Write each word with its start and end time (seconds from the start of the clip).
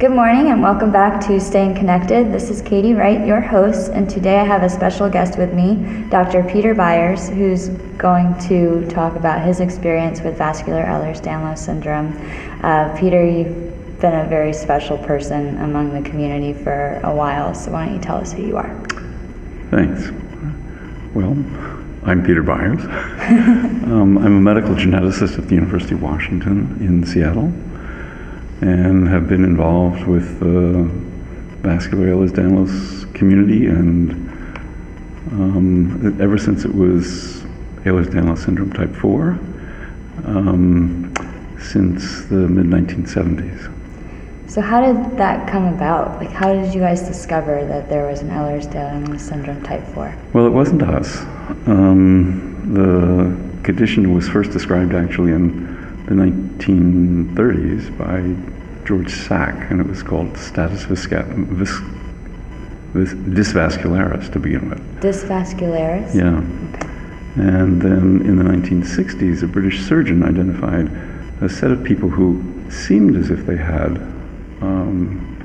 Good 0.00 0.12
morning 0.12 0.50
and 0.50 0.62
welcome 0.62 0.90
back 0.90 1.20
to 1.26 1.38
Staying 1.38 1.74
Connected. 1.74 2.32
This 2.32 2.48
is 2.48 2.62
Katie 2.62 2.94
Wright, 2.94 3.26
your 3.26 3.42
host, 3.42 3.90
and 3.90 4.08
today 4.08 4.38
I 4.38 4.44
have 4.44 4.62
a 4.62 4.68
special 4.70 5.10
guest 5.10 5.36
with 5.36 5.52
me, 5.52 6.06
Dr. 6.08 6.42
Peter 6.42 6.74
Byers, 6.74 7.28
who's 7.28 7.68
going 7.98 8.34
to 8.48 8.88
talk 8.88 9.14
about 9.16 9.42
his 9.42 9.60
experience 9.60 10.22
with 10.22 10.38
vascular 10.38 10.84
Ehlers-Danlos 10.84 11.58
syndrome. 11.58 12.16
Uh, 12.62 12.96
Peter, 12.98 13.22
you've 13.22 14.00
been 14.00 14.14
a 14.14 14.26
very 14.26 14.54
special 14.54 14.96
person 14.96 15.58
among 15.58 15.92
the 15.92 16.08
community 16.08 16.54
for 16.54 16.98
a 17.04 17.14
while, 17.14 17.54
so 17.54 17.70
why 17.70 17.84
don't 17.84 17.94
you 17.94 18.00
tell 18.00 18.16
us 18.16 18.32
who 18.32 18.40
you 18.40 18.56
are? 18.56 18.74
Thanks. 19.70 20.10
Well, 21.14 21.32
I'm 22.04 22.24
Peter 22.24 22.42
Byers. 22.42 22.82
um, 23.84 24.16
I'm 24.16 24.38
a 24.38 24.40
medical 24.40 24.74
geneticist 24.76 25.36
at 25.36 25.48
the 25.48 25.56
University 25.56 25.92
of 25.92 26.00
Washington 26.00 26.78
in 26.80 27.04
Seattle 27.04 27.52
and 28.60 29.08
have 29.08 29.28
been 29.28 29.44
involved 29.44 30.06
with 30.06 30.40
the 30.40 30.84
vascular 31.62 32.08
Ehlers-Danlos 32.08 33.12
community 33.14 33.66
and 33.66 34.12
um, 35.32 36.20
ever 36.20 36.38
since 36.38 36.64
it 36.64 36.74
was 36.74 37.42
Ehlers-Danlos 37.84 38.44
syndrome 38.44 38.72
type 38.72 38.94
4 38.94 39.38
um, 40.24 41.14
since 41.60 42.24
the 42.26 42.48
mid 42.48 42.66
1970s. 42.66 43.76
So 44.50 44.60
how 44.60 44.80
did 44.80 45.16
that 45.16 45.48
come 45.48 45.72
about? 45.72 46.16
Like, 46.16 46.30
how 46.30 46.52
did 46.52 46.74
you 46.74 46.80
guys 46.80 47.02
discover 47.02 47.64
that 47.66 47.88
there 47.88 48.08
was 48.08 48.20
an 48.20 48.30
Ehlers-Danlos 48.30 49.20
syndrome 49.20 49.62
type 49.62 49.84
4? 49.94 50.16
Well, 50.32 50.46
it 50.46 50.50
wasn't 50.50 50.82
us. 50.82 51.18
Um, 51.68 52.74
the 52.74 53.62
condition 53.62 54.12
was 54.12 54.28
first 54.28 54.50
described 54.50 54.92
actually 54.94 55.32
in 55.32 56.04
the 56.06 56.14
1930s 56.14 57.96
by 57.96 58.59
George 58.90 59.12
Sack, 59.12 59.70
and 59.70 59.80
it 59.80 59.86
was 59.86 60.02
called 60.02 60.36
status 60.36 60.84
visca- 60.84 61.24
vis- 61.46 61.78
vis- 62.92 63.14
dysvascularis 63.14 64.32
to 64.32 64.40
begin 64.40 64.68
with. 64.68 64.80
Dysvascularis? 65.00 66.12
Yeah. 66.12 66.38
Okay. 66.74 66.88
And 67.36 67.80
then 67.80 68.20
in 68.26 68.36
the 68.36 68.42
1960s, 68.42 69.44
a 69.44 69.46
British 69.46 69.82
surgeon 69.82 70.24
identified 70.24 70.90
a 71.40 71.48
set 71.48 71.70
of 71.70 71.84
people 71.84 72.08
who 72.08 72.42
seemed 72.68 73.14
as 73.14 73.30
if 73.30 73.46
they 73.46 73.56
had 73.56 73.96
um, 74.60 75.38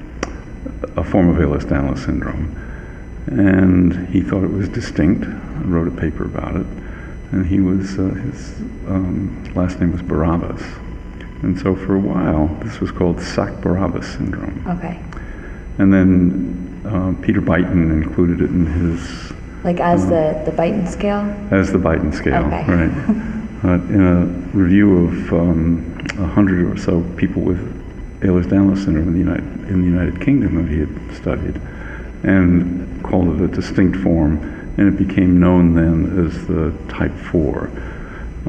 a 0.98 1.04
form 1.04 1.30
of 1.30 1.36
Ehlers-Danlos 1.36 2.04
syndrome. 2.04 2.50
And 3.28 4.08
he 4.08 4.22
thought 4.22 4.44
it 4.44 4.52
was 4.52 4.70
distinct 4.70 5.28
wrote 5.66 5.88
a 5.88 5.96
paper 5.96 6.26
about 6.26 6.56
it. 6.56 6.66
And 7.32 7.46
he 7.46 7.60
was, 7.60 8.00
uh, 8.00 8.06
his 8.06 8.60
um, 8.88 9.54
last 9.54 9.80
name 9.80 9.92
was 9.92 10.02
Barabas. 10.02 10.64
And 11.46 11.60
so 11.60 11.76
for 11.76 11.94
a 11.94 12.00
while, 12.00 12.48
this 12.64 12.80
was 12.80 12.90
called 12.90 13.22
Sack-Barabas 13.22 14.08
syndrome. 14.14 14.66
Okay. 14.68 15.00
And 15.78 15.94
then 15.94 16.82
uh, 16.84 17.14
Peter 17.24 17.40
Beighton 17.40 17.92
included 17.92 18.42
it 18.42 18.50
in 18.50 18.66
his 18.66 19.32
Like 19.64 19.80
as 19.80 20.08
the, 20.08 20.42
the 20.44 20.52
Beighton 20.52 20.88
scale? 20.88 21.22
as 21.52 21.72
the 21.72 21.78
Beighton 21.78 22.12
scale, 22.16 22.46
Okay. 22.46 22.66
right? 22.66 22.92
uh, 23.64 23.94
in 23.94 24.02
a 24.02 24.26
review 24.58 25.06
of 25.06 25.34
um, 25.34 26.08
a 26.18 26.26
hundred 26.26 26.66
or 26.66 26.78
so 26.82 27.02
people 27.16 27.44
with 27.44 27.60
Ehlers-Danlos 28.22 28.84
syndrome 28.84 29.10
in 29.10 29.14
the 29.14 29.20
United 29.20 29.70
in 29.70 29.82
the 29.82 29.88
United 29.88 30.20
Kingdom 30.22 30.56
that 30.56 30.72
he 30.72 30.80
had 30.80 31.16
studied, 31.16 31.62
and 32.24 33.04
called 33.04 33.40
it 33.40 33.42
a 33.44 33.48
distinct 33.48 33.98
form, 33.98 34.38
and 34.78 34.88
it 34.88 34.98
became 34.98 35.40
known 35.40 35.76
then 35.76 36.26
as 36.26 36.48
the 36.48 36.74
Type 36.92 37.14
Four, 37.32 37.70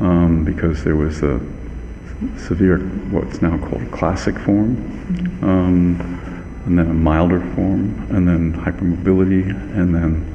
um, 0.01 0.45
because 0.45 0.83
there 0.85 0.97
was 0.97 1.23
a 1.23 1.41
severe, 2.37 2.79
what's 3.11 3.43
now 3.43 3.59
called 3.59 3.91
classic 3.91 4.39
form, 4.39 4.77
um, 5.43 6.01
and 6.67 6.79
then 6.79 6.91
a 6.91 6.95
milder 6.95 7.41
form, 7.55 8.07
and 8.11 8.27
then 8.27 8.53
hypermobility, 8.53 9.49
and 9.77 9.95
then 9.95 10.33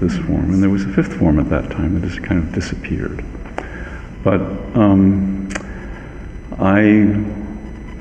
this 0.00 0.16
form. 0.16 0.54
And 0.54 0.62
there 0.62 0.70
was 0.70 0.84
a 0.84 0.92
fifth 0.92 1.14
form 1.18 1.38
at 1.38 1.50
that 1.50 1.70
time 1.70 2.00
that 2.00 2.08
just 2.08 2.22
kind 2.22 2.42
of 2.42 2.54
disappeared. 2.54 3.24
But 4.22 4.40
um, 4.76 5.48
I 6.58 7.24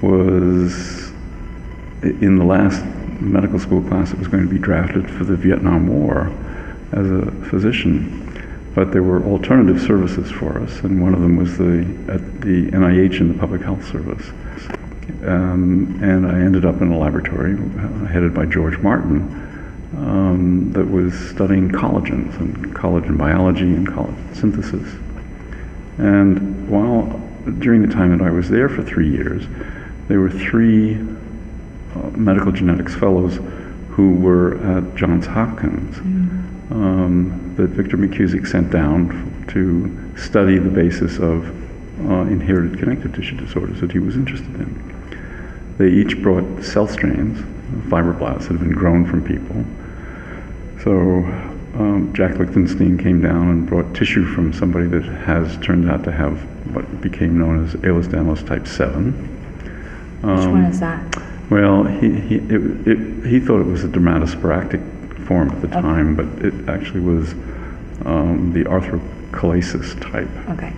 was 0.01 1.11
in 2.01 2.37
the 2.37 2.45
last 2.45 2.83
medical 3.19 3.59
school 3.59 3.81
class 3.81 4.11
that 4.11 4.19
was 4.19 4.27
going 4.27 4.43
to 4.43 4.49
be 4.49 4.59
drafted 4.59 5.09
for 5.09 5.25
the 5.25 5.35
Vietnam 5.35 5.87
War 5.87 6.31
as 6.93 7.09
a 7.09 7.31
physician. 7.49 8.28
But 8.75 8.91
there 8.91 9.03
were 9.03 9.23
alternative 9.23 9.81
services 9.81 10.31
for 10.31 10.59
us, 10.59 10.79
and 10.81 11.01
one 11.01 11.13
of 11.13 11.21
them 11.21 11.35
was 11.37 11.57
the 11.57 11.79
at 12.11 12.41
the 12.41 12.69
NIH 12.71 13.19
in 13.19 13.27
the 13.29 13.39
Public 13.39 13.61
Health 13.61 13.85
Service. 13.87 14.25
Um, 15.25 15.99
and 16.01 16.25
I 16.25 16.39
ended 16.39 16.65
up 16.65 16.81
in 16.81 16.91
a 16.91 16.97
laboratory 16.97 17.55
uh, 17.55 18.05
headed 18.05 18.33
by 18.33 18.45
George 18.45 18.77
Martin 18.77 19.49
um, 19.97 20.71
that 20.73 20.85
was 20.85 21.13
studying 21.31 21.69
collagens 21.69 22.39
and 22.39 22.73
collagen 22.75 23.17
biology 23.17 23.63
and 23.63 23.87
collagen 23.87 24.35
synthesis. 24.35 24.95
And 25.97 26.69
while 26.69 27.21
during 27.59 27.81
the 27.81 27.93
time 27.93 28.17
that 28.17 28.25
I 28.25 28.29
was 28.31 28.49
there 28.49 28.69
for 28.69 28.83
three 28.83 29.09
years, 29.09 29.45
there 30.07 30.19
were 30.19 30.29
three 30.29 30.95
uh, 30.95 32.09
medical 32.11 32.51
genetics 32.51 32.95
fellows 32.95 33.39
who 33.89 34.13
were 34.13 34.57
at 34.77 34.95
Johns 34.95 35.25
Hopkins 35.25 35.97
um, 36.71 37.48
that 37.59 37.71
Victor 37.71 37.97
McKusick 37.97 38.47
sent 38.47 38.71
down 38.71 39.45
to 39.49 40.17
study 40.17 40.57
the 40.57 40.69
basis 40.69 41.17
of 41.19 41.45
uh, 42.09 42.21
inherited 42.31 42.79
connective 42.79 43.13
tissue 43.13 43.35
disorders 43.35 43.81
that 43.81 43.91
he 43.91 43.99
was 43.99 44.15
interested 44.15 44.53
in. 44.55 45.75
They 45.77 45.89
each 45.89 46.21
brought 46.21 46.63
cell 46.63 46.87
strains, 46.87 47.39
fibroblasts 47.89 48.47
that 48.47 48.53
had 48.53 48.59
been 48.59 48.71
grown 48.71 49.05
from 49.05 49.25
people. 49.25 49.65
So 50.83 50.93
um, 51.77 52.13
Jack 52.13 52.37
Lichtenstein 52.37 52.97
came 52.97 53.21
down 53.21 53.49
and 53.49 53.67
brought 53.67 53.93
tissue 53.93 54.25
from 54.25 54.53
somebody 54.53 54.87
that 54.87 55.03
has 55.03 55.57
turned 55.57 55.89
out 55.89 56.05
to 56.05 56.13
have 56.13 56.39
what 56.73 57.01
became 57.01 57.37
known 57.37 57.65
as 57.65 57.73
Ehlers-Danlos 57.73 58.47
type 58.47 58.67
7. 58.67 59.11
Which 59.11 60.47
one 60.47 60.63
is 60.63 60.79
that? 60.79 61.21
Well, 61.49 61.83
he, 61.83 62.19
he, 62.21 62.35
it, 62.35 62.87
it, 62.87 63.25
he 63.25 63.39
thought 63.41 63.59
it 63.59 63.67
was 63.67 63.83
a 63.83 63.87
dermatosparactic 63.89 64.98
form 65.29 65.49
at 65.51 65.61
the 65.61 65.67
Okay. 65.67 65.79
time, 65.81 66.15
but 66.15 66.25
it 66.43 66.53
actually 66.67 66.99
was 66.99 67.33
um, 68.05 68.51
the 68.51 68.63
arthrochalasis 68.65 69.89
type. 70.11 70.27
Okay. 70.49 70.73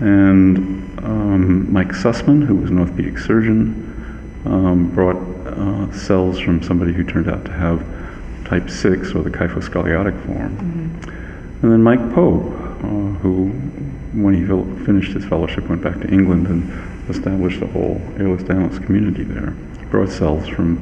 And 0.00 0.98
um, 1.02 1.72
Mike 1.72 1.88
Sussman, 1.92 2.44
who 2.44 2.56
was 2.56 2.70
an 2.70 2.78
orthopedic 2.78 3.18
surgeon, 3.18 3.62
um, 4.44 4.90
brought 4.94 5.16
uh, 5.46 5.90
cells 5.92 6.38
from 6.38 6.62
somebody 6.62 6.92
who 6.92 7.02
turned 7.02 7.28
out 7.30 7.44
to 7.46 7.52
have 7.52 7.82
type 8.44 8.68
6 8.68 9.14
or 9.14 9.22
the 9.22 9.30
kyphoscoliotic 9.30 10.16
form. 10.26 10.52
And 11.62 11.72
then 11.72 11.82
Mike 11.82 12.12
Pope, 12.12 12.44
uh, 12.44 13.18
who, 13.22 13.48
when 14.12 14.34
he 14.34 14.44
finished 14.84 15.12
his 15.12 15.24
fellowship, 15.24 15.68
went 15.68 15.82
back 15.82 15.98
to 16.00 16.08
England 16.08 16.46
and 16.48 17.08
established 17.08 17.62
a 17.62 17.66
whole 17.68 18.00
Ehlers-Danlos 18.16 18.84
community 18.84 19.22
there. 19.22 19.54
Brought 19.90 20.10
cells 20.10 20.46
from 20.48 20.78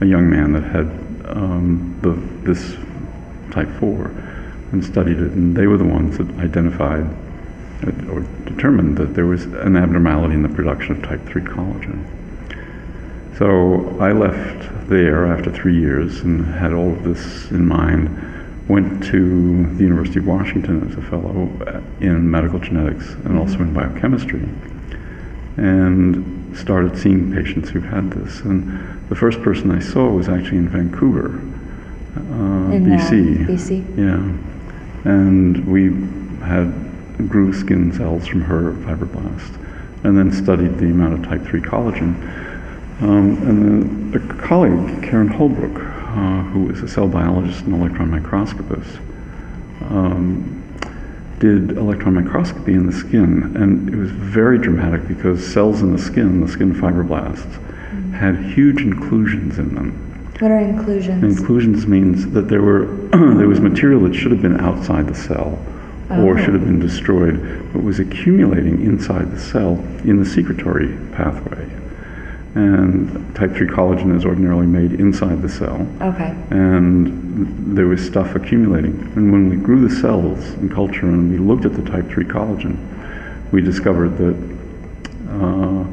a 0.00 0.06
young 0.06 0.28
man 0.28 0.52
that 0.52 0.64
had 0.64 0.88
um, 1.28 1.98
the, 2.02 2.12
this 2.50 2.76
type 3.52 3.68
4 3.80 4.06
and 4.72 4.84
studied 4.84 5.18
it, 5.18 5.32
and 5.32 5.56
they 5.56 5.66
were 5.66 5.76
the 5.76 5.84
ones 5.84 6.18
that 6.18 6.28
identified 6.38 7.04
uh, 7.86 8.12
or 8.12 8.20
determined 8.44 8.96
that 8.98 9.14
there 9.14 9.26
was 9.26 9.44
an 9.44 9.76
abnormality 9.76 10.34
in 10.34 10.42
the 10.42 10.48
production 10.48 10.96
of 10.96 11.02
type 11.02 11.24
3 11.26 11.42
collagen. 11.42 12.04
So 13.38 13.98
I 14.00 14.12
left 14.12 14.88
there 14.88 15.26
after 15.26 15.52
three 15.52 15.78
years 15.78 16.20
and 16.20 16.46
had 16.54 16.72
all 16.72 16.90
of 16.92 17.04
this 17.04 17.50
in 17.50 17.66
mind. 17.66 18.08
Went 18.66 19.04
to 19.04 19.66
the 19.74 19.82
University 19.84 20.20
of 20.20 20.26
Washington 20.26 20.90
as 20.90 20.96
a 20.96 21.02
fellow 21.02 21.50
in 22.00 22.30
medical 22.30 22.58
genetics 22.58 23.10
and 23.26 23.38
also 23.38 23.58
in 23.58 23.74
biochemistry, 23.74 24.48
and 25.58 26.35
started 26.56 26.98
seeing 26.98 27.32
patients 27.32 27.70
who 27.70 27.80
had 27.80 28.10
this. 28.10 28.40
And 28.40 29.08
the 29.08 29.14
first 29.14 29.42
person 29.42 29.70
I 29.70 29.78
saw 29.78 30.08
was 30.10 30.28
actually 30.28 30.58
in 30.58 30.68
Vancouver, 30.68 31.38
uh, 32.16 32.72
In 32.72 32.92
uh, 32.92 32.98
BC. 32.98 33.46
BC? 33.46 33.98
Yeah, 33.98 35.10
and 35.10 35.66
we 35.66 35.90
had 36.44 36.72
grew 37.28 37.52
skin 37.52 37.92
cells 37.92 38.26
from 38.26 38.42
her 38.42 38.72
fibroblast, 38.84 39.58
and 40.04 40.16
then 40.16 40.30
studied 40.32 40.78
the 40.78 40.86
amount 40.86 41.14
of 41.14 41.24
type 41.24 41.42
3 41.42 41.60
collagen. 41.60 42.14
Um, 43.00 43.36
and 43.46 44.12
then 44.12 44.22
a 44.22 44.34
colleague, 44.42 45.02
Karen 45.02 45.28
Holbrook, 45.28 45.78
uh, 45.78 46.42
who 46.50 46.64
was 46.64 46.82
a 46.82 46.88
cell 46.88 47.08
biologist 47.08 47.62
and 47.64 47.74
electron 47.74 48.10
microscopist, 48.10 48.98
um, 49.90 50.62
did 51.38 51.76
electron 51.76 52.14
microscopy 52.14 52.72
in 52.72 52.86
the 52.86 52.92
skin, 52.92 53.54
and 53.56 53.88
it 53.92 53.96
was 53.96 54.10
very 54.10 54.58
dramatic 54.58 55.06
because 55.06 55.46
cells 55.46 55.82
in 55.82 55.92
the 55.92 55.98
skin, 55.98 56.40
the 56.40 56.48
skin 56.48 56.74
fibroblasts, 56.74 57.62
had 58.14 58.36
huge 58.36 58.80
inclusions 58.80 59.58
in 59.58 59.74
them. 59.74 60.02
What 60.38 60.50
are 60.50 60.58
inclusions? 60.58 61.22
Inclusions 61.38 61.86
means 61.86 62.30
that 62.32 62.48
there 62.48 62.62
were 62.62 62.86
there 63.12 63.48
was 63.48 63.60
material 63.60 64.00
that 64.02 64.14
should 64.14 64.32
have 64.32 64.42
been 64.42 64.60
outside 64.60 65.06
the 65.06 65.14
cell 65.14 65.58
or 66.10 66.34
Oh. 66.34 66.36
should 66.36 66.54
have 66.54 66.64
been 66.64 66.78
destroyed, 66.78 67.68
but 67.72 67.82
was 67.82 67.98
accumulating 67.98 68.82
inside 68.82 69.30
the 69.32 69.40
cell 69.40 69.82
in 70.04 70.18
the 70.18 70.24
secretory 70.24 70.96
pathway. 71.12 71.66
And 72.56 73.34
type 73.36 73.52
3 73.54 73.66
collagen 73.66 74.16
is 74.16 74.24
ordinarily 74.24 74.66
made 74.66 74.92
inside 74.98 75.42
the 75.42 75.48
cell 75.48 75.86
Okay. 76.00 76.34
and 76.48 77.76
there 77.76 77.86
was 77.86 78.04
stuff 78.04 78.34
accumulating. 78.34 78.98
And 79.14 79.30
when 79.30 79.50
we 79.50 79.56
grew 79.56 79.86
the 79.86 79.94
cells 79.94 80.54
in 80.54 80.70
culture 80.70 81.04
and 81.06 81.30
we 81.30 81.36
looked 81.36 81.66
at 81.66 81.74
the 81.74 81.82
type 81.82 82.08
3 82.08 82.24
collagen, 82.24 82.78
we 83.52 83.60
discovered 83.60 84.16
that 84.16 84.36
uh, 85.38 85.84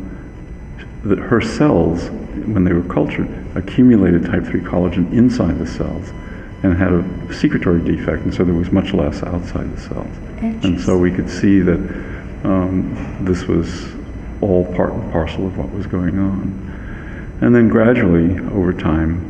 that 1.04 1.20
her 1.20 1.42
cells, 1.42 2.10
when 2.48 2.64
they 2.64 2.72
were 2.72 2.82
cultured, 2.94 3.28
accumulated 3.58 4.24
type 4.26 4.46
3 4.46 4.62
collagen 4.62 5.12
inside 5.12 5.60
the 5.60 5.68
cells 5.68 6.12
and 6.64 6.78
had 6.78 6.94
a 6.94 7.34
secretory 7.34 7.82
defect, 7.84 8.24
and 8.24 8.34
so 8.34 8.46
there 8.46 8.56
was 8.56 8.72
much 8.72 8.94
less 8.94 9.22
outside 9.24 9.70
the 9.76 9.82
cells. 9.82 10.16
And 10.64 10.80
so 10.80 10.98
we 10.98 11.12
could 11.12 11.30
see 11.30 11.60
that 11.60 11.80
um, 12.46 13.18
this 13.20 13.48
was 13.48 13.68
all 14.42 14.66
part 14.76 14.94
and 14.94 15.12
parcel 15.12 15.48
of 15.48 15.58
what 15.58 15.72
was 15.72 15.88
going 15.88 16.18
on. 16.20 17.38
And 17.42 17.54
then 17.54 17.68
gradually, 17.68 18.40
over 18.54 18.74
time, 18.74 19.30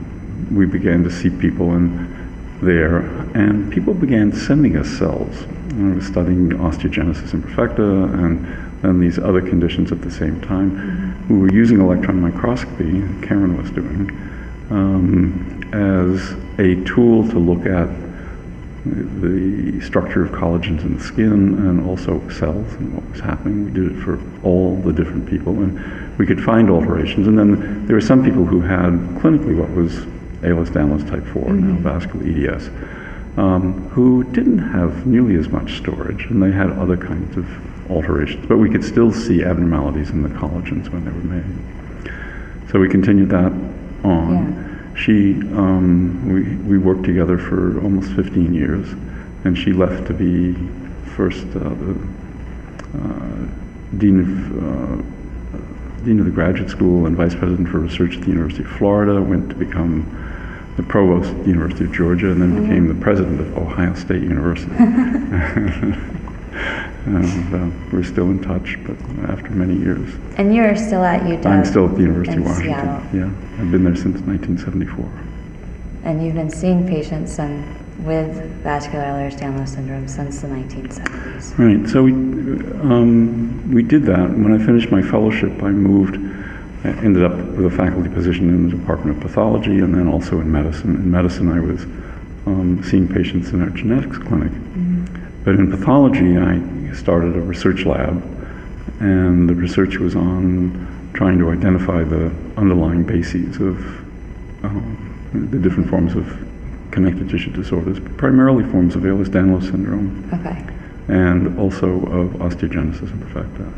we 0.56 0.66
began 0.66 1.04
to 1.04 1.12
see 1.12 1.30
people 1.30 1.74
in 1.76 2.12
there, 2.62 3.00
and 3.36 3.72
people 3.72 3.94
began 3.94 4.32
sending 4.32 4.78
us 4.78 4.88
cells. 4.88 5.42
And 5.72 5.94
I 5.94 5.96
was 5.96 6.06
studying 6.06 6.50
osteogenesis 6.50 7.32
imperfecta 7.32 8.14
and 8.14 8.46
and 8.84 9.02
these 9.02 9.18
other 9.18 9.42
conditions 9.42 9.92
at 9.92 10.02
the 10.02 10.12
same 10.12 10.40
time. 10.42 11.28
We 11.30 11.38
were 11.38 11.54
using 11.54 11.80
electron 11.80 12.22
microscopy, 12.22 13.02
Karen 13.26 13.58
was 13.58 13.72
doing, 13.72 14.10
um, 14.70 15.62
as 15.74 16.34
a 16.60 16.84
tool 16.84 17.28
to 17.30 17.40
look 17.40 17.66
at 17.66 17.88
the 18.86 19.80
structure 19.82 20.26
of 20.26 20.32
collagens 20.32 20.82
in 20.82 20.98
the 20.98 21.04
skin 21.04 21.32
and 21.32 21.88
also 21.88 22.28
cells 22.30 22.74
and 22.74 22.94
what 22.94 23.10
was 23.10 23.22
happening. 23.22 23.66
We 23.66 23.72
did 23.72 23.92
it 23.94 24.04
for 24.04 24.20
all 24.44 24.76
the 24.78 24.92
different 24.92 25.30
people, 25.30 25.54
and 25.54 26.18
we 26.18 26.26
could 26.26 26.44
find 26.44 26.70
alterations. 26.70 27.28
And 27.28 27.40
then 27.40 27.86
there 27.86 27.96
were 27.96 28.02
some 28.02 28.24
people 28.24 28.46
who 28.46 28.62
had 28.62 28.92
clinically 29.22 29.58
what 29.58 29.70
was 29.72 30.06
Ehlers-Danlos 30.42 31.10
type 31.10 31.26
4, 31.28 31.54
now 31.54 31.80
vascular 31.80 32.26
EDS, 32.26 32.68
um, 33.38 33.90
who 33.90 34.26
didn't 34.26 34.60
have 34.60 35.08
nearly 35.08 35.36
as 35.36 35.48
much 35.48 35.78
storage, 35.78 36.26
and 36.26 36.44
they 36.44 36.52
had 36.52 36.70
other 36.72 36.98
kinds 36.98 37.38
of 37.38 37.48
alterations. 37.90 38.46
But 38.48 38.58
we 38.58 38.70
could 38.70 38.84
still 38.84 39.14
see 39.14 39.44
abnormalities 39.44 40.10
in 40.10 40.24
the 40.24 40.30
collagens 40.30 40.90
when 40.90 41.06
they 41.06 41.12
were 41.12 41.42
made. 41.42 42.70
So 42.70 42.80
we 42.80 42.90
continued 42.90 43.30
that 43.30 43.54
on. 44.04 44.63
She, 44.96 45.34
um, 45.54 46.32
we, 46.32 46.78
we 46.78 46.78
worked 46.78 47.04
together 47.04 47.38
for 47.38 47.82
almost 47.82 48.12
15 48.14 48.54
years, 48.54 48.88
and 49.44 49.58
she 49.58 49.74
left 49.74 50.08
to 50.08 50.14
be 50.14 50.54
first 51.16 51.46
uh, 51.56 51.60
the 51.60 51.98
uh, 52.96 53.48
dean 53.98 54.20
of 54.20 54.64
uh, 54.64 56.04
dean 56.06 56.20
of 56.20 56.26
the 56.26 56.32
graduate 56.32 56.70
school 56.70 57.06
and 57.06 57.16
vice 57.16 57.34
president 57.34 57.70
for 57.70 57.80
research 57.80 58.16
at 58.18 58.22
the 58.22 58.28
University 58.28 58.64
of 58.64 58.70
Florida. 58.72 59.22
Went 59.22 59.50
to 59.50 59.56
become 59.56 60.06
the 60.78 60.84
provost 60.84 61.30
at 61.30 61.44
the 61.44 61.50
University 61.50 61.86
of 61.86 61.92
Georgia, 61.92 62.32
and 62.32 62.42
then 62.42 62.64
became 62.64 62.88
the 62.88 63.02
president 63.02 63.40
of 63.42 63.58
Ohio 63.58 63.94
State 63.96 64.22
University. 64.22 64.72
and 67.06 67.56
uh, 67.56 67.90
we're 67.92 68.04
still 68.04 68.30
in 68.30 68.42
touch, 68.42 68.78
but 68.86 68.98
after 69.30 69.50
many 69.50 69.76
years. 69.76 70.14
And 70.38 70.54
you're 70.54 70.76
still 70.76 71.04
at 71.04 71.22
UW. 71.22 71.46
I'm 71.46 71.66
still 71.66 71.90
at 71.90 71.96
the 71.96 72.02
University 72.02 72.38
of 72.38 72.46
Washington. 72.46 72.74
Seattle. 72.74 73.20
Yeah, 73.20 73.62
I've 73.62 73.72
been 73.72 73.84
there 73.84 73.96
since 73.96 74.22
1974. 74.22 75.12
And 76.04 76.24
you've 76.24 76.36
been 76.36 76.50
seeing 76.50 76.88
patients 76.88 77.40
and 77.40 77.64
with 78.06 78.36
vascular 78.64 79.06
Ehlers-Danlos 79.06 79.70
syndrome 79.70 80.08
since 80.08 80.42
the 80.42 80.48
1970s. 80.48 81.58
Right. 81.58 81.90
So 81.90 82.04
we 82.04 82.12
um, 82.12 83.72
we 83.72 83.84
did 83.84 84.04
that. 84.04 84.30
When 84.30 84.52
I 84.52 84.64
finished 84.64 84.92
my 84.92 85.02
fellowship, 85.02 85.52
I 85.64 85.70
moved. 85.70 86.16
I 86.86 86.90
ended 87.02 87.24
up 87.24 87.38
with 87.56 87.66
a 87.66 87.72
faculty 87.72 88.10
position 88.10 88.50
in 88.50 88.70
the 88.70 88.78
Department 88.78 89.16
of 89.16 89.24
Pathology, 89.24 89.80
and 89.80 89.96
then 89.96 90.08
also 90.08 90.42
in 90.42 90.52
medicine. 90.52 90.96
In 90.96 91.10
medicine, 91.10 91.50
I 91.50 91.62
was 91.62 91.84
um, 92.46 92.84
seeing 92.84 93.08
patients 93.08 93.52
in 93.52 93.62
our 93.62 93.70
genetics 93.70 94.18
clinic. 94.18 94.52
But 95.44 95.56
in 95.56 95.70
pathology, 95.70 96.38
I 96.38 96.94
started 96.94 97.36
a 97.36 97.42
research 97.42 97.86
lab, 97.86 98.24
and 99.00 99.50
the 99.50 99.56
research 99.56 99.98
was 99.98 100.16
on 100.16 101.12
trying 101.14 101.38
to 101.40 101.52
identify 101.52 102.04
the 102.04 102.32
underlying 102.58 103.04
bases 103.04 103.58
of 103.58 103.78
um, 104.64 105.50
the 105.52 105.60
different 105.60 105.90
forms 105.90 106.16
of 106.16 106.26
connective 106.92 107.30
tissue 107.30 107.52
disorders, 107.52 108.00
primarily 108.18 108.64
forms 108.72 108.96
of 108.96 109.04
Ehlers-Danlos 109.04 109.64
syndrome 109.70 110.30
Okay. 110.34 110.64
and 111.08 111.60
also 111.60 111.88
of 112.06 112.30
osteogenesis 112.40 113.10
imperfecta. 113.12 113.72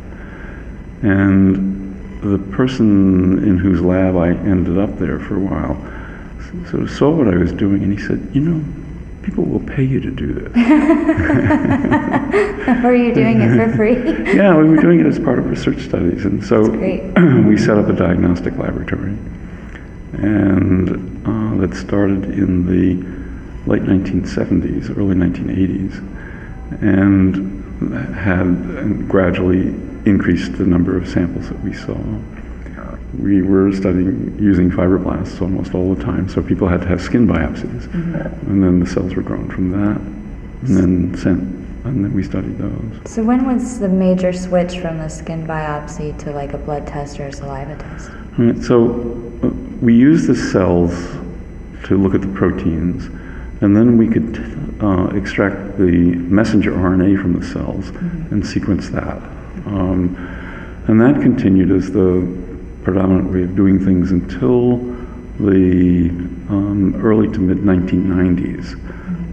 And 1.02 2.22
the 2.22 2.38
person 2.56 3.40
in 3.48 3.58
whose 3.58 3.82
lab 3.82 4.16
I 4.18 4.30
ended 4.30 4.78
up 4.78 4.98
there 4.98 5.20
for 5.20 5.36
a 5.38 5.40
while 5.40 5.76
sort 6.70 6.84
of 6.84 6.90
saw 6.90 7.10
what 7.12 7.28
I 7.28 7.38
was 7.38 7.52
doing, 7.52 7.84
and 7.84 7.92
he 7.92 8.00
said, 8.06 8.28
"You 8.34 8.42
know, 8.42 8.66
people 9.25 9.44
will 9.44 9.66
pay 9.68 9.83
you 9.83 10.00
to 10.00 10.12
do 10.12 10.33
this." 10.33 10.54
Were 12.83 12.95
you 12.95 13.13
doing 13.13 13.42
it 13.42 13.56
for 13.57 13.75
free? 13.75 13.95
yeah, 14.36 14.56
we 14.56 14.69
were 14.69 14.77
doing 14.77 15.00
it 15.00 15.06
as 15.06 15.19
part 15.19 15.39
of 15.39 15.50
research 15.50 15.80
studies, 15.80 16.25
and 16.25 16.44
so 16.44 16.62
we 17.48 17.57
set 17.57 17.77
up 17.77 17.88
a 17.89 17.94
diagnostic 17.94 18.57
laboratory, 18.57 19.18
and 20.13 20.89
uh, 21.27 21.56
that 21.57 21.75
started 21.75 22.25
in 22.25 22.66
the 22.66 22.95
late 23.69 23.83
1970s, 23.83 24.95
early 24.98 25.16
1980s, 25.16 26.81
and 26.81 28.16
had 28.16 29.07
gradually 29.10 29.68
increased 30.06 30.57
the 30.57 30.66
number 30.66 30.95
of 30.95 31.07
samples 31.07 31.50
that 31.50 31.62
we 31.63 31.74
saw. 31.74 31.98
We 33.20 33.42
were 33.42 33.72
studying 33.74 34.38
using 34.40 34.70
fibroblasts 34.70 35.42
almost 35.42 35.74
all 35.74 35.94
the 35.94 36.04
time, 36.04 36.28
so 36.30 36.42
people 36.42 36.68
had 36.68 36.81
to 36.81 36.88
have 36.88 37.02
skin 37.02 37.28
biopsies, 37.28 37.92
and 38.48 38.64
then 38.64 38.80
the 38.80 38.86
cells 38.86 39.16
were 39.16 39.22
grown 39.22 39.50
from 39.50 39.72
that, 39.72 39.98
and 39.98 40.78
then 40.78 41.18
sent, 41.18 41.42
and 41.86 42.04
then 42.04 42.14
we 42.14 42.24
studied 42.24 42.57
those. 42.57 43.12
So 43.12 43.24
when 43.24 43.45
was 43.45 43.80
the 43.80 43.88
major 43.90 44.34
switch 44.34 44.80
from 44.80 44.98
the 44.98 45.10
skin 45.10 45.48
biopsy 45.48 46.18
to 46.19 46.31
like 46.31 46.54
a 46.54 46.57
blood 46.57 46.88
test 46.88 47.19
or 47.19 47.28
a 47.28 47.34
saliva 47.34 47.76
test? 47.78 48.12
Right, 48.38 48.62
so 48.62 48.90
uh, 49.44 49.48
we 49.81 49.95
used 49.95 50.28
the 50.28 50.36
cells 50.36 50.94
to 51.86 51.98
look 51.98 52.14
at 52.16 52.22
the 52.22 52.34
proteins, 52.34 53.06
and 53.62 53.76
then 53.76 53.98
we 53.98 54.07
could 54.07 54.38
uh, 54.81 55.07
extract 55.16 55.78
the 55.78 56.16
messenger 56.16 56.72
RNA 56.72 57.22
from 57.22 57.40
the 57.40 57.45
cells 57.45 57.90
and 58.31 58.45
sequence 58.45 58.90
that. 58.90 59.18
Um, 59.66 60.16
and 60.88 61.02
that 61.02 61.22
continued 61.22 61.72
as 61.72 61.92
the 61.92 62.22
predominant 62.85 63.33
way 63.33 63.44
of 63.44 63.56
doing 63.56 63.83
things 63.83 64.11
until 64.11 64.77
the 65.39 66.09
um, 66.47 66.95
early 67.04 67.27
to 67.27 67.39
mid 67.39 67.57
1990s. 67.57 68.80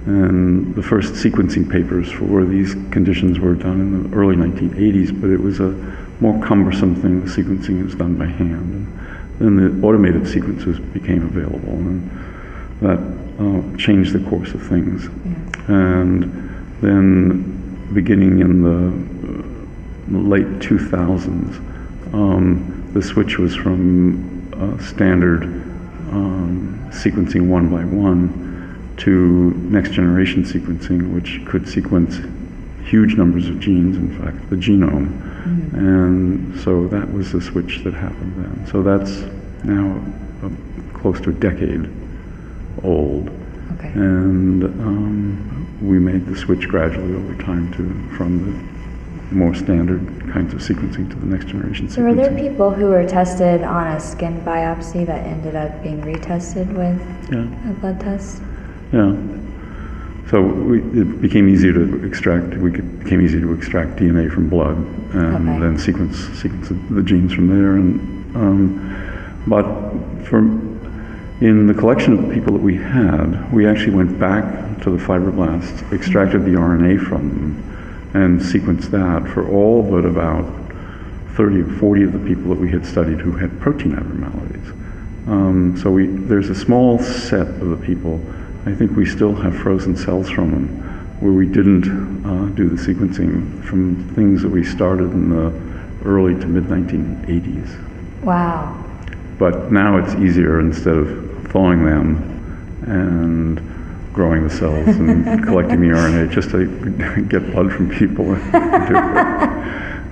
And 0.07 0.75
the 0.75 0.83
first 0.83 1.13
sequencing 1.13 1.71
papers 1.71 2.11
for 2.11 2.45
these 2.45 2.75
conditions 2.91 3.39
were 3.39 3.55
done 3.55 3.81
in 3.81 4.11
the 4.11 4.17
early 4.17 4.35
1980s, 4.35 5.21
but 5.21 5.31
it 5.31 5.39
was 5.39 5.61
a 5.61 5.71
more 6.19 6.45
cumbersome 6.45 6.97
thing. 6.97 7.25
The 7.25 7.31
sequencing 7.31 7.85
was 7.85 7.95
done 7.95 8.17
by 8.17 8.27
hand. 8.27 8.89
And 9.39 9.59
then 9.59 9.81
the 9.81 9.87
automated 9.87 10.27
sequences 10.27 10.81
became 10.81 11.23
available, 11.23 11.75
and 11.75 12.11
that 12.81 12.99
uh, 13.39 13.77
changed 13.77 14.13
the 14.13 14.29
course 14.29 14.53
of 14.55 14.67
things. 14.67 15.07
And 15.69 16.23
then, 16.81 17.89
beginning 17.95 18.41
in 18.41 18.63
the 18.63 20.19
uh, 20.19 20.23
late 20.29 20.47
2000s, 20.59 21.57
um, 22.13 22.82
the 22.93 23.03
switch 23.03 23.39
was 23.39 23.55
from 23.55 24.51
uh, 24.55 24.83
standard 24.83 25.45
um, 26.13 26.91
sequencing 26.91 27.49
one 27.49 27.71
by 27.71 27.85
one 27.85 28.95
to 28.99 29.51
next 29.71 29.93
generation 29.93 30.45
sequencing, 30.45 31.13
which 31.15 31.41
could 31.47 31.69
sequence 31.69 32.19
huge 32.85 33.15
numbers 33.17 33.49
of 33.49 33.59
genes, 33.59 33.97
in 33.97 34.19
fact, 34.21 34.51
the 34.51 34.57
genome. 34.57 35.31
And 35.75 36.61
so 36.61 36.87
that 36.89 37.11
was 37.13 37.33
the 37.33 37.41
switch 37.41 37.83
that 37.85 37.95
happened 37.95 38.35
then. 38.37 38.67
So 38.71 38.83
that's 38.83 39.23
now 39.65 40.01
uh, 40.45 40.51
close 40.99 41.21
to 41.23 41.31
a 41.31 41.33
decade 41.33 41.91
old. 42.83 43.29
Okay. 43.79 43.89
And 43.95 44.65
um, 44.65 45.79
we 45.81 45.99
made 45.99 46.27
the 46.27 46.37
switch 46.37 46.69
gradually 46.69 47.15
over 47.15 47.35
time 47.43 47.73
to 47.73 48.17
from 48.17 48.45
the 48.45 48.72
more 49.35 49.55
standard 49.55 50.01
kinds 50.33 50.55
of 50.55 50.61
sequencing 50.61 51.09
to 51.11 51.17
the 51.17 51.27
next 51.27 51.47
generation 51.47 51.89
So, 51.89 52.03
were 52.03 52.15
there 52.15 52.35
people 52.37 52.71
who 52.71 52.87
were 52.87 53.07
tested 53.07 53.63
on 53.63 53.87
a 53.89 54.01
skin 54.01 54.41
biopsy 54.43 55.05
that 55.07 55.27
ended 55.27 55.57
up 55.57 55.83
being 55.83 56.01
retested 56.03 56.67
with 56.73 57.01
Yeah, 57.33 57.71
a 57.71 57.75
blood 57.75 58.01
test? 58.01 58.43
yeah. 58.93 59.15
So 60.31 60.41
we, 60.41 60.79
it 60.99 61.21
became 61.21 61.47
easier 61.47 61.75
to 61.75 62.05
extract. 62.07 62.55
We 62.57 62.71
could, 62.73 63.05
became 63.05 63.21
easier 63.21 63.41
to 63.41 63.53
extract 63.53 63.97
DNA 63.97 64.33
from 64.33 64.49
blood 64.49 64.77
and 65.13 65.49
Okay. 65.49 65.61
then 65.61 65.79
sequence 65.79 66.17
sequence 66.41 66.71
the 66.91 67.03
genes 67.03 67.35
from 67.35 67.49
there. 67.49 67.75
And 67.75 68.35
um, 68.35 69.43
but 69.47 69.65
for 70.25 70.39
in 71.43 71.67
the 71.67 71.75
collection 71.75 72.19
of 72.19 72.33
people 72.33 72.55
that 72.55 72.63
we 72.63 72.77
had, 72.77 73.53
we 73.53 73.67
actually 73.67 73.95
went 73.95 74.19
back 74.19 74.81
to 74.83 74.91
the 74.91 74.97
fibroblasts, 74.97 75.93
extracted 75.93 76.45
the 76.45 76.53
RNA 76.53 77.07
from 77.09 77.29
them, 77.29 77.82
and 78.15 78.41
sequenced 78.41 78.91
that 78.91 79.27
for 79.33 79.49
all 79.49 79.83
but 79.83 80.05
about 80.05 80.45
30 81.35 81.61
or 81.61 81.79
40 81.79 82.03
of 82.05 82.13
the 82.13 82.19
people 82.19 82.51
that 82.51 82.59
we 82.59 82.71
had 82.71 82.85
studied 82.85 83.19
who 83.19 83.33
had 83.33 83.59
protein 83.61 83.95
abnormalities. 83.95 84.69
Um, 85.27 85.79
so 85.81 85.91
we, 85.91 86.07
there's 86.07 86.51
a 86.51 86.55
small 86.55 86.99
set 86.99 87.47
of 87.47 87.71
the 87.71 87.77
people, 87.77 88.21
I 88.67 88.75
think 88.75 88.97
we 88.97 89.07
still 89.07 89.35
have 89.35 89.57
frozen 89.57 89.97
cells 89.97 90.29
from 90.29 90.51
them, 90.51 90.69
where 91.21 91.33
we 91.33 91.47
didn't 91.47 92.27
uh, 92.27 92.47
do 92.55 92.69
the 92.69 92.77
sequencing 92.77 93.65
from 93.65 94.15
things 94.15 94.43
that 94.43 94.51
we 94.51 94.65
started 94.65 95.11
in 95.13 95.31
the 95.31 95.53
early 96.05 96.35
to 96.35 96.47
mid 96.47 96.65
1980s. 96.65 98.23
Wow. 98.23 98.85
But 99.39 99.73
now 99.73 99.97
it's 99.99 100.15
easier 100.17 100.61
instead 100.61 100.95
of 100.95 101.49
thawing 101.51 101.85
them 101.85 102.29
and 102.87 103.72
growing 104.13 104.45
the 104.45 104.51
cells 104.51 104.87
and 104.89 105.45
collecting 105.45 105.81
the 105.81 105.89
RNA 105.89 106.31
just 106.31 106.51
to 106.51 106.67
get 107.29 107.51
blood 107.53 107.73
from 107.73 107.89
people. 107.91 108.37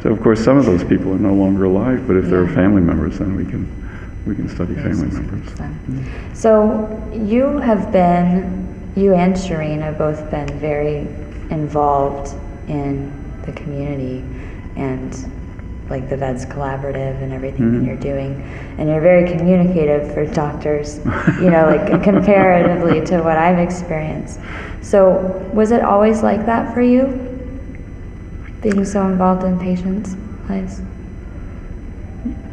so 0.03 0.11
of 0.11 0.23
course 0.23 0.43
some 0.43 0.57
of 0.57 0.67
those 0.67 0.85
people 0.85 1.13
are 1.13 1.19
no 1.19 1.35
longer 1.35 1.65
alive, 1.65 2.07
but 2.07 2.17
if 2.17 2.27
they're 2.27 2.49
family 2.49 2.83
members, 2.83 3.19
then 3.19 3.37
we 3.37 3.45
can 3.45 3.81
we 4.27 4.35
can 4.35 4.49
study 4.49 4.75
Yes, 4.75 4.83
family 4.85 5.09
members. 5.09 6.39
So 6.39 7.11
you 7.13 7.59
have 7.59 7.91
been, 7.91 8.93
you 8.95 9.15
and 9.15 9.35
Sherene 9.35 9.81
have 9.81 9.99
both 9.99 10.31
been 10.31 10.47
very 10.59 10.99
involved 11.51 12.35
in 12.69 13.13
the 13.45 13.53
community 13.53 14.25
and 14.77 15.13
like 15.91 16.09
the 16.09 16.17
vEDS 16.17 16.47
collaborative 16.47 17.21
and 17.23 17.33
everything 17.33 17.79
that 17.79 17.85
you're 17.85 17.97
doing. 17.97 18.41
And 18.79 18.89
you're 18.89 19.01
very 19.01 19.29
communicative 19.29 20.15
for 20.15 20.25
doctors, 20.25 20.99
you 21.41 21.51
know, 21.51 21.67
like 21.67 22.03
comparatively 22.05 23.05
to 23.07 23.21
what 23.23 23.37
I've 23.37 23.59
experienced. 23.59 24.41
So 24.83 25.51
was 25.53 25.73
it 25.73 25.83
always 25.83 26.23
like 26.23 26.47
that 26.47 26.73
for 26.73 26.81
you? 26.81 27.27
Being 28.63 28.85
so 28.85 29.07
involved 29.07 29.45
in 29.45 29.59
patients' 29.59 30.17
lives? 30.49 30.81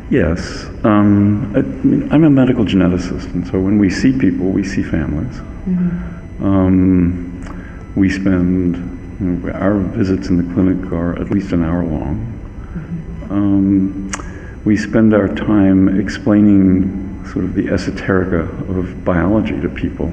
Yes, 0.09 0.65
um, 0.85 1.53
I 1.53 1.61
mean, 1.61 2.11
I'm 2.13 2.23
a 2.23 2.29
medical 2.29 2.63
geneticist, 2.63 3.33
and 3.33 3.45
so 3.45 3.59
when 3.59 3.77
we 3.77 3.89
see 3.89 4.17
people, 4.17 4.45
we 4.45 4.63
see 4.63 4.81
families. 4.81 5.37
Um, 6.39 7.91
we 7.95 8.09
spend 8.09 8.77
you 9.19 9.25
know, 9.25 9.51
our 9.51 9.77
visits 9.79 10.29
in 10.29 10.37
the 10.37 10.53
clinic 10.53 10.93
are 10.93 11.19
at 11.19 11.29
least 11.29 11.51
an 11.51 11.63
hour 11.63 11.83
long. 11.83 12.36
Um, 13.29 14.11
we 14.65 14.77
spend 14.77 15.13
our 15.13 15.27
time 15.27 15.99
explaining 15.99 17.25
sort 17.31 17.45
of 17.45 17.53
the 17.53 17.63
esoterica 17.63 18.47
of 18.69 19.03
biology 19.03 19.59
to 19.61 19.69
people, 19.69 20.07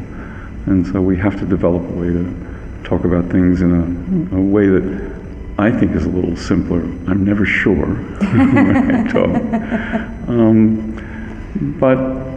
and 0.66 0.86
so 0.86 1.00
we 1.00 1.16
have 1.16 1.38
to 1.38 1.46
develop 1.46 1.82
a 1.82 1.92
way 1.92 2.08
to 2.08 2.80
talk 2.84 3.04
about 3.04 3.30
things 3.30 3.62
in 3.62 4.30
a, 4.32 4.36
a 4.36 4.40
way 4.40 4.66
that 4.66 5.14
I 5.58 5.70
think 5.70 5.94
is 5.94 6.04
a 6.04 6.08
little 6.08 6.36
simpler. 6.36 6.80
I'm 6.80 7.24
never 7.24 7.46
sure 7.46 7.74
when 7.86 8.76
I 8.76 9.10
talk. 9.10 10.28
Um, 10.28 11.76
but 11.78 12.33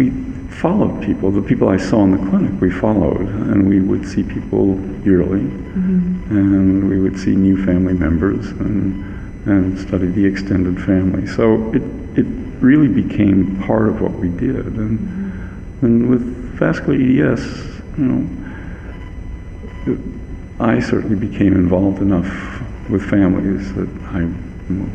we 0.00 0.10
followed 0.48 1.02
people. 1.04 1.30
The 1.30 1.42
people 1.42 1.68
I 1.68 1.76
saw 1.76 2.02
in 2.04 2.12
the 2.12 2.30
clinic, 2.30 2.58
we 2.58 2.70
followed, 2.70 3.20
and 3.20 3.68
we 3.68 3.80
would 3.80 4.08
see 4.08 4.22
people 4.22 4.80
yearly, 5.04 5.40
mm-hmm. 5.40 6.36
and 6.36 6.88
we 6.88 6.98
would 6.98 7.18
see 7.18 7.36
new 7.36 7.62
family 7.66 7.92
members 7.92 8.46
and 8.46 9.04
and 9.46 9.78
study 9.78 10.06
the 10.06 10.24
extended 10.24 10.82
family. 10.84 11.26
So 11.26 11.70
it 11.74 11.82
it 12.18 12.26
really 12.62 12.88
became 12.88 13.62
part 13.62 13.88
of 13.88 14.00
what 14.00 14.12
we 14.12 14.30
did, 14.30 14.64
and 14.82 14.98
and 15.82 16.08
with 16.08 16.22
vascular 16.58 16.94
EDS, 16.94 17.44
you 17.98 18.04
know. 18.04 18.36
I 20.60 20.78
certainly 20.80 21.16
became 21.16 21.54
involved 21.54 22.00
enough 22.02 22.30
with 22.90 23.02
families 23.08 23.72
that 23.74 23.88
I 24.12 24.20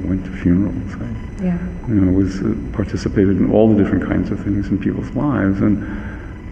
went 0.07 0.25
to 0.25 0.31
funerals. 0.31 0.93
I, 0.95 1.24
Yeah. 1.45 1.59
you 1.87 2.01
know, 2.01 2.11
was 2.11 2.41
uh, 2.41 2.55
participated 2.73 3.37
in 3.37 3.51
all 3.51 3.71
the 3.71 3.81
different 3.81 4.03
kinds 4.03 4.31
of 4.31 4.43
things 4.43 4.69
in 4.69 4.79
people's 4.79 5.11
lives, 5.11 5.61
and 5.61 5.77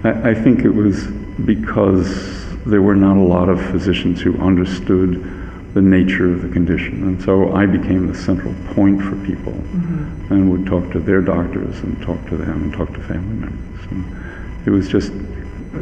I, 0.06 0.30
I 0.30 0.34
think 0.36 0.60
it 0.60 0.70
was 0.70 1.08
because 1.46 2.08
there 2.66 2.84
were 2.84 2.96
not 2.96 3.18
a 3.18 3.26
lot 3.26 3.50
of 3.50 3.60
physicians 3.72 4.22
who 4.22 4.38
understood 4.38 5.24
the 5.74 5.82
nature 5.82 6.32
of 6.32 6.44
the 6.44 6.50
condition, 6.50 7.02
and 7.08 7.20
so 7.24 7.56
I 7.56 7.66
became 7.66 8.06
the 8.06 8.14
central 8.14 8.54
point 8.76 9.02
for 9.02 9.16
people, 9.26 9.54
and 10.30 10.52
would 10.52 10.68
talk 10.68 10.92
to 10.92 11.00
their 11.00 11.22
doctors 11.22 11.80
and 11.80 12.00
talk 12.04 12.24
to 12.28 12.38
them 12.38 12.62
and 12.66 12.74
talk 12.74 12.94
to 12.94 13.02
family 13.02 13.36
members, 13.36 13.86
and 13.90 14.68
it 14.68 14.70
was 14.70 14.88
just. 14.88 15.12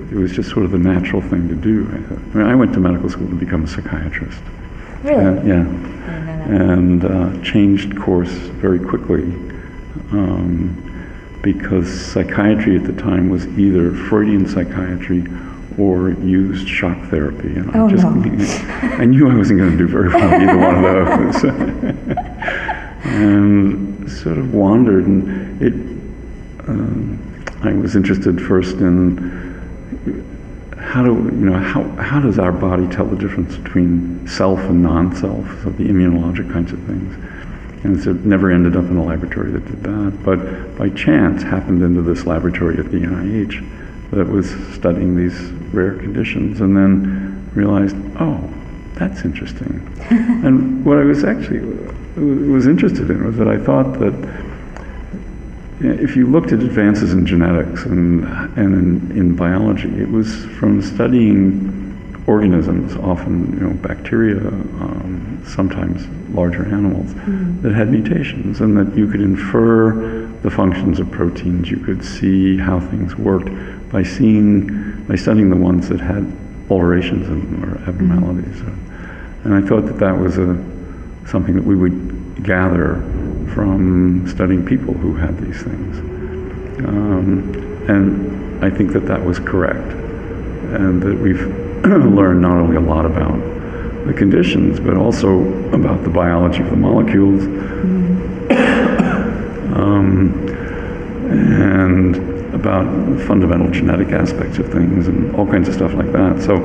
It 0.09 0.15
was 0.15 0.31
just 0.31 0.49
sort 0.49 0.63
of 0.63 0.71
the 0.71 0.77
natural 0.77 1.21
thing 1.21 1.49
to 1.49 1.55
do. 1.55 1.85
I 1.85 2.37
mean, 2.37 2.47
I 2.47 2.55
went 2.55 2.71
to 2.75 2.79
medical 2.79 3.09
school 3.09 3.27
to 3.27 3.35
become 3.35 3.65
a 3.65 3.67
psychiatrist. 3.67 4.41
Really? 5.03 5.25
And- 5.25 5.47
yeah 5.47 6.30
I 6.43 6.47
didn't 6.47 6.99
know 6.99 7.07
that. 7.09 7.11
and 7.11 7.39
uh, 7.39 7.43
changed 7.43 7.97
course 7.99 8.29
very 8.29 8.79
quickly 8.79 9.23
um, 10.11 10.77
because 11.41 11.87
psychiatry 12.11 12.75
at 12.75 12.83
the 12.83 12.93
time 12.93 13.29
was 13.29 13.47
either 13.57 13.91
Freudian 13.95 14.47
psychiatry 14.47 15.25
or 15.77 16.09
used 16.11 16.67
shock 16.67 16.97
therapy. 17.09 17.55
And 17.55 17.75
Oh, 17.75 17.87
I 17.87 17.89
just 17.91 18.03
no. 18.03 18.21
I 19.01 19.05
knew 19.05 19.29
I 19.29 19.35
wasn't 19.35 19.59
going 19.59 19.71
to 19.71 19.77
do 19.77 19.87
very 19.87 20.09
well 20.09 20.41
either 20.41 20.57
one 20.57 20.75
of 20.75 21.33
those. 21.33 21.43
and 23.03 24.11
sort 24.11 24.37
of 24.37 24.53
wandered, 24.53 25.05
and 25.07 25.61
it. 25.61 25.73
Um, 26.67 27.17
I 27.63 27.73
was 27.73 27.95
interested 27.95 28.41
first 28.41 28.77
in 28.77 29.50
how 30.81 31.03
do 31.03 31.11
you 31.13 31.31
know 31.31 31.57
how 31.57 31.83
how 32.01 32.19
does 32.19 32.39
our 32.39 32.51
body 32.51 32.87
tell 32.87 33.05
the 33.05 33.15
difference 33.15 33.55
between 33.57 34.27
self 34.27 34.59
and 34.59 34.81
non-self, 34.81 35.45
so 35.63 35.69
the 35.69 35.85
immunologic 35.85 36.51
kinds 36.51 36.73
of 36.73 36.79
things, 36.83 37.15
and 37.83 38.01
so 38.01 38.11
it 38.11 38.25
never 38.25 38.51
ended 38.51 38.75
up 38.75 38.85
in 38.85 38.97
a 38.97 39.03
laboratory 39.03 39.51
that 39.51 39.65
did 39.65 39.83
that, 39.83 40.19
but 40.23 40.77
by 40.77 40.89
chance 40.89 41.43
happened 41.43 41.83
into 41.83 42.01
this 42.01 42.25
laboratory 42.25 42.77
at 42.77 42.91
the 42.91 42.97
NIH 42.97 44.09
that 44.11 44.27
was 44.27 44.49
studying 44.73 45.15
these 45.15 45.39
rare 45.73 45.95
conditions, 45.97 46.61
and 46.61 46.75
then 46.75 47.49
realized, 47.53 47.95
oh, 48.19 48.49
that's 48.95 49.23
interesting. 49.23 49.87
and 50.09 50.83
what 50.83 50.97
I 50.97 51.03
was 51.03 51.23
actually 51.23 51.59
uh, 51.59 52.21
was 52.51 52.67
interested 52.67 53.09
in 53.09 53.25
was 53.25 53.37
that 53.37 53.47
I 53.47 53.57
thought 53.57 53.99
that 53.99 54.40
if 55.83 56.15
you 56.15 56.27
looked 56.27 56.51
at 56.51 56.59
advances 56.59 57.13
in 57.13 57.25
genetics 57.25 57.85
and, 57.85 58.23
and 58.57 59.11
in, 59.11 59.17
in 59.17 59.35
biology, 59.35 59.89
it 59.99 60.09
was 60.09 60.45
from 60.59 60.81
studying 60.81 61.79
organisms, 62.27 62.95
often 62.97 63.53
you 63.53 63.67
know 63.67 63.73
bacteria, 63.75 64.37
um, 64.37 65.43
sometimes 65.45 66.07
larger 66.29 66.65
animals, 66.67 67.13
that 67.61 67.73
had 67.73 67.89
mutations, 67.89 68.61
and 68.61 68.77
that 68.77 68.95
you 68.95 69.07
could 69.09 69.21
infer 69.21 70.27
the 70.43 70.51
functions 70.51 70.99
of 70.99 71.09
proteins. 71.11 71.69
You 71.69 71.77
could 71.77 72.05
see 72.05 72.57
how 72.57 72.79
things 72.79 73.15
worked 73.15 73.49
by 73.91 74.03
seeing, 74.03 75.03
by 75.05 75.15
studying 75.15 75.49
the 75.49 75.57
ones 75.57 75.89
that 75.89 75.99
had 75.99 76.31
alterations 76.69 77.27
in 77.27 77.39
them 77.39 77.65
or 77.65 77.77
abnormalities. 77.89 78.61
And 79.43 79.53
I 79.55 79.61
thought 79.67 79.85
that 79.87 79.97
that 79.97 80.17
was 80.17 80.37
a 80.37 80.63
something 81.25 81.55
that 81.55 81.63
we 81.63 81.75
would 81.75 82.43
gather 82.43 83.03
from 83.53 84.27
studying 84.27 84.65
people 84.65 84.93
who 84.93 85.15
had 85.15 85.37
these 85.37 85.61
things. 85.61 85.97
Um, 86.87 87.85
and 87.87 88.63
I 88.63 88.69
think 88.69 88.93
that 88.93 89.05
that 89.07 89.23
was 89.23 89.39
correct. 89.39 89.91
And 90.73 91.01
that 91.01 91.17
we've 91.17 91.41
learned 91.85 92.41
not 92.41 92.57
only 92.57 92.77
a 92.77 92.81
lot 92.81 93.05
about 93.05 93.39
the 94.05 94.13
conditions, 94.13 94.79
but 94.79 94.97
also 94.97 95.41
about 95.73 96.03
the 96.03 96.09
biology 96.09 96.61
of 96.61 96.69
the 96.69 96.75
molecules. 96.75 97.43
Um, 99.71 100.33
and 101.31 102.53
about 102.53 102.85
fundamental 103.21 103.71
genetic 103.71 104.09
aspects 104.09 104.57
of 104.57 104.71
things 104.71 105.07
and 105.07 105.33
all 105.35 105.45
kinds 105.47 105.67
of 105.67 105.73
stuff 105.73 105.93
like 105.93 106.11
that. 106.11 106.41
So 106.41 106.57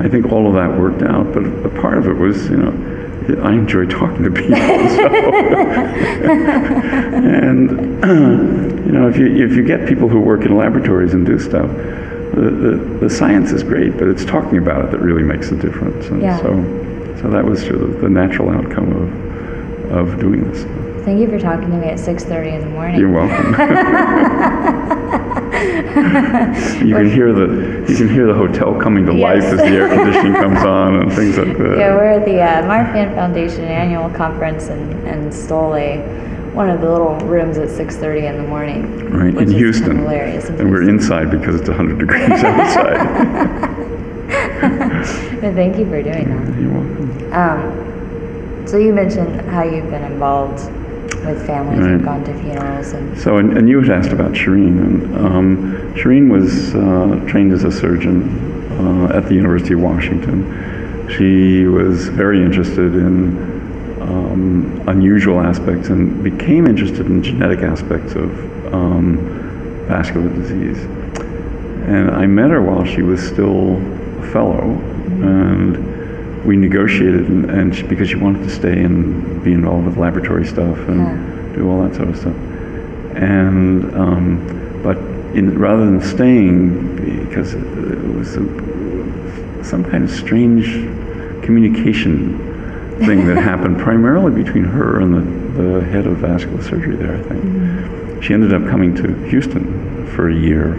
I 0.00 0.08
think 0.08 0.30
all 0.32 0.46
of 0.46 0.54
that 0.54 0.78
worked 0.78 1.02
out, 1.02 1.32
but 1.32 1.44
a 1.44 1.80
part 1.80 1.98
of 1.98 2.06
it 2.06 2.14
was, 2.14 2.48
you 2.48 2.56
know, 2.56 2.95
I 3.42 3.52
enjoy 3.52 3.86
talking 3.86 4.24
to 4.24 4.30
people. 4.30 4.56
So. 4.56 5.06
and, 7.14 7.70
you 8.86 8.92
know, 8.92 9.08
if 9.08 9.16
you, 9.16 9.26
if 9.44 9.56
you 9.56 9.64
get 9.64 9.88
people 9.88 10.08
who 10.08 10.20
work 10.20 10.44
in 10.44 10.56
laboratories 10.56 11.12
and 11.14 11.26
do 11.26 11.38
stuff, 11.38 11.68
the, 12.34 12.50
the, 12.50 12.98
the 13.00 13.10
science 13.10 13.50
is 13.50 13.62
great, 13.62 13.96
but 13.96 14.08
it's 14.08 14.24
talking 14.24 14.58
about 14.58 14.84
it 14.84 14.90
that 14.90 15.00
really 15.00 15.22
makes 15.22 15.50
a 15.50 15.56
difference. 15.56 16.06
And 16.06 16.22
Yeah. 16.22 16.38
so 16.38 16.52
so 17.20 17.30
that 17.30 17.44
was 17.44 17.62
sort 17.62 17.80
of 17.80 18.00
the 18.02 18.10
natural 18.10 18.50
outcome 18.50 18.92
of, 18.92 19.92
of 19.92 20.20
doing 20.20 20.50
this. 20.50 20.64
Thank 21.04 21.18
you 21.20 21.28
for 21.28 21.38
talking 21.38 21.70
to 21.70 21.76
me 21.76 21.86
at 21.88 21.98
6:30 21.98 22.54
in 22.54 22.60
the 22.60 22.66
morning. 22.66 23.00
You're 23.00 23.10
welcome. 23.10 23.54
you 26.86 26.94
can 26.94 27.10
hear 27.10 27.32
the 27.32 27.84
you 27.88 27.96
can 27.96 28.08
hear 28.08 28.26
the 28.26 28.34
hotel 28.34 28.74
coming 28.80 29.04
to 29.06 29.12
life 29.12 29.42
as 29.42 29.58
the 29.58 29.66
air 29.66 29.88
conditioning 29.88 30.34
comes 30.34 30.62
on 30.64 31.02
and 31.02 31.12
things 31.12 31.36
like 31.36 31.56
that. 31.58 31.76
Yeah, 31.78 31.94
we're 31.94 32.04
at 32.12 32.24
the 32.24 32.40
uh, 32.40 32.62
Marfan 32.62 33.14
Foundation 33.14 33.64
annual 33.64 34.10
conference 34.10 34.68
and, 34.68 35.06
and 35.06 35.32
stole 35.32 35.74
a 35.74 35.98
one 36.54 36.70
of 36.70 36.80
the 36.80 36.90
little 36.90 37.16
rooms 37.26 37.58
at 37.58 37.68
6:30 37.68 38.30
in 38.30 38.36
the 38.36 38.42
morning. 38.48 39.10
right 39.10 39.34
in 39.36 39.50
Houston, 39.50 39.98
hilarious. 39.98 40.48
and 40.48 40.70
we're 40.70 40.88
inside 40.88 41.30
because 41.30 41.54
it's 41.60 41.68
100 41.68 41.98
degrees 42.06 42.30
outside. 42.44 43.86
But 45.40 45.54
Thank 45.54 45.76
you 45.78 45.84
for 45.86 46.02
doing 46.02 46.28
that. 46.28 46.60
You're 46.60 46.72
welcome. 46.72 47.32
Um, 47.32 48.66
so 48.66 48.78
you 48.78 48.92
mentioned 48.92 49.40
how 49.50 49.62
you've 49.62 49.90
been 49.90 50.04
involved 50.04 50.60
with 51.26 51.46
families 51.46 51.80
Right. 51.80 51.90
who've 51.92 52.04
gone 52.04 52.24
to 52.24 52.34
funerals 52.34 52.92
and 52.92 53.18
So, 53.18 53.36
and, 53.38 53.56
and 53.56 53.68
you 53.68 53.80
had 53.80 53.90
asked 53.90 54.12
about 54.12 54.32
Sherene, 54.32 54.78
and 54.78 55.16
um, 55.16 55.94
Sherene 55.94 56.30
was 56.30 56.74
uh, 56.74 57.24
trained 57.28 57.52
as 57.52 57.64
a 57.64 57.72
surgeon 57.72 58.28
uh, 58.80 59.16
at 59.16 59.26
the 59.26 59.34
University 59.34 59.74
of 59.74 59.80
Washington. 59.80 61.08
She 61.16 61.66
was 61.66 62.08
very 62.08 62.42
interested 62.42 62.94
in 62.94 63.56
um, 64.00 64.82
unusual 64.88 65.40
aspects 65.40 65.88
and 65.88 66.22
became 66.22 66.66
interested 66.66 67.06
in 67.06 67.22
genetic 67.22 67.60
aspects 67.60 68.14
of 68.14 68.74
um, 68.74 69.18
vascular 69.88 70.28
disease. 70.28 70.78
And 71.86 72.10
I 72.10 72.26
met 72.26 72.50
her 72.50 72.60
while 72.60 72.84
she 72.84 73.02
was 73.02 73.22
still 73.26 73.76
a 74.20 74.32
fellow, 74.32 74.62
and 75.22 75.95
we 76.46 76.56
negotiated, 76.56 77.28
and, 77.28 77.50
and 77.50 77.74
she, 77.74 77.82
because 77.82 78.08
she 78.08 78.14
wanted 78.14 78.44
to 78.44 78.50
stay 78.50 78.82
and 78.82 79.42
be 79.42 79.52
involved 79.52 79.86
with 79.86 79.96
laboratory 79.96 80.46
stuff 80.46 80.78
and 80.88 81.00
Yeah. 81.00 81.56
do 81.56 81.68
all 81.68 81.82
that 81.82 81.94
sort 81.96 82.08
of 82.08 82.16
stuff. 82.16 82.36
And 83.16 83.94
um, 83.96 84.80
but 84.82 84.96
in, 85.36 85.58
rather 85.58 85.84
than 85.84 86.00
staying, 86.00 86.96
because 87.26 87.54
it 87.54 88.14
was 88.14 88.36
a, 88.36 89.64
some 89.64 89.84
kind 89.84 90.04
of 90.04 90.10
strange 90.10 90.66
communication 91.44 92.38
thing 93.06 93.26
that 93.26 93.36
happened 93.42 93.78
primarily 93.78 94.30
between 94.42 94.64
her 94.64 95.00
and 95.00 95.12
the, 95.14 95.62
the 95.62 95.84
head 95.86 96.06
of 96.06 96.18
vascular 96.18 96.62
surgery 96.62 96.96
there, 96.96 97.16
I 97.16 97.22
think. 97.22 98.22
She 98.22 98.32
ended 98.34 98.54
up 98.54 98.62
coming 98.70 98.94
to 98.96 99.14
Houston 99.28 100.06
for 100.14 100.28
a 100.30 100.34
year, 100.34 100.74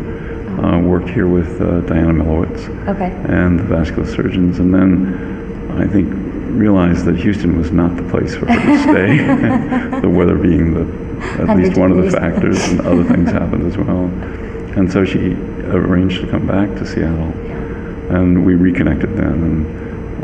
uh, 0.63 0.79
worked 0.79 1.09
here 1.09 1.27
with 1.27 1.61
uh, 1.61 1.81
Dianna 1.81 2.15
Milewicz 2.23 2.87
okay. 2.87 3.11
and 3.31 3.59
the 3.59 3.63
vascular 3.63 4.07
surgeons, 4.07 4.59
and 4.59 4.73
then 4.73 5.46
I 5.81 5.87
think 5.87 6.11
realized 6.57 7.05
that 7.05 7.17
Houston 7.17 7.57
was 7.57 7.71
not 7.71 7.95
the 7.95 8.03
place 8.03 8.35
for 8.35 8.51
her 8.51 8.55
to 8.55 8.81
stay, 8.83 9.99
the 10.01 10.09
weather 10.09 10.37
being 10.37 10.73
the, 10.73 11.41
at 11.41 11.57
least 11.57 11.77
one 11.77 11.91
of 11.91 12.03
the 12.03 12.11
factors, 12.11 12.61
and 12.69 12.81
other 12.81 13.03
things 13.03 13.31
happened 13.41 13.65
as 13.65 13.77
well. 13.77 14.05
And 14.77 14.91
so 14.91 15.05
she 15.05 15.33
arranged 15.69 16.21
to 16.21 16.27
come 16.27 16.47
back 16.47 16.69
to 16.77 16.85
Seattle, 16.85 17.31
and 18.15 18.45
we 18.45 18.55
reconnected 18.55 19.15
then, 19.15 19.43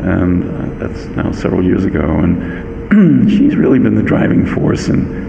and 0.00 0.80
that's 0.80 1.04
now 1.16 1.32
several 1.32 1.64
years 1.64 1.84
ago, 1.84 2.04
and 2.04 3.28
she's 3.30 3.56
really 3.56 3.78
been 3.78 3.94
the 3.94 4.02
driving 4.02 4.46
force 4.46 4.88
in, 4.88 5.24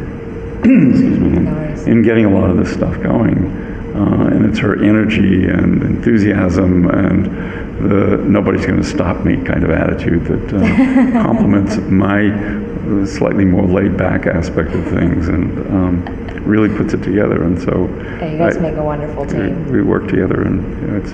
excuse 0.91 1.20
me, 1.20 1.91
in 1.91 2.01
getting 2.01 2.25
a 2.25 2.29
lot 2.29 2.50
of 2.50 2.58
this 2.58 2.74
stuff 2.74 3.01
going. 3.01 3.63
Uh, 3.96 4.27
and 4.27 4.46
it's 4.46 4.60
her 4.60 4.84
energy 4.84 5.46
and 5.46 5.82
enthusiasm 5.82 6.89
and 6.89 7.64
the 7.88 8.18
nobody's 8.18 8.65
going 8.65 8.82
to 8.82 8.88
stop 8.88 9.24
me 9.25 9.38
kind 9.44 9.63
of 9.63 9.70
attitude 9.72 10.25
that 10.25 10.54
uh, 10.54 11.12
complements 11.24 11.77
my 11.77 12.30
uh, 12.30 13.06
slightly 13.06 13.46
more 13.46 13.65
laid 13.65 13.98
back 13.98 14.25
aspect 14.27 14.74
of 14.74 14.84
things 14.86 15.27
and 15.27 15.58
um, 15.68 16.06
really 16.46 16.70
puts 16.75 16.94
it 16.94 17.01
together. 17.04 17.44
And 17.44 17.60
so 17.62 17.88
Yeah, 18.20 18.32
you 18.32 18.38
guys 18.38 18.58
I- 18.58 18.62
make 18.62 18.75
a 18.75 18.84
wonderful 18.84 19.25
team. 19.25 19.72
we 19.72 19.82
work 19.82 20.08
together, 20.08 20.42
and 20.44 20.82
you 20.82 20.88
know, 20.88 20.98
it's, 20.98 21.12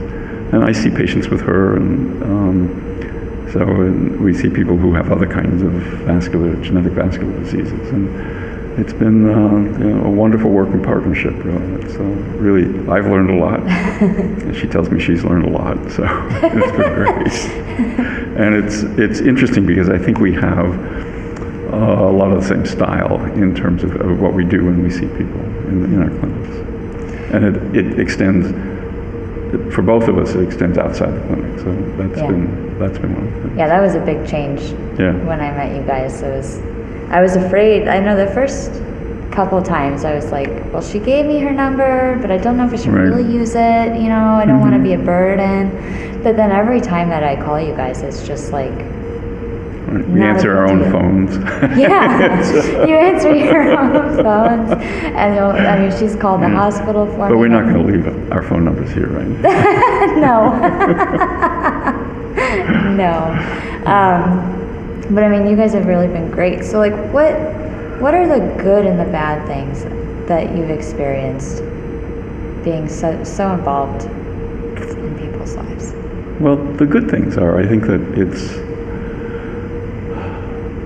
and 0.54 0.64
I 0.64 0.72
see 0.72 0.90
patients 0.90 1.30
with 1.30 1.42
her, 1.42 1.76
and 1.78 2.24
um, 2.24 3.50
so 3.54 3.62
and 3.62 4.20
we 4.22 4.34
see 4.34 4.50
people 4.50 4.78
who 4.78 4.94
have 4.94 5.12
other 5.12 5.28
kinds 5.28 5.62
of 5.62 5.72
vascular, 6.06 6.56
genetic 6.62 6.94
vascular 6.94 7.32
diseases, 7.40 7.90
and 7.92 8.10
it's 8.78 8.94
been 8.94 9.30
uh, 9.30 9.80
you 9.80 9.90
know, 9.90 10.06
a 10.06 10.10
wonderful 10.10 10.50
working 10.50 10.82
partnership. 10.82 11.34
Really, 11.44 11.84
it's 11.84 11.96
uh, 11.96 12.04
really 12.04 12.64
I've 12.90 13.06
learned 13.06 13.30
a 13.30 13.36
lot, 13.36 13.60
and 14.02 14.56
she 14.56 14.68
tells 14.68 14.90
me 14.90 15.00
she's 15.00 15.24
learned 15.24 15.46
a 15.46 15.50
lot, 15.50 15.78
so 15.92 16.04
it's 16.44 16.72
been 16.72 16.94
great. 16.94 17.34
and 18.40 18.56
it's 18.56 18.84
it's 18.98 19.20
interesting 19.20 19.66
because 19.66 19.90
I 19.90 19.98
think 19.98 20.20
we 20.20 20.34
have 20.34 20.74
uh, 21.74 22.10
a 22.10 22.12
lot 22.12 22.32
of 22.32 22.42
the 22.42 22.48
same 22.48 22.66
style 22.66 23.24
in 23.34 23.56
terms 23.56 23.84
of, 23.84 23.96
of 24.02 24.20
what 24.20 24.34
we 24.34 24.44
do 24.44 24.66
when 24.66 24.84
we 24.84 24.90
see 24.90 25.08
people 25.08 25.42
in, 25.68 25.86
in 25.86 26.02
our 26.02 26.10
clinics. 26.20 26.56
And 27.34 27.46
it, 27.46 27.86
it 27.86 28.00
extends, 28.00 28.50
for 29.74 29.82
both 29.82 30.10
of 30.10 30.18
us, 30.18 30.36
it 30.36 30.44
extends 30.44 30.78
outside 30.78 31.14
the 31.14 31.22
clinic. 31.28 31.60
So 31.60 31.74
that's 31.98 32.20
Yeah. 32.20 32.28
been 32.28 32.80
that's 32.80 32.98
been 32.98 33.16
one 33.16 33.28
of 33.28 33.52
the. 33.52 33.58
Yeah, 33.58 33.68
that 33.68 33.82
was 33.82 33.96
a 33.96 34.00
big 34.00 34.28
change 34.28 34.62
Yeah. 35.00 35.14
when 35.26 35.40
I 35.40 35.52
met 35.52 35.76
you 35.76 35.84
guys. 35.84 36.22
It 36.22 36.36
was, 36.36 36.60
I 37.12 37.22
was 37.22 37.36
afraid. 37.36 37.88
I 37.88 38.00
know 38.00 38.16
the 38.16 38.32
first 38.34 38.72
couple 39.32 39.62
times 39.62 40.04
I 40.06 40.16
was 40.16 40.32
like, 40.32 40.50
well, 40.74 40.82
she 40.82 41.00
gave 41.00 41.26
me 41.26 41.40
her 41.40 41.52
number, 41.52 42.18
but 42.22 42.32
I 42.32 42.38
don't 42.38 42.58
know 42.58 42.66
if 42.66 42.74
I 42.74 42.78
should 42.78 42.94
Right. 42.94 43.04
really 43.04 43.32
use 43.32 43.54
it. 43.56 43.96
You 44.02 44.10
know, 44.10 44.36
I 44.36 44.46
don't 44.46 44.60
want 44.62 44.74
to 44.74 44.80
be 44.80 44.94
a 44.94 44.98
burden. 44.98 45.72
But 46.24 46.36
then 46.38 46.52
every 46.52 46.80
time 46.82 47.10
that 47.10 47.24
I 47.24 47.36
call 47.36 47.60
you 47.60 47.74
guys, 47.76 48.02
it's 48.02 48.26
just 48.26 48.52
like. 48.52 48.74
We 50.08 50.22
answer 50.22 50.56
our 50.58 50.68
own 50.70 50.90
phones. 50.90 51.36
yeah, 51.78 52.86
you 52.88 52.96
answer 52.96 53.36
your 53.36 53.78
own 53.78 54.24
phones, 54.24 54.72
and 54.72 55.36
you'll, 55.36 55.52
I 55.52 55.78
mean, 55.80 55.92
she's 56.00 56.16
called 56.16 56.42
the 56.42 56.48
Yeah. 56.48 56.56
hospital 56.56 57.06
for 57.08 57.18
But 57.18 57.32
me. 57.32 57.36
we're 57.38 57.48
not 57.50 57.64
going 57.66 57.76
to 57.86 57.92
leave 57.92 58.32
our 58.32 58.42
phone 58.42 58.64
numbers 58.64 58.90
here, 58.94 59.08
right? 59.08 59.28
no. 60.26 60.56
no. 62.96 63.84
Um, 63.86 64.61
but 65.14 65.24
I 65.24 65.30
mean, 65.30 65.48
you 65.48 65.56
guys 65.56 65.74
have 65.74 65.86
really 65.86 66.08
been 66.08 66.32
great. 66.32 66.64
So, 66.64 66.80
like, 66.80 66.94
what 67.14 67.34
what 68.02 68.14
are 68.14 68.28
the 68.28 68.40
good 68.62 68.86
and 68.86 69.00
the 69.00 69.06
bad 69.06 69.46
things 69.46 69.84
that 70.28 70.56
you've 70.56 70.70
experienced 70.70 71.64
being 72.64 72.88
so 72.88 73.24
so 73.24 73.54
involved 73.54 74.06
in 74.06 75.18
people's 75.20 75.56
lives? 75.56 75.94
Well, 76.40 76.56
the 76.56 76.86
good 76.86 77.10
things 77.10 77.38
are, 77.38 77.60
I 77.60 77.68
think 77.68 77.84
that 77.84 78.02
it's, 78.18 78.54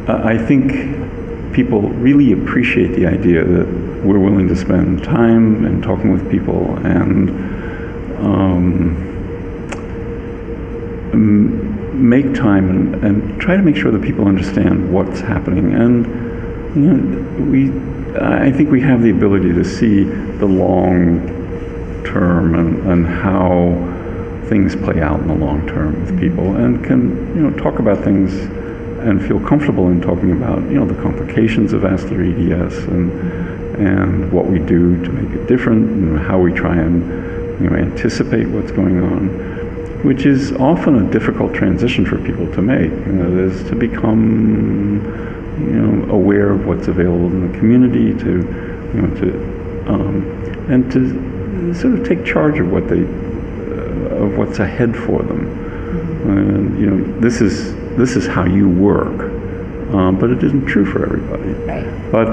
I 0.09 0.37
think 0.37 1.53
people 1.53 1.81
really 1.81 2.33
appreciate 2.33 2.95
the 2.95 3.05
idea 3.05 3.45
that 3.45 3.65
we're 4.03 4.19
willing 4.19 4.49
to 4.49 4.55
spend 4.55 5.03
time 5.03 5.65
and 5.65 5.81
talking 5.81 6.11
with 6.11 6.29
people 6.29 6.75
and 6.85 7.29
um, 8.19 9.05
make 11.95 12.33
time 12.33 12.69
and, 12.69 13.03
and 13.03 13.41
try 13.41 13.55
to 13.55 13.63
make 13.63 13.75
sure 13.75 13.91
that 13.91 14.01
people 14.01 14.27
understand 14.27 14.93
what's 14.93 15.19
happening. 15.19 15.73
And 15.73 16.05
you 16.75 16.93
know, 16.93 17.45
we, 17.51 17.71
I 18.19 18.51
think 18.51 18.69
we 18.69 18.81
have 18.81 19.01
the 19.01 19.11
ability 19.11 19.53
to 19.53 19.63
see 19.63 20.03
the 20.03 20.45
long 20.45 21.33
term 22.05 22.55
and, 22.55 22.91
and 22.91 23.07
how 23.07 23.95
things 24.47 24.75
play 24.75 25.01
out 25.01 25.19
in 25.19 25.27
the 25.27 25.33
long 25.33 25.67
term 25.67 25.99
with 25.99 26.09
mm-hmm. 26.09 26.19
people 26.19 26.55
and 26.55 26.83
can 26.85 27.09
you 27.35 27.41
know 27.41 27.57
talk 27.57 27.79
about 27.79 28.03
things 28.03 28.33
and 29.01 29.25
feel 29.27 29.39
comfortable 29.39 29.89
in 29.89 30.01
talking 30.01 30.31
about 30.31 30.61
you 30.63 30.79
know 30.79 30.85
the 30.85 31.01
complications 31.01 31.73
of 31.73 31.81
vascular 31.81 32.23
EDS 32.23 32.77
and 32.85 33.11
and 33.77 34.31
what 34.31 34.45
we 34.45 34.59
do 34.59 35.03
to 35.03 35.09
make 35.11 35.33
it 35.35 35.47
different 35.47 35.89
and 35.89 36.19
how 36.19 36.39
we 36.39 36.53
try 36.53 36.75
and 36.75 37.01
you 37.61 37.69
know 37.69 37.75
anticipate 37.75 38.47
what's 38.47 38.71
going 38.71 39.01
on 39.01 39.44
which 40.05 40.25
is 40.25 40.51
often 40.53 41.07
a 41.07 41.11
difficult 41.11 41.53
transition 41.53 42.05
for 42.05 42.17
people 42.19 42.51
to 42.53 42.61
make 42.61 42.91
and 42.91 43.19
it 43.21 43.45
is 43.45 43.63
to 43.69 43.75
become 43.75 45.01
you 45.59 45.81
know 45.81 46.11
aware 46.11 46.51
of 46.51 46.65
what's 46.65 46.87
available 46.87 47.27
in 47.27 47.51
the 47.51 47.57
community 47.57 48.13
to 48.13 48.31
you 48.93 49.01
know 49.01 49.15
to 49.19 49.65
um, 49.87 50.25
and 50.69 50.91
to 50.91 51.73
sort 51.73 51.93
of 51.99 52.07
take 52.07 52.25
charge 52.25 52.59
of 52.59 52.71
what 52.71 52.87
they 52.87 53.01
uh, 53.01 54.23
of 54.23 54.37
what's 54.37 54.59
ahead 54.59 54.95
for 54.95 55.21
them. 55.21 55.47
And 56.29 56.79
you 56.79 56.87
know, 56.87 57.19
this 57.19 57.41
is 57.41 57.75
this 57.97 58.15
is 58.15 58.27
how 58.27 58.45
you 58.45 58.67
work, 58.67 59.31
um, 59.93 60.17
but 60.19 60.29
it 60.29 60.43
isn't 60.43 60.65
true 60.65 60.85
for 60.85 61.05
everybody. 61.05 61.53
Right. 61.65 62.11
But 62.11 62.27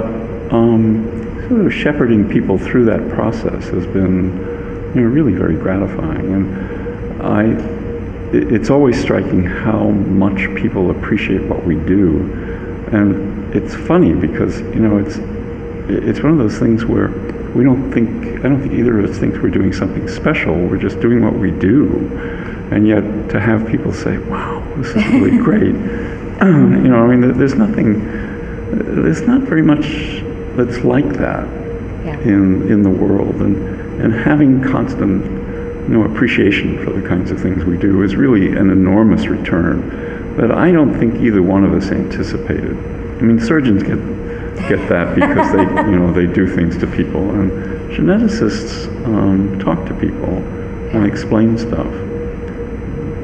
um, 0.52 1.46
sort 1.48 1.66
of 1.66 1.72
shepherding 1.72 2.28
people 2.28 2.58
through 2.58 2.86
that 2.86 3.08
process 3.10 3.68
has 3.68 3.86
been, 3.86 4.92
you 4.94 5.02
know, 5.02 5.08
really 5.08 5.32
very 5.32 5.56
gratifying. 5.56 6.32
And 6.32 6.81
I, 7.22 7.44
it's 8.32 8.70
always 8.70 9.00
striking 9.00 9.44
how 9.44 9.90
much 9.90 10.54
people 10.54 10.90
appreciate 10.90 11.42
what 11.42 11.64
we 11.64 11.74
do. 11.76 12.20
And 12.92 13.54
it's 13.54 13.74
funny 13.74 14.14
because 14.14 14.60
you 14.60 14.80
know 14.80 14.98
it's 14.98 15.16
it's 15.88 16.22
one 16.22 16.32
of 16.32 16.38
those 16.38 16.58
things 16.58 16.84
where 16.84 17.08
we 17.54 17.64
don't 17.64 17.92
think 17.92 18.38
I 18.40 18.48
don't 18.48 18.60
think 18.60 18.72
either 18.74 18.98
of 18.98 19.10
us 19.10 19.18
thinks 19.18 19.38
we're 19.38 19.50
doing 19.50 19.72
something 19.72 20.08
special. 20.08 20.54
We're 20.54 20.78
just 20.78 21.00
doing 21.00 21.22
what 21.24 21.34
we 21.34 21.50
do, 21.50 22.08
and 22.70 22.86
yet 22.86 23.02
to 23.30 23.40
have 23.40 23.66
people 23.66 23.92
say, 23.92 24.18
"Wow, 24.18 24.62
this 24.76 24.88
is 24.88 25.04
really 25.12 25.36
great," 25.48 25.74
you 25.74 26.88
know, 26.88 27.04
I 27.04 27.14
mean, 27.14 27.36
there's 27.38 27.54
nothing, 27.54 28.00
there's 28.72 29.22
not 29.22 29.42
very 29.42 29.62
much 29.62 30.22
that's 30.56 30.84
like 30.84 31.08
that 31.14 31.46
Yeah. 32.04 32.18
in 32.20 32.70
in 32.70 32.82
the 32.82 32.90
world, 32.90 33.36
and 33.42 33.56
and 34.00 34.12
having 34.14 34.62
constant, 34.62 35.22
you 35.82 35.88
know, 35.88 36.04
appreciation 36.04 36.84
for 36.84 36.92
the 36.92 37.06
kinds 37.06 37.30
of 37.30 37.40
things 37.40 37.64
we 37.64 37.76
do 37.76 38.02
is 38.02 38.14
really 38.14 38.56
an 38.56 38.70
enormous 38.70 39.26
return 39.26 40.36
that 40.36 40.52
I 40.52 40.72
don't 40.72 40.98
think 40.98 41.16
either 41.16 41.42
one 41.42 41.64
of 41.64 41.74
us 41.74 41.90
anticipated. 41.90 42.76
I 42.76 43.22
mean, 43.22 43.40
surgeons 43.40 43.82
get 43.82 43.98
get 44.68 44.88
that 44.88 45.14
because 45.14 45.52
they, 45.52 45.62
you 45.62 45.98
know, 45.98 46.12
they 46.12 46.26
do 46.26 46.46
things 46.46 46.78
to 46.78 46.86
people, 46.86 47.30
and 47.30 47.50
geneticists 47.90 48.86
um, 49.06 49.58
talk 49.58 49.86
to 49.86 49.94
people 49.94 50.28
and 50.94 51.06
explain 51.06 51.58
stuff. 51.58 51.86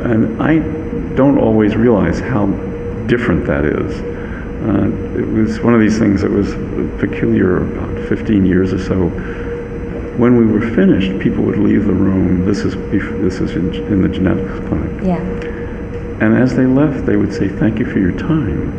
And 0.02 0.42
I 0.42 0.58
don't 1.14 1.38
always 1.38 1.76
realize 1.76 2.20
how 2.20 2.46
different 3.06 3.46
that 3.46 3.64
is. 3.64 4.00
Uh, 4.58 5.18
it 5.18 5.26
was 5.26 5.60
one 5.60 5.74
of 5.74 5.80
these 5.80 5.98
things 5.98 6.22
that 6.22 6.30
was 6.30 6.52
peculiar 7.00 7.58
about 7.58 8.08
15 8.08 8.44
years 8.44 8.72
or 8.72 8.78
so. 8.78 9.08
When 10.18 10.36
we 10.36 10.46
were 10.46 10.60
finished, 10.74 11.16
people 11.20 11.44
would 11.44 11.58
leave 11.58 11.84
the 11.86 11.92
room. 11.92 12.44
This 12.44 12.64
is 12.64 12.74
this 13.22 13.40
is 13.40 13.52
in, 13.54 13.72
in 13.86 14.02
the 14.02 14.08
genetics 14.08 14.58
clinic, 14.66 15.04
Yeah. 15.04 15.20
and 16.20 16.36
as 16.36 16.56
they 16.56 16.66
left, 16.66 17.06
they 17.06 17.14
would 17.16 17.32
say, 17.32 17.48
"Thank 17.48 17.78
you 17.78 17.86
for 17.86 18.00
your 18.00 18.10
time." 18.10 18.72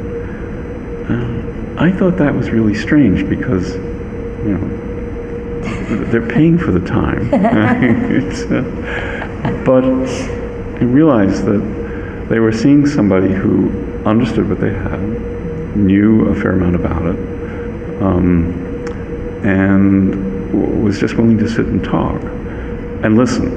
Uh, 1.10 1.82
I 1.82 1.91
thought 1.93 2.17
that 2.17 2.36
was 2.36 2.49
really 2.52 2.73
strange 2.75 3.28
because, 3.30 3.75
you 3.75 4.58
know, 4.58 6.06
they're 6.12 6.28
paying 6.28 6.58
for 6.58 6.71
the 6.71 6.86
time. 6.86 7.30
It's, 8.12 8.41
uh, 8.43 9.63
but 9.65 9.86
I 9.86 10.84
realized 10.84 11.45
that 11.45 12.28
they 12.28 12.39
were 12.39 12.52
seeing 12.52 12.86
somebody 12.86 13.32
who 13.34 13.71
understood 14.06 14.49
what 14.49 14.60
they 14.60 14.73
had, 14.73 15.78
knew 15.78 16.28
a 16.28 16.36
fair 16.36 16.52
amount 16.52 16.75
about 16.75 17.04
it, 17.06 18.02
um, 18.02 18.54
and 19.45 20.29
was 20.54 21.00
just 21.00 21.16
willing 21.16 21.38
to 21.38 21.50
sit 21.50 21.66
and 21.66 21.84
talk 21.84 22.22
and 23.04 23.18
listen. 23.18 23.48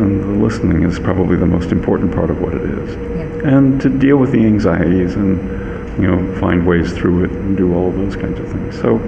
And 0.00 0.22
the 0.22 0.44
listening 0.44 0.82
is 0.82 0.98
probably 0.98 1.36
the 1.36 1.46
most 1.46 1.70
important 1.70 2.12
part 2.12 2.30
of 2.30 2.40
what 2.40 2.54
it 2.54 2.62
is. 2.62 2.96
Yeah. 2.96 3.56
And 3.56 3.80
to 3.80 3.88
deal 3.88 4.16
with 4.16 4.32
the 4.32 4.44
anxieties 4.44 5.14
and, 5.14 5.38
you 6.02 6.10
know, 6.10 6.40
find 6.40 6.66
ways 6.66 6.92
through 6.92 7.24
it 7.24 7.30
and 7.30 7.56
do 7.56 7.74
all 7.74 7.88
of 7.88 7.94
those 7.94 8.16
kinds 8.16 8.40
of 8.40 8.50
things. 8.50 8.74
So, 8.80 8.98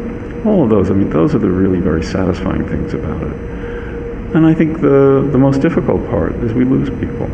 all 0.45 0.63
of 0.63 0.71
those, 0.71 0.91
I 0.91 0.95
mean, 0.95 1.11
those 1.11 1.35
are 1.35 1.39
the 1.39 1.51
really 1.51 1.81
very 1.81 2.05
satisfying 2.05 2.69
things 2.69 2.95
about 2.95 3.21
it. 3.21 3.33
And 4.37 4.47
I 4.47 4.55
think 4.55 4.81
the, 4.81 5.29
the 5.33 5.39
most 5.39 5.61
difficult 5.61 6.09
part 6.09 6.35
is 6.37 6.53
we 6.53 6.65
lose 6.65 6.89
people. 6.91 7.27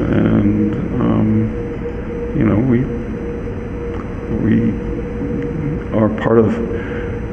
And, 0.00 0.74
um, 1.00 2.34
you 2.36 2.44
know, 2.44 2.56
we, 2.58 2.80
we 4.44 4.70
are 5.96 6.08
part 6.22 6.38
of, 6.38 6.56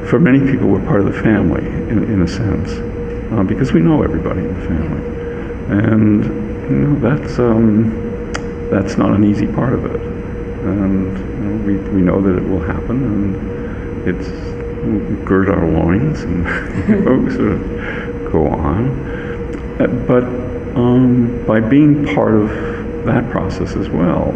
for 0.08 0.18
many 0.18 0.40
people, 0.50 0.68
we're 0.68 0.84
part 0.86 1.00
of 1.00 1.06
the 1.06 1.22
family 1.22 1.66
in, 1.66 2.02
in 2.04 2.22
a 2.22 2.28
sense, 2.28 2.70
uh, 3.32 3.42
because 3.42 3.72
we 3.72 3.80
know 3.80 4.02
everybody 4.02 4.40
in 4.40 4.48
the 4.48 4.66
family. 4.66 5.02
And, 5.68 6.24
you 6.70 6.76
know, 6.76 6.98
that's, 6.98 7.38
um, 7.38 8.32
that's 8.70 8.96
not 8.96 9.12
an 9.12 9.24
easy 9.24 9.46
part 9.46 9.74
of 9.74 9.84
it. 9.84 10.00
And, 10.00 11.18
you 11.18 11.34
know, 11.44 11.66
we, 11.66 11.76
we 11.96 12.00
know 12.00 12.22
that 12.22 12.38
it 12.38 12.48
will 12.48 12.60
happen 12.60 13.04
and 13.04 14.08
it's, 14.08 14.28
we 14.82 15.24
gird 15.26 15.50
our 15.50 15.68
loins 15.68 16.22
and, 16.22 16.46
you 16.88 17.00
know, 17.00 17.28
sort 17.28 17.52
of 17.52 18.32
go 18.32 18.48
on. 18.48 18.88
Uh, 19.78 19.86
But 20.06 20.24
um, 20.74 21.44
by 21.46 21.60
being 21.60 22.06
part 22.14 22.34
of 22.34 22.48
that 23.04 23.28
process 23.30 23.76
as 23.76 23.90
well, 23.90 24.30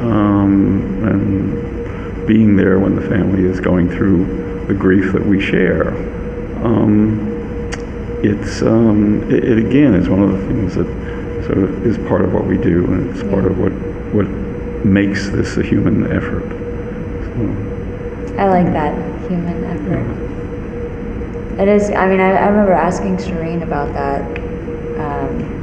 um, 0.00 1.04
and 1.04 2.26
being 2.26 2.56
there 2.56 2.78
when 2.78 2.94
the 2.94 3.02
family 3.02 3.44
is 3.44 3.60
going 3.60 3.90
through 3.90 4.47
the 4.68 4.74
grief 4.74 5.12
that 5.12 5.24
we 5.24 5.40
share, 5.40 5.88
um, 6.64 7.38
it's 8.22 8.62
um, 8.62 9.22
it, 9.30 9.44
it 9.44 9.58
again 9.58 9.94
is 9.94 10.08
one 10.08 10.22
of 10.22 10.32
the 10.32 10.46
things 10.46 10.74
that 10.74 10.86
sort 11.46 11.58
of 11.58 11.86
is 11.86 11.96
part 12.08 12.22
of 12.22 12.32
what 12.32 12.46
we 12.46 12.56
do, 12.58 12.84
and 12.84 13.10
it's 13.10 13.22
part 13.30 13.46
of 13.46 13.58
what 13.58 13.72
what 14.12 14.26
makes 14.84 15.30
this 15.30 15.56
a 15.56 15.62
human 15.62 16.12
effort. 16.12 16.44
So, 17.24 18.34
I 18.38 18.48
like 18.48 18.66
that 18.72 18.94
human 19.28 19.64
effort. 19.64 20.28
It 21.60 21.68
is. 21.68 21.90
I 21.90 22.06
mean, 22.08 22.20
I, 22.20 22.32
I 22.32 22.48
remember 22.48 22.72
asking 22.72 23.16
Sherene 23.16 23.62
about 23.62 23.92
that. 23.94 24.22
Um, 25.00 25.58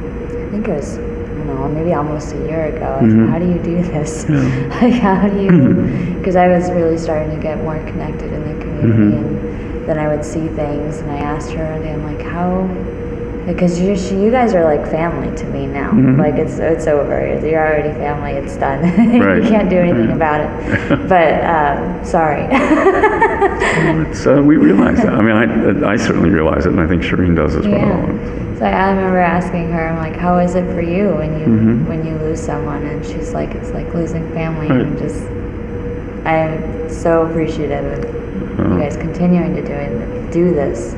I 0.46 0.50
think 0.50 0.68
it 0.68 0.72
was, 0.72 0.98
I 0.98 1.02
know, 1.44 1.68
maybe 1.68 1.92
almost 1.94 2.34
a 2.34 2.38
year 2.38 2.66
ago. 2.66 2.98
Said, 3.00 3.28
How 3.28 3.38
do 3.38 3.46
you 3.46 3.62
do 3.62 3.82
this? 3.82 4.28
like, 4.28 4.94
how 4.94 5.28
do 5.28 5.42
you? 5.42 6.16
Because 6.26 6.36
I 6.36 6.48
was 6.48 6.72
really 6.72 6.98
starting 6.98 7.30
to 7.36 7.40
get 7.40 7.62
more 7.62 7.78
connected 7.86 8.32
in 8.32 8.42
the 8.42 8.65
community, 8.92 9.48
and 9.78 9.88
then 9.88 9.98
I 9.98 10.08
would 10.08 10.24
see 10.24 10.48
things, 10.48 10.98
and 10.98 11.10
I 11.10 11.18
asked 11.18 11.50
her 11.52 11.72
one 11.72 11.82
day, 11.82 11.92
I'm 11.92 12.04
like, 12.04 12.22
how? 12.26 12.66
Because 13.46 13.78
you, 13.78 13.96
she- 13.96 14.16
you 14.20 14.30
guys 14.32 14.54
are 14.54 14.64
like 14.64 14.84
family 14.90 15.30
to 15.36 15.44
me 15.46 15.66
now. 15.68 15.92
Like 16.18 16.34
it's 16.34 16.58
it's 16.58 16.88
over. 16.88 17.38
You're 17.46 17.64
already 17.64 17.92
family. 17.96 18.32
It's 18.32 18.56
done. 18.56 18.82
Right. 19.22 19.40
you 19.42 19.48
can't 19.48 19.70
do 19.70 19.76
anything 19.78 20.10
about 20.10 20.40
it. 20.40 20.48
But 21.08 21.44
um, 21.44 22.04
sorry. 22.04 22.48
it's, 24.10 24.26
uh, 24.26 24.42
we 24.42 24.56
realize 24.56 24.96
that. 24.98 25.14
I 25.14 25.22
mean, 25.22 25.36
I, 25.84 25.92
I 25.92 25.96
certainly 25.96 26.30
realize 26.30 26.66
it, 26.66 26.70
and 26.72 26.80
I 26.80 26.88
think 26.88 27.02
Sherene 27.02 27.36
does 27.36 27.54
as 27.54 27.66
well. 27.66 27.78
Yeah. 27.78 28.58
So 28.58 28.64
I 28.64 28.90
remember 28.90 29.18
asking 29.18 29.70
her, 29.70 29.88
I'm 29.90 29.98
like, 29.98 30.16
how 30.18 30.38
is 30.38 30.54
it 30.56 30.64
for 30.74 30.80
you 30.80 31.10
when 31.14 31.38
you 31.38 31.46
when 31.86 32.04
you 32.04 32.16
lose 32.16 32.40
someone? 32.42 32.84
And 32.84 33.04
she's 33.06 33.32
like, 33.32 33.50
it's 33.50 33.70
like 33.70 33.92
losing 33.94 34.28
family. 34.32 34.66
And 34.68 34.80
I'm 34.82 34.98
just, 34.98 35.22
I'm 36.26 36.90
so 36.90 37.26
appreciative 37.26 37.84
of 38.04 38.25
you 38.40 38.78
guys 38.78 38.96
continuing 38.96 39.54
to 39.56 39.62
do 39.62 40.30
do 40.32 40.54
this 40.54 40.94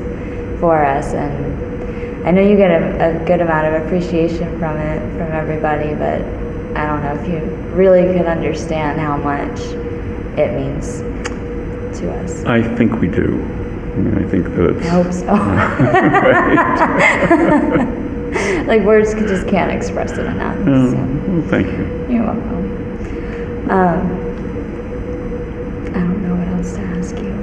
for 0.59 0.83
us. 0.83 1.13
And 1.13 2.27
I 2.27 2.31
know 2.31 2.41
you 2.41 2.57
get 2.57 2.71
a, 2.71 3.21
a 3.21 3.25
good 3.25 3.41
amount 3.41 3.67
of 3.73 3.85
appreciation 3.85 4.59
from 4.59 4.77
it 4.77 4.99
from 5.17 5.31
everybody, 5.31 5.93
but 5.95 6.21
I 6.77 6.85
don't 6.85 7.01
know 7.03 7.15
if 7.21 7.27
you 7.27 7.39
really 7.73 8.03
can 8.13 8.25
understand 8.27 8.99
how 8.99 9.17
much 9.17 9.59
it 10.37 10.53
means 10.55 10.99
to 11.99 12.11
us. 12.21 12.43
I 12.45 12.61
think 12.75 12.99
we 12.99 13.07
do. 13.07 13.41
I 13.41 14.01
mean, 14.01 14.17
I 14.23 14.29
think 14.29 14.45
that 14.55 14.69
it's. 14.77 14.85
I 14.85 14.89
hope 14.89 15.11
so. 15.11 15.33
like 18.67 18.83
words 18.83 19.13
just 19.13 19.47
can't 19.47 19.71
express 19.71 20.11
it 20.11 20.25
enough. 20.25 20.55
Oh, 20.67 20.91
So, 20.91 20.97
well, 20.97 21.41
thank 21.49 21.67
you. 21.67 21.85
you're 22.13 22.23
welcome. 22.23 23.69
Um, 23.69 24.01
I 25.89 25.99
don't 25.99 26.21
know 26.23 26.35
what 26.35 26.47
else 26.49 26.73
to 26.75 26.81
ask 26.81 27.15
you 27.17 27.33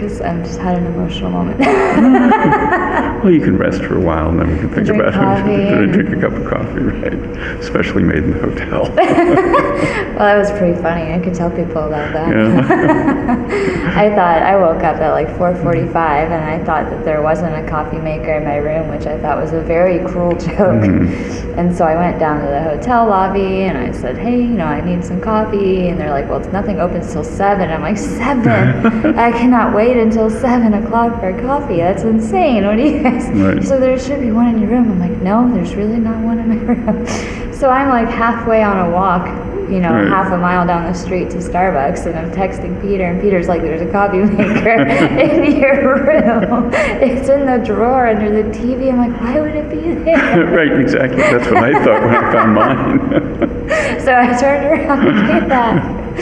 because 0.00 0.20
I've 0.20 0.44
just 0.44 0.60
had 0.60 0.78
an 0.78 0.86
emotional 0.86 1.30
moment. 1.30 1.60
Well, 3.18 3.32
you 3.32 3.40
can 3.40 3.58
rest 3.58 3.82
for 3.82 3.96
a 3.96 4.00
while, 4.00 4.28
and 4.28 4.38
then 4.38 4.48
we 4.48 4.58
can 4.58 4.68
think 4.72 4.86
Drink 4.86 5.02
about 5.02 5.14
coffee 5.40 5.50
it. 5.50 5.90
Drink 5.90 6.10
a 6.10 6.20
cup 6.20 6.32
of 6.38 6.46
coffee, 6.46 6.78
right? 6.78 7.14
Especially 7.58 8.04
made 8.04 8.18
in 8.22 8.30
the 8.30 8.38
hotel. 8.38 8.82
well, 8.96 10.18
that 10.18 10.38
was 10.38 10.52
pretty 10.52 10.80
funny. 10.80 11.12
I 11.12 11.18
could 11.18 11.34
tell 11.34 11.50
people 11.50 11.82
about 11.82 12.12
that. 12.12 12.28
yeah. 12.28 13.92
I 13.96 14.10
thought 14.10 14.42
I 14.42 14.56
woke 14.56 14.84
up 14.84 14.96
at 14.98 15.10
like 15.10 15.26
4:45 15.36 16.30
and 16.30 16.44
I 16.44 16.64
thought 16.64 16.88
that 16.90 17.04
there 17.04 17.20
wasn't 17.20 17.56
a 17.56 17.68
coffee 17.68 17.98
maker 17.98 18.34
in 18.34 18.44
my 18.44 18.56
room, 18.56 18.88
which 18.88 19.06
I 19.06 19.18
thought 19.18 19.38
was 19.40 19.52
a 19.52 19.60
very 19.62 19.98
cruel 20.08 20.32
joke. 20.38 20.84
Mm-hmm. 20.84 21.58
And 21.58 21.74
so 21.74 21.84
I 21.84 21.96
went 21.96 22.20
down 22.20 22.40
to 22.40 22.46
the 22.46 22.62
hotel 22.62 23.08
lobby 23.08 23.64
and 23.64 23.76
I 23.76 23.90
said, 23.90 24.16
"Hey, 24.16 24.36
you 24.40 24.46
know, 24.46 24.66
I 24.66 24.80
need 24.80 25.04
some 25.04 25.20
coffee." 25.20 25.88
And 25.88 25.98
they're 26.00 26.12
like, 26.12 26.28
"Well, 26.28 26.38
it's 26.38 26.52
nothing 26.52 26.78
opens 26.78 27.12
till 27.12 27.24
7." 27.24 27.68
I'm 27.68 27.82
like, 27.82 27.98
"7? 27.98 29.18
I 29.18 29.32
cannot 29.32 29.74
wait 29.74 29.87
until 29.96 30.28
7 30.30 30.74
o'clock 30.74 31.20
for 31.20 31.32
coffee. 31.40 31.78
That's 31.78 32.02
insane. 32.02 32.66
What 32.66 32.76
do 32.76 32.82
you 32.82 33.02
guys?" 33.02 33.28
Right. 33.32 33.64
So 33.64 33.78
there 33.80 33.98
should 33.98 34.20
be 34.20 34.30
one 34.30 34.48
in 34.48 34.60
your 34.60 34.70
room. 34.70 34.90
I'm 34.92 35.00
like, 35.00 35.22
"No, 35.22 35.50
there's 35.52 35.74
really 35.74 35.98
not 35.98 36.18
one 36.22 36.38
in 36.38 36.48
my 36.48 36.54
room." 36.74 37.52
So 37.52 37.70
I'm 37.70 37.88
like 37.88 38.08
halfway 38.08 38.62
on 38.62 38.88
a 38.88 38.90
walk 38.92 39.26
you 39.68 39.80
know, 39.80 39.92
Right. 39.92 40.08
half 40.08 40.32
a 40.32 40.38
mile 40.38 40.66
down 40.66 40.84
the 40.90 40.94
street 40.94 41.28
to 41.28 41.36
Starbucks, 41.36 42.06
and 42.06 42.18
I'm 42.18 42.30
texting 42.32 42.80
Peter, 42.80 43.04
and 43.04 43.20
Peter's 43.20 43.48
like, 43.48 43.60
"There's 43.60 43.82
a 43.82 43.92
coffee 43.92 44.16
maker 44.24 44.80
in 45.20 45.60
your 45.60 45.96
room. 46.06 46.70
It's 46.72 47.28
in 47.28 47.44
the 47.44 47.58
drawer 47.62 48.06
under 48.08 48.30
the 48.30 48.48
TV." 48.48 48.88
I'm 48.90 48.96
like, 48.96 49.20
"Why 49.20 49.38
would 49.42 49.54
it 49.54 49.68
be 49.68 49.92
there?" 50.04 50.46
right, 50.46 50.72
exactly. 50.80 51.18
That's 51.20 51.46
what 51.50 51.62
I 51.62 51.72
thought 51.84 52.00
when 52.02 52.14
I 52.14 52.32
found 52.32 52.54
mine. 52.54 54.00
so 54.00 54.14
I 54.14 54.40
turned 54.40 54.64
around 54.88 55.06
and 55.06 55.28
came 55.28 55.48
that. 55.50 56.18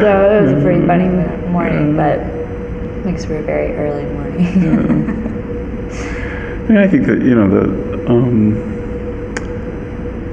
So 0.00 0.30
it 0.32 0.42
was 0.42 0.52
a 0.52 0.60
pretty 0.64 0.84
funny 0.84 1.08
morning, 1.50 1.96
but 1.96 2.18
makes 3.04 3.24
for 3.24 3.36
a 3.36 3.42
very 3.42 3.74
early 3.76 4.04
morning. 4.12 5.26
Yeah, 6.70 6.82
I 6.84 6.86
think 6.86 7.06
that 7.06 7.20
you 7.22 7.34
know 7.34 7.48
the 7.48 8.08
um, 8.08 8.54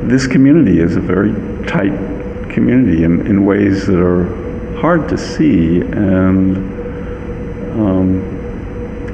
this 0.08 0.28
community 0.28 0.80
is 0.80 0.96
a 0.96 1.00
very 1.00 1.34
tight 1.66 1.98
community 2.52 3.04
in, 3.04 3.26
in 3.26 3.44
ways 3.44 3.88
that 3.88 4.00
are 4.00 4.26
hard 4.76 5.10
to 5.10 5.18
see, 5.18 5.82
and 5.82 6.58
um, 7.74 8.22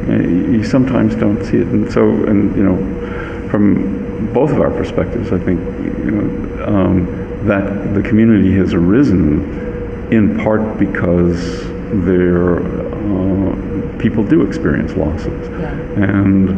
you 0.10 0.58
you 0.58 0.64
sometimes 0.66 1.16
don't 1.16 1.42
see 1.46 1.60
it. 1.60 1.68
And 1.68 1.90
so, 1.94 2.10
and 2.26 2.54
you 2.58 2.64
know, 2.64 3.50
from 3.50 4.34
both 4.34 4.52
of 4.52 4.60
our 4.60 4.72
perspectives, 4.72 5.32
I 5.32 5.40
think 5.40 5.62
you 6.04 6.12
know 6.12 6.66
um, 6.66 7.48
that 7.48 7.94
the 7.94 8.02
community 8.02 8.54
has 8.56 8.74
arisen 8.74 10.12
in 10.12 10.38
part 10.40 10.78
because 10.78 11.73
there 12.02 12.60
uh, 12.60 13.98
people 14.00 14.24
do 14.24 14.42
experience 14.46 14.94
losses, 14.96 15.50
Yeah. 15.50 15.72
and 16.04 16.50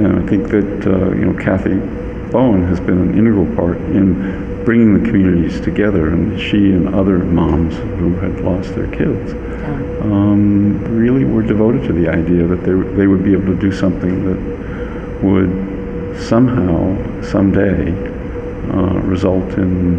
and 0.00 0.22
I 0.22 0.26
think 0.26 0.48
that 0.48 0.86
uh, 0.86 1.10
you 1.14 1.26
know 1.26 1.34
Kathy 1.42 1.74
Bowen 2.30 2.66
has 2.66 2.80
been 2.80 2.98
an 2.98 3.18
integral 3.18 3.46
part 3.56 3.76
in 3.78 4.62
bringing 4.64 4.94
the 5.02 5.08
communities 5.08 5.60
together, 5.60 6.08
and 6.10 6.40
she 6.40 6.72
and 6.72 6.94
other 6.94 7.18
moms 7.18 7.76
who 7.98 8.14
had 8.16 8.40
lost 8.40 8.74
their 8.74 8.88
kids 8.88 9.32
um, 10.02 10.82
really 10.96 11.24
were 11.24 11.42
devoted 11.42 11.82
to 11.84 11.92
the 11.92 12.08
idea 12.08 12.46
that 12.46 12.62
they 12.64 12.72
they 12.96 13.06
would 13.06 13.22
be 13.24 13.32
able 13.32 13.46
to 13.46 13.60
do 13.60 13.72
something 13.72 14.24
that 14.24 15.22
would 15.22 16.20
somehow 16.20 17.22
someday 17.22 17.90
uh, 18.72 19.00
result 19.00 19.44
in 19.58 19.98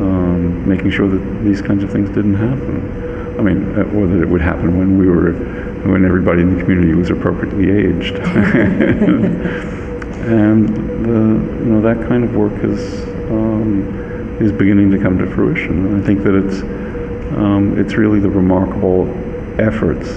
um, 0.00 0.68
making 0.68 0.90
sure 0.90 1.08
that 1.08 1.44
these 1.44 1.60
kinds 1.60 1.82
of 1.82 1.90
things 1.90 2.08
didn't 2.10 2.34
happen. 2.34 3.09
I 3.40 3.42
mean, 3.42 3.74
uh, 3.74 3.84
or 3.96 4.06
that 4.06 4.20
it 4.20 4.28
would 4.28 4.42
happen 4.42 4.78
when 4.78 4.98
we 4.98 5.06
were, 5.06 5.32
when 5.90 6.04
everybody 6.04 6.42
in 6.42 6.56
the 6.56 6.62
community 6.62 6.92
was 6.92 7.08
appropriately 7.08 7.70
aged. 7.70 8.16
and 8.16 10.68
the, 11.06 11.64
you 11.64 11.72
know 11.72 11.80
that 11.80 12.06
kind 12.06 12.22
of 12.22 12.36
work 12.36 12.52
is 12.62 13.02
um, 13.30 14.36
is 14.42 14.52
beginning 14.52 14.90
to 14.90 14.98
come 14.98 15.16
to 15.16 15.26
fruition. 15.34 15.86
And 15.86 16.02
I 16.02 16.06
think 16.06 16.22
that 16.22 16.34
it's 16.34 16.60
um, 17.34 17.78
it's 17.78 17.94
really 17.94 18.20
the 18.20 18.28
remarkable 18.28 19.08
efforts, 19.58 20.10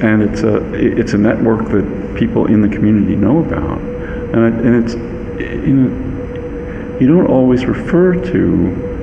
and 0.00 0.22
it's 0.22 0.44
a 0.44 0.58
it's 0.74 1.12
a 1.12 1.18
network 1.18 1.70
that 1.70 2.14
people 2.16 2.46
in 2.46 2.60
the 2.60 2.68
community 2.68 3.16
know 3.16 3.40
about, 3.40 3.80
and 3.80 4.44
it, 4.44 4.54
and 4.64 4.84
it's 4.84 4.94
you 4.94 5.74
know 5.74 5.90
you 7.00 7.08
don't 7.08 7.26
always 7.26 7.64
refer 7.64 8.14
to 8.14 8.93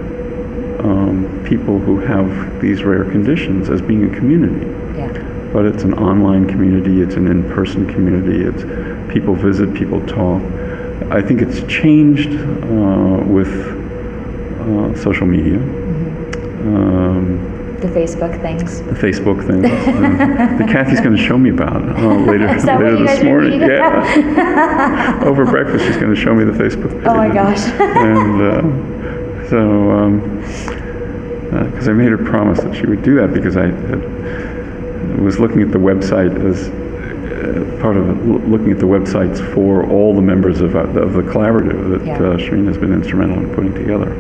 um, 0.83 1.43
people 1.47 1.79
who 1.79 1.99
have 1.99 2.61
these 2.61 2.83
rare 2.83 3.05
conditions 3.05 3.69
as 3.69 3.81
being 3.81 4.03
a 4.11 4.15
community. 4.15 4.65
Yeah. 4.97 5.07
But 5.53 5.65
it's 5.65 5.83
an 5.83 5.93
online 5.95 6.47
community, 6.47 7.01
it's 7.01 7.15
an 7.15 7.27
in 7.27 7.43
person 7.49 7.85
community, 7.91 8.43
it's 8.43 8.63
people 9.13 9.35
visit, 9.35 9.73
people 9.73 9.99
talk. 10.07 10.41
I 11.11 11.21
think 11.21 11.41
it's 11.41 11.61
changed 11.71 12.29
uh, 12.29 13.23
with 13.25 13.51
uh, 14.61 14.95
social 14.95 15.27
media. 15.27 15.57
Um, 16.67 17.77
The 17.81 17.87
Facebook 17.87 18.39
things. 18.41 18.81
the 18.83 18.93
Facebook 18.93 19.45
things. 19.45 19.63
that 19.63 20.69
Kathy's 20.69 21.01
going 21.01 21.15
to 21.17 21.21
show 21.21 21.37
me 21.37 21.49
about 21.49 21.81
uh, 21.81 22.15
later, 22.31 22.47
later 22.47 22.97
this 23.05 23.23
morning. 23.23 23.59
Yeah. 23.59 25.19
Over 25.25 25.45
breakfast, 25.45 25.85
she's 25.85 25.97
going 25.97 26.13
to 26.13 26.21
show 26.21 26.33
me 26.33 26.43
the 26.45 26.51
Facebook 26.51 26.91
page. 26.93 27.07
Oh 27.07 27.15
my 27.17 27.33
gosh. 27.33 27.63
and 27.79 28.41
uh, 28.41 28.90
so, 29.51 30.09
because 31.71 31.89
I 31.89 31.91
made 31.91 32.09
her 32.09 32.17
promise 32.17 32.61
that 32.61 32.73
she 32.73 32.85
would 32.85 33.03
do 33.03 33.15
that 33.15 33.33
because 33.33 33.57
I 33.57 33.67
had, 33.67 35.19
was 35.19 35.39
looking 35.39 35.61
at 35.61 35.71
the 35.71 35.77
website 35.77 36.33
as 36.49 36.69
uh, 36.69 37.81
part 37.81 37.97
of 37.97 38.07
it, 38.09 38.47
looking 38.47 38.71
at 38.71 38.79
the 38.79 38.85
websites 38.85 39.39
for 39.53 39.85
all 39.89 40.15
the 40.15 40.21
members 40.21 40.61
of, 40.61 40.77
uh, 40.77 40.79
of 40.79 41.11
the 41.13 41.21
collaborative 41.23 41.89
that 41.89 42.05
Yeah. 42.05 42.13
uh, 42.15 42.37
Sherene 42.37 42.65
has 42.67 42.77
been 42.77 42.93
instrumental 42.93 43.39
in 43.39 43.53
putting 43.53 43.73
together. 43.73 44.13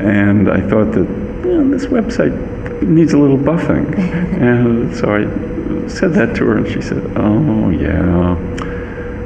And 0.00 0.50
I 0.50 0.62
thought 0.62 0.92
that 0.92 1.06
you 1.44 1.62
know, 1.62 1.68
this 1.70 1.84
website 1.84 2.82
needs 2.82 3.12
a 3.12 3.18
little 3.18 3.36
buffing. 3.36 3.98
and 4.40 4.96
so 4.96 5.14
I 5.14 5.88
said 5.88 6.14
that 6.14 6.34
to 6.36 6.46
her, 6.46 6.56
and 6.56 6.66
she 6.66 6.80
said, 6.80 7.04
Oh, 7.16 7.68
yeah. 7.68 8.34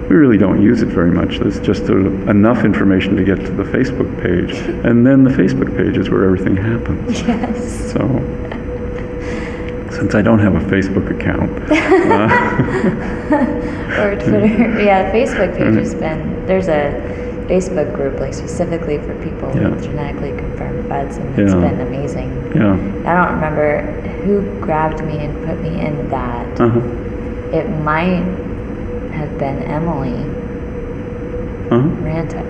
We 0.09 0.17
really 0.17 0.37
don't 0.39 0.61
use 0.61 0.83
it 0.83 0.89
very 0.89 1.11
much. 1.11 1.39
There's 1.39 1.61
just 1.61 1.85
enough 1.85 2.65
information 2.65 3.17
to 3.17 3.25
get 3.25 3.37
to 3.37 3.51
the 3.51 3.63
Facebook 3.65 4.11
page. 4.23 4.53
And 4.85 5.07
then 5.07 5.25
the 5.25 5.31
Facebook 5.31 5.75
page 5.77 5.97
is 5.97 6.11
where 6.11 6.25
everything 6.25 6.57
happens. 6.57 7.21
yes. 7.27 7.93
So, 7.93 8.01
since 9.91 10.15
I 10.15 10.23
don't 10.23 10.41
have 10.41 10.55
a 10.57 10.61
Facebook 10.61 11.11
account, 11.11 11.51
Or 13.33 14.17
Twitter. 14.17 14.47
yeah, 14.83 15.13
Facebook 15.13 15.57
page 15.57 15.75
has 15.77 15.95
been, 15.95 16.45
there's 16.47 16.69
a 16.69 16.91
Facebook 17.49 17.95
group 17.95 18.19
like 18.21 18.35
specifically 18.35 18.99
for 18.99 19.15
people 19.23 19.55
Yeah. 19.55 19.69
with 19.69 19.85
genetically 19.85 20.31
confirmed 20.37 20.85
vEDS, 20.89 21.19
and 21.19 21.39
it's 21.39 21.53
Yeah. 21.55 21.61
been 21.61 21.81
amazing. 21.81 22.31
yeah. 22.55 22.73
I 23.11 23.15
don't 23.15 23.35
remember 23.35 23.83
who 24.25 24.43
grabbed 24.61 25.05
me 25.05 25.19
and 25.19 25.47
put 25.47 25.61
me 25.63 25.81
in 25.81 26.09
that. 26.11 26.61
Uh-huh. 26.61 26.81
It 27.57 27.69
might 27.83 28.25
have 29.13 29.39
been 29.39 29.63
Emily 29.63 30.31
Uh-huh. 31.71 31.89
Ranta. 32.03 32.45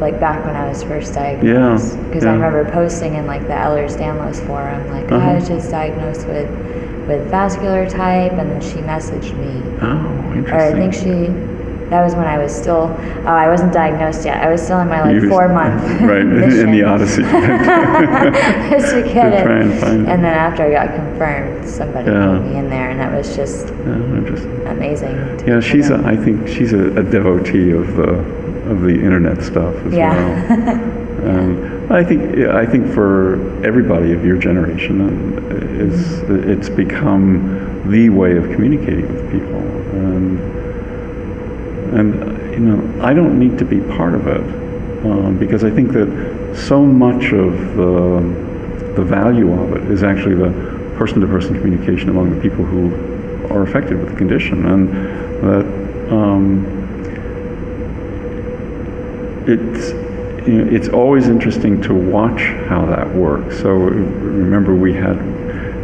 Like 0.00 0.18
back 0.20 0.44
when 0.46 0.56
I 0.56 0.68
was 0.68 0.82
first 0.82 1.14
Yeah, 1.14 1.22
diagnosed. 1.22 1.98
Because 2.06 2.24
I 2.24 2.28
yeah. 2.28 2.36
remember 2.36 2.70
posting 2.72 3.14
in 3.14 3.26
like 3.26 3.42
the 3.46 3.54
Ehlers-Danlos 3.54 4.44
forum, 4.46 4.88
like, 4.90 5.10
oh, 5.12 5.16
I 5.16 5.18
Uh-huh. 5.18 5.34
was 5.36 5.48
just 5.48 5.70
diagnosed 5.70 6.26
with, 6.28 6.48
with 7.06 7.30
vascular 7.30 7.86
type, 7.86 8.32
and 8.32 8.50
then 8.50 8.60
she 8.60 8.80
messaged 8.80 9.36
me. 9.38 9.62
Oh, 9.80 10.32
interesting. 10.34 10.52
Or 10.52 10.58
I 10.58 10.72
think 10.72 10.94
she, 10.94 11.51
that 11.92 12.02
was 12.02 12.14
when 12.14 12.26
I 12.26 12.38
was 12.38 12.54
still, 12.54 12.88
oh, 12.90 13.26
I 13.26 13.48
wasn't 13.48 13.70
diagnosed 13.74 14.24
yet. 14.24 14.42
I 14.42 14.50
was 14.50 14.62
still 14.62 14.80
in 14.80 14.88
my 14.88 15.02
like 15.02 15.20
was- 15.20 15.30
four 15.30 15.46
month 15.48 15.82
Right, 16.00 16.22
in 16.22 16.70
the 16.72 16.82
Odyssey. 16.82 17.22
Just 18.70 18.94
to 18.94 19.02
get 19.02 19.32
it. 19.34 19.46
and. 19.46 20.08
And 20.08 20.24
then 20.24 20.32
after 20.34 20.64
I 20.64 20.70
got 20.86 20.94
confirmed, 20.96 21.68
somebody 21.68 22.10
Yeah. 22.10 22.38
put 22.38 22.46
me 22.50 22.56
in 22.56 22.70
there, 22.70 22.88
and 22.90 22.98
that 22.98 23.12
was 23.12 23.36
just 23.36 23.68
yeah, 23.68 24.70
amazing. 24.70 25.14
Yeah, 25.46 25.60
she's. 25.60 25.90
A. 25.90 25.96
I 26.04 26.16
think 26.16 26.48
she's 26.48 26.72
a, 26.72 26.96
a 26.98 27.02
devotee 27.02 27.70
of 27.72 27.94
the 27.96 28.08
of 28.72 28.80
the 28.82 28.94
internet 28.94 29.42
stuff 29.42 29.74
as 29.86 29.92
Yeah. 29.92 30.14
well. 30.48 30.98
And 31.22 31.92
I 31.92 32.02
think 32.02 32.36
I 32.48 32.66
think 32.66 32.92
for 32.92 33.34
everybody 33.64 34.12
of 34.12 34.24
your 34.24 34.36
generation, 34.38 35.00
uh, 35.00 35.84
is 35.84 36.18
it's 36.58 36.68
become 36.68 37.82
the 37.90 38.08
way 38.10 38.36
of 38.36 38.44
communicating 38.50 39.06
with 39.14 39.30
people, 39.30 39.60
and 40.00 40.40
and 41.98 42.52
you 42.52 42.60
know 42.60 43.04
I 43.04 43.14
don't 43.14 43.38
need 43.38 43.58
to 43.58 43.64
be 43.64 43.80
part 43.80 44.14
of 44.14 44.26
it 44.26 44.40
um, 45.04 45.38
because 45.38 45.64
I 45.64 45.70
think 45.70 45.92
that 45.92 46.54
so 46.56 46.82
much 46.84 47.32
of 47.32 47.76
the 47.76 48.20
the 48.96 49.04
value 49.04 49.52
of 49.52 49.76
it 49.76 49.90
is 49.90 50.02
actually 50.02 50.34
the 50.34 50.50
person-to-person 50.96 51.54
communication 51.60 52.10
among 52.10 52.34
the 52.34 52.40
people 52.40 52.64
who 52.64 52.94
are 53.52 53.62
affected 53.62 53.98
with 53.98 54.10
the 54.10 54.16
condition, 54.16 54.66
and 54.66 54.88
that. 55.42 56.12
Um, 56.12 56.78
it's 59.46 59.90
you 60.46 60.64
know, 60.64 60.72
it's 60.72 60.88
always 60.88 61.28
interesting 61.28 61.80
to 61.82 61.94
watch 61.94 62.40
how 62.68 62.84
that 62.86 63.12
works. 63.14 63.58
So 63.58 63.70
remember, 63.70 64.74
we 64.74 64.92
had 64.92 65.18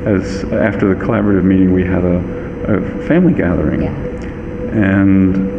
as 0.06 0.44
after 0.52 0.92
the 0.94 1.00
collaborative 1.04 1.44
meeting, 1.44 1.72
we 1.72 1.84
had 1.84 2.04
a, 2.04 2.18
a 2.68 3.08
family 3.08 3.32
gathering, 3.34 3.82
Yeah. 3.82 3.90
and 4.72 5.57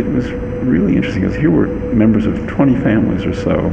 it 0.00 0.12
was 0.12 0.30
really 0.64 0.96
interesting 0.96 1.22
because 1.22 1.36
here 1.36 1.50
were 1.50 1.66
members 1.66 2.26
of 2.26 2.46
20 2.48 2.74
families 2.76 3.24
or 3.24 3.34
so, 3.34 3.68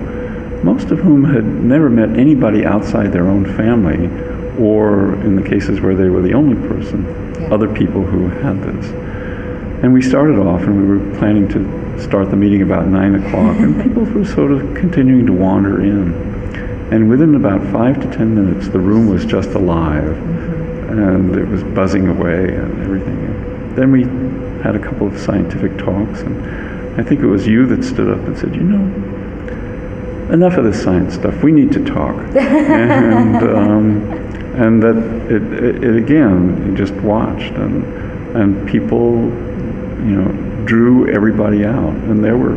most 0.63 0.91
of 0.91 0.99
whom 0.99 1.23
had 1.23 1.45
never 1.45 1.89
met 1.89 2.09
anybody 2.17 2.65
outside 2.65 3.11
their 3.11 3.27
own 3.27 3.45
family, 3.55 4.07
or 4.59 5.13
in 5.21 5.35
the 5.35 5.47
cases 5.47 5.79
where 5.81 5.95
they 5.95 6.09
were 6.09 6.21
the 6.21 6.33
only 6.33 6.55
person, 6.67 7.05
Yeah. 7.39 7.47
other 7.53 7.67
people 7.67 8.03
who 8.03 8.27
had 8.27 8.61
this. 8.61 8.91
And 9.83 9.93
we 9.93 10.01
started 10.01 10.39
off, 10.39 10.63
and 10.63 10.81
we 10.81 10.97
were 10.97 11.17
planning 11.17 11.47
to 11.49 11.99
start 12.01 12.29
the 12.31 12.35
meeting 12.35 12.61
about 12.61 12.87
nine 12.87 13.15
o'clock, 13.15 13.57
and 13.57 13.81
people 13.83 14.03
were 14.03 14.25
sort 14.25 14.51
of 14.51 14.73
continuing 14.73 15.25
to 15.27 15.33
wander 15.33 15.81
in. 15.81 16.13
And 16.91 17.09
within 17.09 17.35
about 17.35 17.61
five 17.71 18.01
to 18.01 18.17
ten 18.17 18.33
minutes, 18.33 18.69
the 18.69 18.79
room 18.79 19.07
was 19.07 19.25
just 19.25 19.49
alive, 19.49 20.03
mm-hmm. 20.03 20.99
and 20.99 21.35
it 21.35 21.47
was 21.47 21.63
buzzing 21.63 22.07
away 22.07 22.55
and 22.55 22.81
everything. 22.81 23.17
Then 23.75 23.91
we 23.91 24.05
had 24.63 24.75
a 24.75 24.79
couple 24.79 25.07
of 25.07 25.17
scientific 25.19 25.77
talks, 25.77 26.21
and 26.21 26.99
I 26.99 27.03
think 27.03 27.21
it 27.21 27.27
was 27.27 27.47
you 27.47 27.65
that 27.67 27.83
stood 27.83 28.09
up 28.09 28.25
and 28.27 28.37
said, 28.37 28.55
"You 28.55 28.63
know, 28.63 30.33
enough 30.33 30.57
of 30.57 30.65
this 30.65 30.81
science 30.81 31.15
stuff. 31.15 31.43
We 31.43 31.51
need 31.51 31.71
to 31.73 31.83
talk." 31.83 32.15
and 32.35 33.35
um, 33.43 34.27
and 34.57 34.81
that 34.81 34.97
it, 35.31 35.43
it, 35.53 35.83
it 35.83 35.95
again 35.95 36.75
just 36.75 36.93
watched 36.95 37.53
and 37.53 37.83
and 38.35 38.67
people 38.67 39.13
you 40.03 40.15
know 40.15 40.65
drew 40.65 41.07
everybody 41.13 41.63
out 41.63 41.93
and 42.09 42.23
there 42.23 42.35
were 42.35 42.55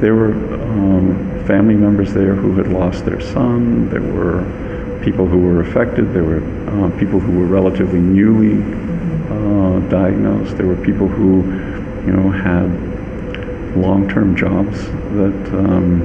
there 0.00 0.14
were 0.14 0.32
um, 0.32 1.44
family 1.46 1.74
members 1.74 2.12
there 2.12 2.34
who 2.34 2.56
had 2.56 2.66
lost 2.66 3.04
their 3.04 3.20
son 3.20 3.88
there 3.90 4.02
were 4.02 4.42
people 5.04 5.26
who 5.26 5.38
were 5.38 5.60
affected 5.60 6.12
there 6.12 6.24
were 6.24 6.42
uh, 6.68 6.90
people 6.98 7.20
who 7.20 7.38
were 7.38 7.46
relatively 7.46 8.00
newly 8.00 8.58
uh, 9.30 9.78
diagnosed 9.88 10.56
there 10.56 10.66
were 10.66 10.76
people 10.76 11.08
who 11.08 11.42
you 12.06 12.12
know 12.12 12.30
had 12.30 12.68
long-term 13.76 14.36
jobs 14.36 14.84
that 15.18 15.54
um, 15.54 16.00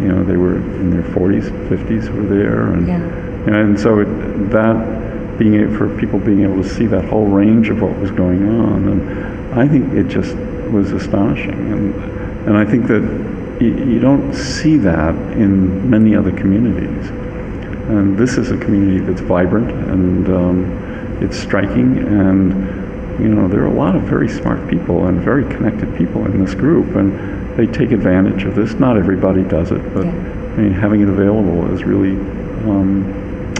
you 0.00 0.08
know 0.08 0.24
they 0.24 0.36
were 0.36 0.56
in 0.56 0.90
their 0.90 1.02
40s 1.02 1.50
50s 1.68 2.08
were 2.14 2.22
there 2.22 2.72
and 2.72 2.86
Yeah. 2.88 3.56
and 3.58 3.78
so 3.78 4.00
it, 4.00 4.50
that 4.50 5.38
being 5.38 5.54
able, 5.54 5.76
for 5.76 5.96
people 5.98 6.18
being 6.18 6.42
able 6.42 6.62
to 6.62 6.68
see 6.68 6.86
that 6.86 7.04
whole 7.06 7.26
range 7.26 7.70
of 7.70 7.80
what 7.80 7.96
was 7.98 8.10
going 8.10 8.46
on, 8.46 8.88
and 8.88 9.58
I 9.58 9.66
think 9.66 9.92
it 9.94 10.08
just 10.08 10.36
was 10.70 10.92
astonishing, 10.92 11.72
and 11.72 11.94
and 12.46 12.56
I 12.58 12.64
think 12.64 12.86
that 12.88 13.02
you, 13.60 13.68
you 13.92 13.98
don't 14.00 14.34
see 14.34 14.76
that 14.78 15.14
in 15.32 15.88
many 15.88 16.14
other 16.14 16.32
communities. 16.32 17.10
And 17.90 18.16
this 18.16 18.38
is 18.38 18.50
a 18.50 18.56
community 18.56 19.00
that's 19.00 19.20
vibrant 19.20 19.70
and 19.70 20.28
um, 20.28 20.79
it's 21.20 21.36
striking 21.38 21.98
and 21.98 23.20
you 23.20 23.28
know 23.28 23.46
there 23.48 23.60
are 23.62 23.66
a 23.66 23.72
lot 23.74 23.94
of 23.94 24.02
very 24.02 24.28
smart 24.28 24.68
people 24.68 25.06
and 25.06 25.20
very 25.20 25.44
connected 25.54 25.94
people 25.96 26.24
in 26.24 26.42
this 26.44 26.54
group 26.54 26.96
and 26.96 27.56
they 27.56 27.66
take 27.66 27.90
advantage 27.90 28.44
of 28.44 28.54
this. 28.54 28.74
Not 28.74 28.96
everybody 28.96 29.42
does 29.42 29.70
it, 29.72 29.82
but 29.92 30.04
Yeah. 30.06 30.12
I 30.56 30.62
mean, 30.62 30.72
having 30.72 31.00
it 31.02 31.08
available 31.08 31.70
is 31.74 31.84
really, 31.84 32.12
um, 32.68 33.04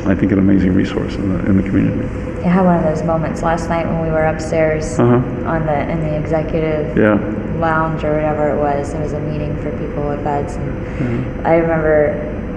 I 0.07 0.15
think, 0.15 0.33
an 0.33 0.39
amazing 0.39 0.75
resource 0.75 1.15
in 1.17 1.29
the, 1.33 1.39
in 1.51 1.57
the 1.57 1.63
community. 1.63 2.09
I 2.45 2.49
had 2.49 2.65
one 2.65 2.77
of 2.79 2.85
those 2.85 3.03
moments 3.05 3.43
last 3.43 3.69
night 3.69 3.87
when 3.87 4.01
we 4.01 4.11
were 4.11 4.25
upstairs 4.27 4.99
Uh-huh. 4.99 5.17
on 5.49 5.67
the 5.67 5.79
in 5.91 6.01
the 6.01 6.17
executive 6.17 6.97
Yeah. 6.97 7.19
lounge 7.61 8.03
or 8.05 8.15
whatever 8.15 8.49
it 8.51 8.59
was. 8.59 8.95
It 8.95 9.01
was 9.01 9.13
a 9.13 9.21
meeting 9.21 9.55
for 9.57 9.71
people 9.73 10.09
with 10.09 10.21
vEDS, 10.21 10.57
and 10.57 10.73
Mm-hmm. 10.73 11.47
I 11.47 11.57
remember 11.57 11.97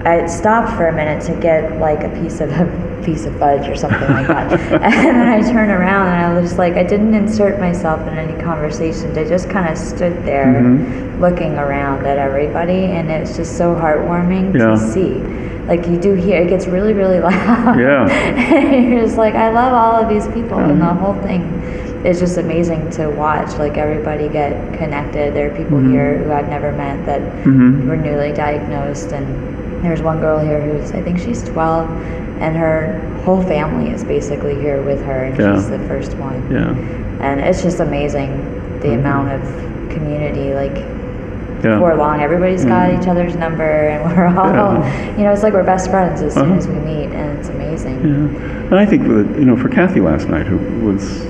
I 0.06 0.26
stopped 0.26 0.70
for 0.76 0.86
a 0.86 0.92
minute 0.92 1.22
to 1.24 1.34
get 1.40 1.78
like 1.80 2.02
a 2.04 2.08
piece 2.20 2.40
of 2.40 2.50
a 2.50 2.64
piece 3.04 3.26
of 3.26 3.38
fudge 3.38 3.68
or 3.68 3.76
something 3.76 4.08
like 4.08 4.26
that, 4.26 4.52
and 4.72 4.82
then 4.82 5.28
I 5.28 5.40
turn 5.52 5.70
around 5.70 6.08
and 6.08 6.24
I 6.26 6.34
was 6.40 6.50
just 6.50 6.58
like 6.58 6.74
I 6.74 6.82
didn't 6.82 7.14
insert 7.14 7.60
myself 7.60 8.00
in 8.08 8.16
any 8.18 8.40
conversations. 8.42 9.16
I 9.18 9.24
just 9.24 9.48
kind 9.50 9.68
of 9.68 9.76
stood 9.78 10.24
there 10.24 10.44
Mm-hmm. 10.54 11.20
looking 11.22 11.54
around 11.58 12.06
at 12.06 12.18
everybody, 12.18 12.84
and 12.86 13.10
it's 13.10 13.36
just 13.36 13.56
so 13.58 13.74
heartwarming 13.74 14.54
Yeah. 14.58 14.70
to 14.70 14.78
see. 14.78 15.14
Like 15.66 15.86
you 15.86 15.98
do 15.98 16.12
hear, 16.14 16.42
it 16.42 16.48
gets 16.48 16.66
really, 16.66 16.92
really 16.92 17.20
loud. 17.30 17.78
Yeah. 17.78 18.06
and 18.10 18.90
you're 18.92 19.00
just 19.02 19.16
like, 19.16 19.34
I 19.34 19.50
love 19.50 19.72
all 19.72 20.02
of 20.02 20.08
these 20.08 20.26
people, 20.34 20.58
and 20.58 20.72
Mm-hmm. 20.72 20.80
the 20.80 20.94
whole 20.94 21.14
thing 21.22 21.42
is 22.04 22.20
just 22.20 22.36
amazing 22.36 22.90
to 22.90 23.08
watch. 23.08 23.56
Like 23.58 23.76
everybody 23.78 24.28
get 24.28 24.52
connected. 24.76 25.34
There 25.34 25.50
are 25.50 25.56
people 25.56 25.78
here 25.78 26.18
who 26.18 26.32
I've 26.32 26.48
never 26.50 26.70
met 26.72 27.04
that 27.06 27.22
Mhm. 27.44 27.86
were 27.86 27.96
newly 27.96 28.32
diagnosed, 28.32 29.12
and 29.12 29.24
there's 29.82 30.02
one 30.02 30.20
girl 30.20 30.38
here 30.38 30.60
who's 30.60 30.92
I 30.92 31.00
think 31.02 31.18
she's 31.18 31.42
12, 31.44 31.88
and 32.40 32.56
her 32.56 32.98
whole 33.24 33.42
family 33.42 33.90
is 33.90 34.04
basically 34.04 34.54
here 34.60 34.82
with 34.82 35.02
her, 35.04 35.24
and 35.24 35.38
Yeah. 35.38 35.54
she's 35.54 35.68
the 35.70 35.78
first 35.80 36.16
one. 36.18 36.42
Yeah. 36.50 36.74
And 37.20 37.40
it's 37.40 37.62
just 37.62 37.80
amazing 37.80 38.30
the 38.80 38.88
Mm-hmm. 38.88 38.98
amount 39.00 39.30
of 39.32 39.90
community, 39.90 40.52
like 40.54 40.76
Yeah. 41.62 41.74
before 41.76 41.94
long, 41.94 42.20
everybody's 42.20 42.64
got 42.64 42.92
each 42.92 43.08
other's 43.08 43.36
number, 43.36 43.62
and 43.64 44.04
we're 44.16 44.26
all, 44.26 44.74
Yeah. 44.74 45.16
you 45.16 45.24
know, 45.24 45.32
it's 45.32 45.42
like 45.42 45.54
we're 45.54 45.62
best 45.62 45.90
friends 45.90 46.20
as 46.22 46.34
soon 46.34 46.44
Uh-huh. 46.44 46.54
as 46.56 46.68
we 46.68 46.74
meet, 46.74 47.08
and 47.12 47.38
it's 47.38 47.48
amazing. 47.48 47.94
Yeah. 48.02 48.66
And 48.70 48.74
I 48.74 48.84
think 48.84 49.04
that, 49.08 49.26
you 49.38 49.44
know, 49.46 49.56
for 49.56 49.68
Kathy 49.68 50.00
last 50.00 50.28
night, 50.28 50.46
who 50.46 50.58
was 50.86 51.24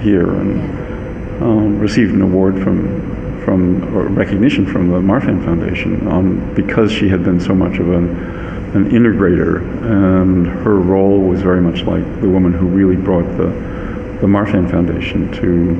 here 0.00 0.28
and 0.28 0.56
Yeah. 0.58 1.46
um, 1.46 1.78
received 1.80 2.12
an 2.14 2.20
award 2.22 2.58
from, 2.58 3.40
from 3.44 3.96
or 3.96 4.02
recognition 4.08 4.66
from 4.66 4.90
the 4.90 4.98
Marfan 5.00 5.42
Foundation 5.44 6.06
um, 6.10 6.40
because 6.54 6.92
she 6.92 7.08
had 7.08 7.24
been 7.24 7.40
so 7.40 7.54
much 7.54 7.78
of 7.78 7.90
an, 7.90 8.08
an 8.74 8.90
integrator, 8.90 9.60
and 9.82 10.46
her 10.46 10.76
role 10.76 11.20
was 11.20 11.40
very 11.40 11.60
much 11.60 11.82
like 11.84 12.04
the 12.20 12.28
woman 12.28 12.52
who 12.52 12.66
really 12.66 12.96
brought 12.96 13.26
the, 13.36 13.46
the 14.20 14.26
Marfan 14.26 14.70
Foundation 14.70 15.32
to 15.32 15.74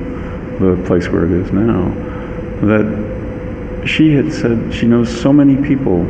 the 0.59 0.83
place 0.87 1.09
where 1.09 1.24
it 1.24 1.33
is 1.33 1.53
now. 1.53 1.88
That 2.66 3.87
she 3.87 4.12
had 4.12 4.33
said 4.33 4.72
she 4.72 4.87
knows 4.87 5.09
so 5.20 5.33
many 5.33 5.57
people 5.57 6.05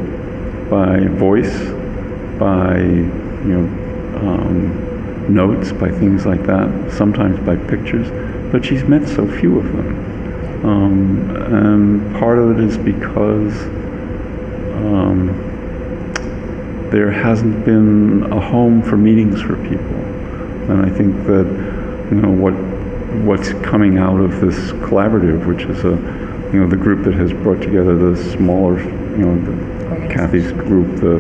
by 0.71 1.01
voice, 1.09 1.53
by 2.39 2.79
you 2.79 3.55
know 3.55 3.89
um, 4.21 5.35
notes, 5.35 5.73
by 5.73 5.91
things 5.91 6.27
like 6.27 6.45
that, 6.45 6.93
sometimes 6.93 7.39
by 7.41 7.57
pictures, 7.57 8.09
but 8.53 8.65
she's 8.65 8.85
met 8.85 9.09
so 9.09 9.27
few 9.39 9.59
of 9.59 9.65
them. 9.65 10.65
Um, 10.65 11.31
and 11.53 12.17
part 12.17 12.39
of 12.39 12.59
it 12.59 12.65
is 12.65 12.79
because 12.79 13.63
um, 14.75 15.48
there 16.91 17.11
hasn't 17.11 17.65
been 17.65 18.31
a 18.33 18.41
home 18.41 18.83
for 18.83 18.97
meetings 18.97 19.41
for 19.41 19.57
people. 19.69 19.97
And 20.71 20.85
I 20.85 20.91
think 20.91 21.15
that 21.27 21.47
you 22.11 22.21
know 22.21 22.31
what 22.31 22.55
what's 23.25 23.53
coming 23.65 23.99
out 23.99 24.21
of 24.21 24.41
this 24.41 24.73
collaborative, 24.87 25.47
which 25.47 25.63
is 25.63 25.85
a 25.85 25.91
you 26.53 26.61
know 26.61 26.69
the 26.69 26.77
group 26.77 27.05
that 27.05 27.15
has 27.15 27.33
brought 27.33 27.61
together 27.61 27.97
the 27.97 28.17
smaller 28.33 28.81
you 28.81 29.25
know 29.25 29.37
the 29.45 30.15
Kathy's 30.15 30.53
group, 30.53 31.01
the 31.01 31.19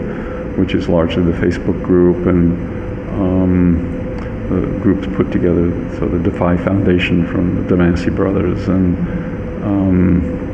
which 0.58 0.74
is 0.74 0.88
largely 0.88 1.22
the 1.22 1.38
Facebook 1.38 1.82
group 1.84 2.26
and 2.26 2.52
um, 3.12 3.98
the 4.48 4.66
groups 4.80 5.06
put 5.16 5.30
together, 5.30 5.70
so 5.98 6.06
the 6.06 6.18
Defy 6.18 6.56
Foundation 6.56 7.26
from 7.26 7.54
the 7.56 7.74
Damacy 7.74 8.14
brothers 8.14 8.66
and 8.68 8.96
um, 9.62 10.47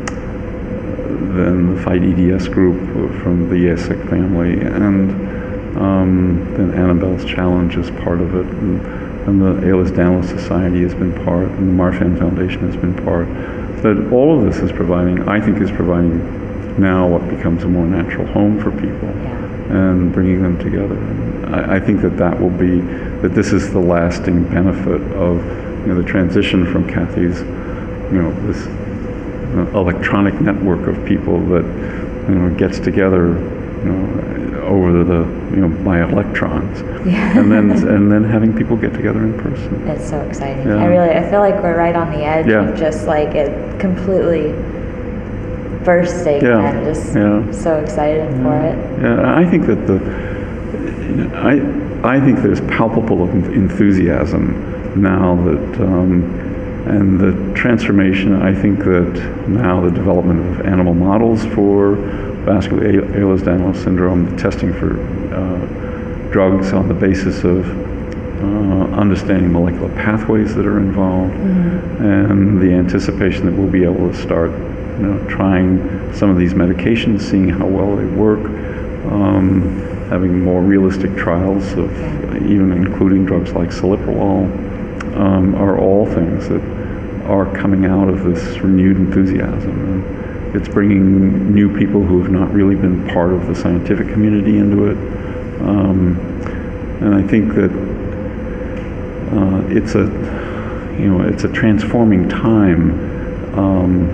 then 1.37 1.75
the 1.75 1.83
Fight 1.83 2.03
EDS 2.03 2.49
group 2.49 2.79
from 3.23 3.49
the 3.49 3.57
Yasek 3.57 4.09
family, 4.09 4.61
and 4.61 5.77
um, 5.77 6.55
then 6.57 6.73
Annabelle's 6.75 7.25
Challenge 7.25 7.77
is 7.77 7.91
part 8.03 8.21
of 8.21 8.35
it, 8.35 8.47
and, 8.47 8.81
and 9.27 9.41
the 9.41 9.67
Ehlers-Danlos 9.67 10.29
Society 10.29 10.83
has 10.83 10.95
been 10.95 11.13
part, 11.25 11.49
and 11.49 11.69
the 11.69 11.83
Marfan 11.83 12.19
Foundation 12.19 12.61
has 12.61 12.77
been 12.77 12.95
part. 13.05 13.27
That 13.83 14.11
all 14.13 14.39
of 14.39 14.45
this 14.47 14.63
is 14.63 14.73
providing, 14.73 15.29
I 15.29 15.41
think, 15.41 15.61
is 15.61 15.71
providing 15.71 16.81
now 16.81 17.07
what 17.07 17.29
becomes 17.29 17.63
a 17.65 17.69
more 17.69 17.87
natural 17.87 18.27
home 18.27 18.61
for 18.61 18.71
people 18.73 19.09
and 19.71 20.13
bringing 20.13 20.43
them 20.43 20.59
together. 20.59 20.97
And 20.97 21.55
I, 21.55 21.77
I 21.77 21.81
think 21.81 22.03
that 22.03 22.17
that 22.19 22.41
will 22.41 22.51
be 22.51 22.81
that 23.23 23.35
this 23.35 23.53
is 23.53 23.73
the 23.73 23.81
lasting 23.81 24.45
benefit 24.49 25.01
of 25.13 25.37
you 25.81 25.93
know 25.93 26.01
the 26.01 26.09
transition 26.09 26.71
from 26.71 26.89
Kathy's 26.89 27.41
you 27.41 28.23
know 28.23 28.33
this 28.47 28.67
uh, 29.55 29.79
electronic 29.79 30.35
network 30.41 30.87
of 30.89 31.05
people 31.05 31.39
that 31.47 31.65
you 32.29 32.35
know 32.35 32.55
gets 32.57 32.79
together 32.79 33.29
you 33.85 33.93
know 33.93 34.61
over 34.65 35.05
the 35.05 35.21
you 35.55 35.61
know 35.67 35.85
by 35.85 36.03
electrons 36.03 36.81
Yeah. 37.07 37.39
and 37.39 37.53
then 37.53 37.71
and 37.95 38.11
then 38.11 38.25
having 38.25 38.57
people 38.57 38.77
get 38.77 38.93
together 38.95 39.21
in 39.21 39.35
person. 39.39 39.87
It's 39.89 40.09
so 40.09 40.21
exciting. 40.23 40.67
Yeah. 40.67 40.77
I 40.83 40.87
really, 40.87 41.11
I 41.11 41.29
feel 41.31 41.41
like 41.41 41.55
we're 41.63 41.77
right 41.77 41.95
on 41.95 42.11
the 42.11 42.25
edge 42.25 42.47
Yeah. 42.47 42.69
of 42.69 42.79
just 42.79 43.07
like 43.07 43.35
it 43.35 43.79
completely 43.79 44.53
bursting, 45.85 46.43
Yeah. 46.43 46.61
and 46.71 46.85
just 46.85 47.15
Yeah. 47.15 47.51
so 47.51 47.77
excited 47.77 48.29
for 48.43 48.57
it. 48.57 48.79
Yeah, 49.03 49.37
I 49.39 49.45
think 49.45 49.67
that 49.67 49.87
the, 49.87 49.95
you 49.95 51.17
know, 51.17 52.01
I, 52.03 52.17
I 52.17 52.21
think 52.21 52.41
there's 52.41 52.63
palpable 52.63 53.29
enthusiasm 53.29 54.55
now 54.97 55.35
that, 55.45 55.81
um, 55.83 56.23
and 56.87 57.19
the 57.19 57.55
transformation, 57.55 58.43
I 58.43 58.55
think 58.55 58.81
that 58.81 59.47
now 59.49 59.81
the 59.81 59.91
development 59.91 60.41
of 60.61 60.67
animal 60.67 60.93
models 60.93 61.45
for 61.47 61.97
vascular 62.45 62.83
Ehlers-Danlos 62.85 63.83
syndrome, 63.83 64.31
the 64.31 64.37
testing 64.37 64.73
for 64.75 65.01
uh, 65.35 66.31
drugs 66.31 66.73
on 66.75 66.89
the 66.89 66.95
basis 66.95 67.43
of 67.45 67.67
uh, 68.43 68.97
understanding 68.97 69.51
molecular 69.51 69.89
pathways 69.95 70.55
that 70.55 70.67
are 70.67 70.79
involved, 70.79 71.33
and 71.33 72.61
the 72.61 72.71
anticipation 72.73 73.47
that 73.47 73.55
we'll 73.55 73.71
be 73.71 73.85
able 73.85 74.11
to 74.11 74.15
start, 74.15 74.51
you 74.51 75.07
know, 75.07 75.27
trying 75.27 76.13
some 76.13 76.29
of 76.29 76.37
these 76.37 76.53
medications, 76.53 77.23
seeing 77.23 77.49
how 77.49 77.67
well 77.67 77.97
they 77.97 78.05
work, 78.05 78.45
um, 79.11 79.81
having 80.11 80.39
more 80.43 80.61
realistic 80.61 81.17
trials 81.17 81.73
of 81.73 81.91
even 82.45 82.73
including 82.73 83.25
drugs 83.25 83.53
like 83.53 83.71
celiprolol, 83.71 84.45
um, 85.17 85.55
are 85.55 85.79
all 85.79 86.05
things 86.05 86.49
that 86.49 86.61
are 87.27 87.53
coming 87.57 87.87
out 87.87 88.09
of 88.09 88.25
this 88.25 88.59
renewed 88.59 88.97
enthusiasm. 88.97 89.71
And 89.71 90.57
it's 90.57 90.69
bringing 90.69 91.53
new 91.55 91.77
people 91.77 92.03
who 92.03 92.23
have 92.23 92.31
not 92.31 92.53
really 92.53 92.77
been 92.77 93.07
part 93.09 93.33
of 93.33 93.47
the 93.47 93.55
scientific 93.55 94.09
community 94.09 94.59
into 94.59 94.87
it. 94.87 94.97
Um, 95.61 96.17
and 97.01 97.15
I 97.15 97.23
think 97.27 97.55
that 97.55 97.71
uh, 99.33 99.67
it's 99.69 99.95
a 99.95 100.05
you 100.99 101.11
know 101.11 101.23
it's 101.23 101.45
a 101.45 101.49
transforming 101.49 102.29
time, 102.29 103.59
um, 103.59 104.09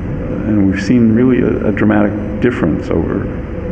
and 0.46 0.70
we've 0.70 0.82
seen 0.82 1.12
really 1.12 1.40
a, 1.40 1.68
a 1.68 1.72
dramatic 1.72 2.40
difference 2.40 2.88
over 2.88 3.18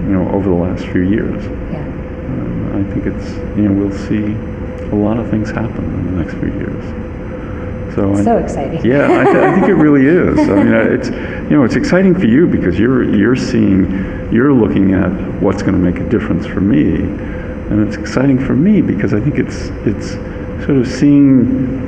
you 0.03 0.14
know 0.14 0.29
over 0.31 0.48
the 0.51 0.55
last 0.55 0.85
few 0.87 1.03
years. 1.03 1.44
Yeah. 1.72 1.79
And 1.79 2.87
I 2.87 2.92
think 2.92 3.06
it's 3.06 3.31
you 3.56 3.69
know 3.69 3.73
we'll 3.73 3.96
see 3.96 4.35
a 4.90 4.94
lot 4.94 5.19
of 5.19 5.31
things 5.31 5.50
happen 5.50 5.85
in 5.85 6.17
the 6.17 6.23
next 6.23 6.35
few 6.35 6.52
years. 6.52 6.85
So 7.99 8.37
I- 8.37 8.40
exciting. 8.40 8.85
yeah, 8.85 9.21
I, 9.21 9.25
th- 9.25 9.37
I 9.37 9.55
think 9.55 9.69
it 9.69 9.75
really 9.75 10.07
is. 10.23 10.38
I 10.49 10.55
mean, 10.63 10.73
it's 10.75 11.09
you 11.11 11.57
know, 11.57 11.65
it's 11.65 11.77
exciting 11.77 12.15
for 12.15 12.27
you 12.27 12.46
because 12.46 12.79
you're 12.79 13.03
you're 13.15 13.37
seeing, 13.37 13.90
you're 14.33 14.53
looking 14.53 14.92
at 14.94 15.11
what's 15.42 15.63
going 15.63 15.75
to 15.75 15.81
make 15.81 15.99
a 16.01 16.09
difference 16.09 16.46
for 16.46 16.61
me, 16.61 16.94
and 17.71 17.87
it's 17.87 17.96
exciting 17.96 18.38
for 18.38 18.55
me 18.55 18.81
because 18.83 19.13
I 19.15 19.21
think 19.21 19.38
it's 19.38 19.69
it's 19.87 20.13
sort 20.65 20.79
of 20.79 20.87
seeing 20.87 21.87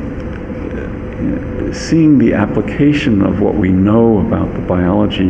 seeing 1.72 2.18
the 2.18 2.34
application 2.34 3.22
of 3.22 3.40
what 3.40 3.54
we 3.54 3.68
know 3.70 4.18
about 4.26 4.52
the 4.54 4.60
biology 4.60 5.28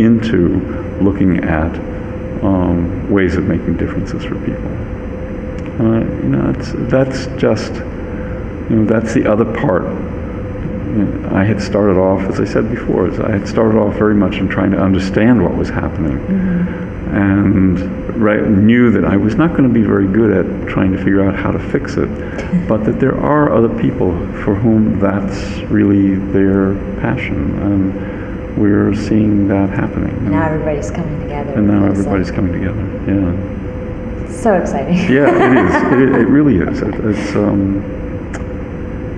into 0.00 0.48
looking 1.02 1.44
at 1.44 1.74
um, 2.42 3.10
ways 3.10 3.36
of 3.36 3.44
making 3.44 3.76
differences 3.76 4.24
for 4.24 4.36
people. 4.40 4.68
Uh, 5.84 6.00
you 6.00 6.28
know, 6.28 6.50
it's, 6.56 6.72
that's 6.90 7.26
just 7.40 7.74
you 7.74 8.76
know 8.76 8.84
that's 8.86 9.12
the 9.12 9.26
other 9.30 9.44
part 9.60 9.84
I 10.92 11.44
had 11.44 11.60
started 11.60 11.96
off, 11.98 12.20
as 12.28 12.40
I 12.40 12.44
said 12.44 12.70
before, 12.70 13.08
I 13.24 13.30
had 13.30 13.48
started 13.48 13.78
off 13.78 13.94
very 13.94 14.14
much 14.14 14.36
in 14.36 14.48
trying 14.48 14.72
to 14.72 14.78
understand 14.78 15.42
what 15.42 15.56
was 15.56 15.68
happening, 15.70 16.18
mm-hmm. 16.18 17.16
and 17.16 18.22
right, 18.22 18.46
knew 18.46 18.90
that 18.90 19.04
I 19.04 19.16
was 19.16 19.34
not 19.34 19.50
going 19.50 19.64
to 19.64 19.72
be 19.72 19.82
very 19.82 20.06
good 20.06 20.30
at 20.32 20.68
trying 20.68 20.92
to 20.92 20.98
figure 20.98 21.26
out 21.26 21.34
how 21.34 21.50
to 21.50 21.58
fix 21.58 21.96
it, 21.96 22.08
but 22.68 22.84
that 22.84 23.00
there 23.00 23.18
are 23.18 23.54
other 23.54 23.70
people 23.80 24.10
for 24.44 24.54
whom 24.54 24.98
that's 24.98 25.60
really 25.70 26.16
their 26.32 26.74
passion, 27.00 27.58
and 27.60 28.58
we're 28.60 28.94
seeing 28.94 29.48
that 29.48 29.70
happening. 29.70 30.14
And 30.14 30.32
now 30.32 30.46
everybody's 30.46 30.90
coming 30.90 31.20
together. 31.22 31.54
And 31.54 31.68
now 31.68 31.86
everybody's 31.86 32.26
like. 32.26 32.36
coming 32.36 32.52
together. 32.52 32.82
Yeah. 33.08 34.30
So 34.30 34.54
exciting. 34.54 34.96
yeah, 35.10 35.28
it 35.28 35.56
is. 35.56 35.92
It, 36.02 36.20
it 36.22 36.26
really 36.26 36.56
is. 36.56 36.82
It, 36.82 36.94
it's. 36.94 37.34
Um, 37.34 38.01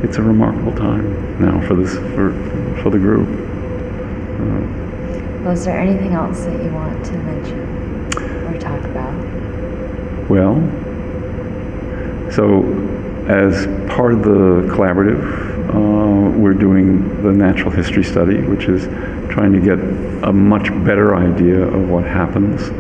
it's 0.05 0.19
a 0.19 0.23
remarkable 0.23 0.73
time 0.73 1.41
now 1.41 1.67
for 1.67 1.75
this 1.75 1.95
for 2.15 2.33
for 2.83 2.91
the 2.91 2.99
group. 2.99 3.27
Uh, 3.27 5.43
well, 5.43 5.53
is 5.53 5.65
there 5.65 5.79
anything 5.79 6.13
else 6.13 6.45
that 6.45 6.63
you 6.63 6.71
want 6.73 7.03
to 7.07 7.13
mention 7.13 7.61
or 8.47 8.59
talk 8.61 8.85
about? 8.85 9.15
Well, 10.29 10.57
so 12.31 12.63
as 13.29 13.67
part 13.91 14.13
of 14.13 14.23
the 14.23 14.69
collaborative, 14.75 15.23
uh, 15.71 16.39
we're 16.39 16.53
doing 16.53 17.23
the 17.23 17.33
natural 17.33 17.71
history 17.71 18.05
study, 18.05 18.43
which 18.43 18.65
is 18.65 18.85
trying 19.33 19.53
to 19.53 19.61
get 19.61 19.79
a 20.29 20.33
much 20.33 20.69
better 20.85 21.17
idea 21.17 21.63
of 21.63 21.89
what 21.89 22.05
happens 22.05 22.71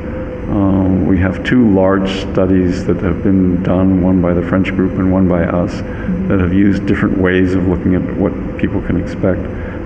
um, 0.48 1.06
we 1.06 1.18
have 1.18 1.42
two 1.44 1.72
large 1.74 2.20
studies 2.20 2.84
that 2.84 2.96
have 2.98 3.22
been 3.22 3.62
done, 3.62 4.02
one 4.02 4.20
by 4.20 4.34
the 4.34 4.42
French 4.42 4.68
group 4.68 4.92
and 4.98 5.10
one 5.10 5.26
by 5.28 5.44
us, 5.44 5.80
that 6.28 6.38
have 6.38 6.52
used 6.52 6.86
different 6.86 7.18
ways 7.18 7.54
of 7.54 7.66
looking 7.66 7.94
at 7.94 8.02
what 8.16 8.32
people 8.58 8.82
can 8.82 9.00
expect. 9.00 9.42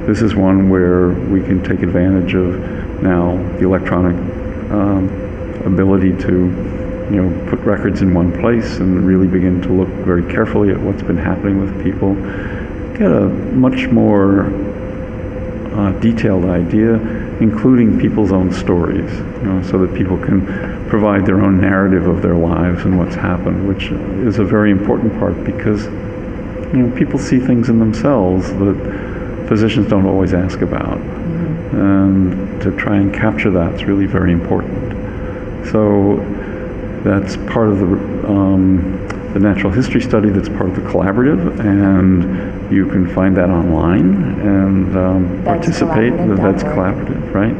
This 0.07 0.21
is 0.21 0.35
one 0.35 0.69
where 0.69 1.11
we 1.11 1.41
can 1.43 1.63
take 1.63 1.83
advantage 1.83 2.35
of 2.35 2.59
now 3.03 3.37
the 3.59 3.65
electronic 3.65 4.17
um, 4.73 5.09
ability 5.65 6.17
to, 6.25 6.33
you 7.11 7.23
know, 7.23 7.51
put 7.51 7.61
records 7.61 8.03
in 8.03 8.13
one 8.13 8.33
place 8.41 8.79
and 8.79 9.07
really 9.07 9.29
begin 9.29 9.63
to 9.63 9.73
look 9.73 9.89
very 9.89 10.29
carefully 10.33 10.71
at 10.71 10.81
what's 10.81 11.03
been 11.03 11.17
happening 11.17 11.61
with 11.61 11.83
people. 11.85 12.15
Get 12.99 13.13
a 13.13 13.29
much 13.55 13.87
more 13.89 14.51
uh, 15.79 15.93
detailed 16.01 16.45
idea, 16.45 16.95
including 17.39 18.01
people's 18.01 18.33
own 18.33 18.53
stories, 18.53 19.13
you 19.13 19.43
know, 19.45 19.63
so 19.63 19.79
that 19.79 19.95
people 19.95 20.19
can 20.19 20.45
provide 20.89 21.25
their 21.25 21.41
own 21.41 21.61
narrative 21.61 22.09
of 22.09 22.21
their 22.21 22.35
lives 22.35 22.85
and 22.85 22.99
what's 22.99 23.15
happened, 23.15 23.69
which 23.69 23.93
is 24.27 24.41
a 24.41 24.45
very 24.45 24.73
important 24.73 25.17
part 25.21 25.45
because 25.45 25.85
you 26.75 26.83
know, 26.83 26.97
people 26.99 27.17
see 27.17 27.39
things 27.39 27.69
in 27.69 27.79
themselves 27.79 28.49
that 28.55 29.47
physicians 29.49 29.89
don't 29.89 30.05
always 30.05 30.35
ask 30.35 30.63
about. 30.63 30.99
Mm-hmm. 30.99 31.77
And 31.77 32.63
to 32.63 32.77
try 32.77 32.97
and 32.97 33.15
capture 33.15 33.51
that 33.53 33.75
is 33.75 33.85
really 33.85 34.07
very 34.07 34.33
important. 34.33 35.69
So 35.71 36.17
that's 37.05 37.37
part 37.53 37.69
of 37.69 37.79
the 37.79 38.29
um, 38.29 39.18
the 39.33 39.41
natural 39.41 39.73
history 39.73 40.01
study 40.01 40.31
that's 40.31 40.49
part 40.49 40.71
of 40.71 40.75
the 40.75 40.83
collaborative, 40.83 41.61
and 41.61 42.73
you 42.73 42.87
can 42.87 43.13
find 43.15 43.37
that 43.37 43.51
online 43.51 44.41
and 44.41 44.97
um, 44.97 45.45
participate. 45.45 46.13
The 46.13 46.35
vEDS 46.35 46.63
Collaborative, 46.65 47.35
right? 47.35 47.55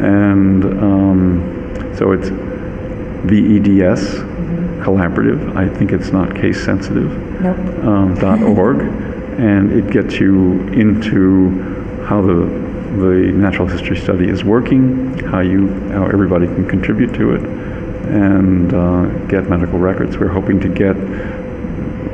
And 0.00 0.64
um, 0.64 1.94
so 1.96 2.12
it's 2.12 2.28
VEDS 2.28 4.18
mm-hmm. 4.18 4.82
Collaborative. 4.82 5.56
I 5.56 5.68
think 5.74 5.92
it's 5.92 6.12
not 6.12 6.34
case 6.34 6.62
sensitive. 6.62 7.10
Nope. 7.40 7.58
Um, 7.84 8.14
dot 8.16 8.42
org, 8.42 8.80
and 9.38 9.72
it 9.72 9.90
gets 9.90 10.20
you 10.20 10.60
into 10.68 12.04
how 12.04 12.20
the 12.20 12.66
the 12.96 13.32
natural 13.32 13.68
history 13.68 13.96
study 13.96 14.28
is 14.28 14.44
working, 14.44 15.18
how 15.26 15.40
you 15.40 15.68
how 15.90 16.06
everybody 16.06 16.46
can 16.46 16.68
contribute 16.68 17.14
to 17.14 17.34
it 17.34 17.75
and 18.08 18.72
uh, 18.72 19.06
get 19.26 19.48
medical 19.48 19.78
records. 19.78 20.16
We're 20.16 20.28
hoping 20.28 20.60
to 20.60 20.68
get 20.68 20.96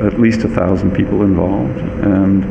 at 0.03 0.19
least 0.19 0.43
a 0.43 0.49
thousand 0.49 0.95
people 0.95 1.21
involved, 1.23 1.77
and 1.77 2.43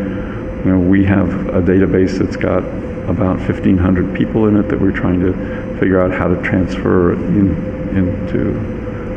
you 0.64 0.72
know 0.72 0.78
we 0.78 1.04
have 1.04 1.28
a 1.48 1.60
database 1.60 2.18
that's 2.18 2.36
got 2.36 2.64
about 3.08 3.36
1,500 3.38 4.16
people 4.16 4.46
in 4.46 4.56
it 4.56 4.68
that 4.68 4.80
we're 4.80 4.92
trying 4.92 5.20
to 5.20 5.32
figure 5.78 6.00
out 6.00 6.12
how 6.12 6.28
to 6.28 6.40
transfer 6.42 7.14
in, 7.14 7.48
into 7.96 8.54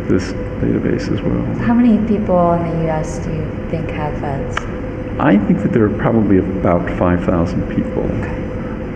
this 0.10 0.34
database 0.62 1.12
as 1.14 1.22
well. 1.22 1.44
How 1.66 1.74
many 1.74 1.98
people 2.08 2.54
in 2.54 2.64
the 2.70 2.84
U.S. 2.86 3.20
do 3.20 3.32
you 3.32 3.68
think 3.70 3.90
have 3.92 4.14
vEDS? 4.16 4.58
I 5.20 5.38
think 5.38 5.60
that 5.60 5.72
there 5.72 5.86
are 5.86 5.98
probably 5.98 6.40
about 6.40 6.90
5,000 6.98 7.76
people. 7.76 8.04
Okay. 8.04 8.42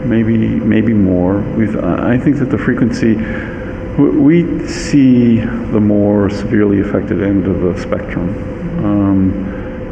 Maybe 0.06 0.38
maybe 0.38 0.94
more. 0.94 1.40
We've, 1.40 1.76
I 1.76 2.18
think 2.18 2.38
that 2.38 2.50
the 2.50 2.58
frequency 2.58 3.16
we 4.00 4.68
see 4.68 5.40
the 5.40 5.80
more 5.80 6.30
severely 6.30 6.80
affected 6.80 7.22
end 7.22 7.48
of 7.48 7.62
the 7.62 7.80
spectrum. 7.82 8.30
Um, 8.86 9.34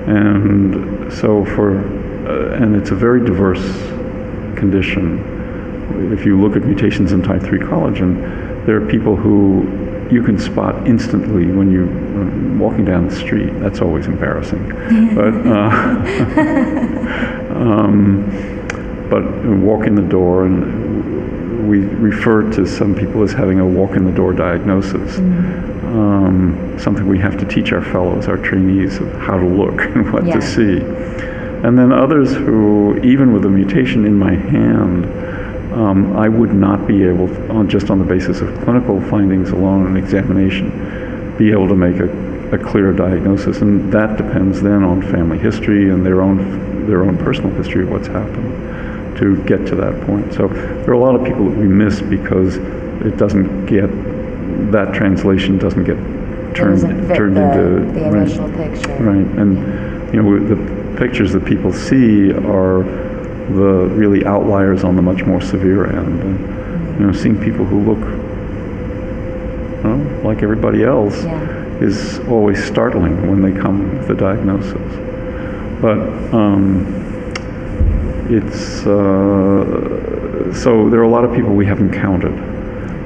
and 0.07 1.11
so 1.11 1.43
for, 1.43 1.77
uh, 1.77 2.63
and 2.63 2.75
it's 2.75 2.91
a 2.91 2.95
very 2.95 3.25
diverse 3.25 3.61
condition. 4.57 6.13
If 6.13 6.25
you 6.25 6.39
look 6.39 6.55
at 6.55 6.63
mutations 6.63 7.11
in 7.11 7.21
type 7.21 7.41
3 7.41 7.59
collagen, 7.59 8.65
there 8.65 8.81
are 8.81 8.85
people 8.87 9.15
who 9.15 9.63
you 10.09 10.23
can 10.23 10.39
spot 10.39 10.87
instantly 10.87 11.47
when 11.47 11.71
you're 11.71 11.89
uh, 11.89 12.57
walking 12.57 12.85
down 12.85 13.09
the 13.09 13.15
street. 13.15 13.51
That's 13.59 13.81
always 13.81 14.07
embarrassing. 14.07 14.69
but, 15.15 15.33
uh, 15.45 15.69
um, 17.55 18.23
but 19.09 19.23
walk 19.57 19.85
in 19.85 19.95
the 19.95 20.01
door 20.01 20.45
and 20.45 20.86
we 21.67 21.79
refer 21.79 22.49
to 22.51 22.65
some 22.65 22.95
people 22.95 23.21
as 23.23 23.33
having 23.33 23.59
a 23.59 23.67
walk 23.67 23.91
in 23.91 24.05
the 24.05 24.11
door 24.11 24.33
diagnosis. 24.33 25.17
Mm-hmm. 25.17 25.87
Um, 25.87 26.79
something 26.79 27.07
we 27.07 27.19
have 27.19 27.37
to 27.39 27.45
teach 27.45 27.71
our 27.71 27.81
fellows, 27.81 28.27
our 28.27 28.37
trainees, 28.37 28.97
of 28.97 29.11
how 29.13 29.37
to 29.37 29.45
look 29.45 29.81
and 29.95 30.11
what 30.13 30.25
yeah. 30.25 30.35
to 30.35 30.41
see. 30.41 30.77
And 31.65 31.77
then 31.77 31.91
others 31.91 32.33
who, 32.33 32.97
even 33.03 33.33
with 33.33 33.45
a 33.45 33.49
mutation 33.49 34.05
in 34.05 34.15
my 34.15 34.35
hand, 34.35 35.05
um, 35.73 36.15
I 36.15 36.29
would 36.29 36.53
not 36.53 36.87
be 36.87 37.03
able, 37.03 37.27
to, 37.27 37.51
on, 37.51 37.69
just 37.69 37.89
on 37.89 37.99
the 37.99 38.05
basis 38.05 38.41
of 38.41 38.53
clinical 38.63 39.01
findings 39.01 39.49
alone 39.49 39.87
and 39.87 39.97
examination, 39.97 41.35
be 41.37 41.51
able 41.51 41.67
to 41.67 41.75
make 41.75 41.99
a, 41.99 42.55
a 42.55 42.57
clear 42.57 42.93
diagnosis. 42.93 43.61
And 43.61 43.91
that 43.91 44.17
depends 44.17 44.61
then 44.61 44.83
on 44.83 45.01
family 45.01 45.37
history 45.37 45.89
and 45.89 46.05
their 46.05 46.21
own, 46.21 46.87
their 46.87 47.03
own 47.03 47.17
personal 47.17 47.51
history 47.51 47.83
of 47.83 47.89
what's 47.89 48.07
happened 48.07 48.77
to 49.17 49.41
get 49.43 49.65
to 49.67 49.75
that 49.75 50.01
point. 50.05 50.33
So 50.33 50.47
there 50.47 50.89
are 50.89 50.93
a 50.93 50.99
lot 50.99 51.15
of 51.15 51.25
people 51.25 51.49
that 51.49 51.57
we 51.57 51.67
miss 51.67 52.01
because 52.01 52.57
it 53.05 53.17
doesn't 53.17 53.65
get 53.65 53.89
that 54.71 54.93
translation 54.93 55.57
doesn't 55.57 55.83
get 55.83 55.97
turned 56.55 56.81
turned 57.15 57.37
the, 57.37 57.43
into 57.43 57.93
the 57.93 58.07
initial 58.07 58.47
right, 58.47 58.73
picture. 58.73 59.03
Right, 59.03 59.27
and 59.37 60.13
you 60.13 60.21
know 60.21 60.39
the 60.39 60.97
pictures 60.97 61.33
that 61.33 61.45
people 61.45 61.71
see 61.71 62.31
are 62.31 62.83
the 63.53 63.87
really 63.93 64.25
outliers 64.25 64.83
on 64.83 64.95
the 64.95 65.01
much 65.01 65.23
more 65.23 65.41
severe 65.41 65.85
end. 65.85 66.21
And, 66.21 66.99
you 66.99 67.05
know, 67.05 67.13
seeing 67.13 67.39
people 67.41 67.65
who 67.65 67.93
look 67.93 67.99
you 69.77 69.83
know, 69.83 70.21
like 70.27 70.43
everybody 70.43 70.83
else 70.83 71.23
yeah. 71.23 71.77
is 71.79 72.19
always 72.27 72.63
startling 72.63 73.29
when 73.29 73.41
they 73.41 73.57
come 73.57 73.97
with 73.97 74.07
the 74.07 74.15
diagnosis. 74.15 74.81
But 75.79 75.99
um, 76.33 76.85
it's 78.29 78.85
uh, 78.85 80.53
so 80.53 80.89
there 80.89 80.99
are 80.99 81.03
a 81.03 81.09
lot 81.09 81.23
of 81.23 81.33
people 81.33 81.53
we 81.53 81.65
haven't 81.65 81.93
counted 81.93 82.33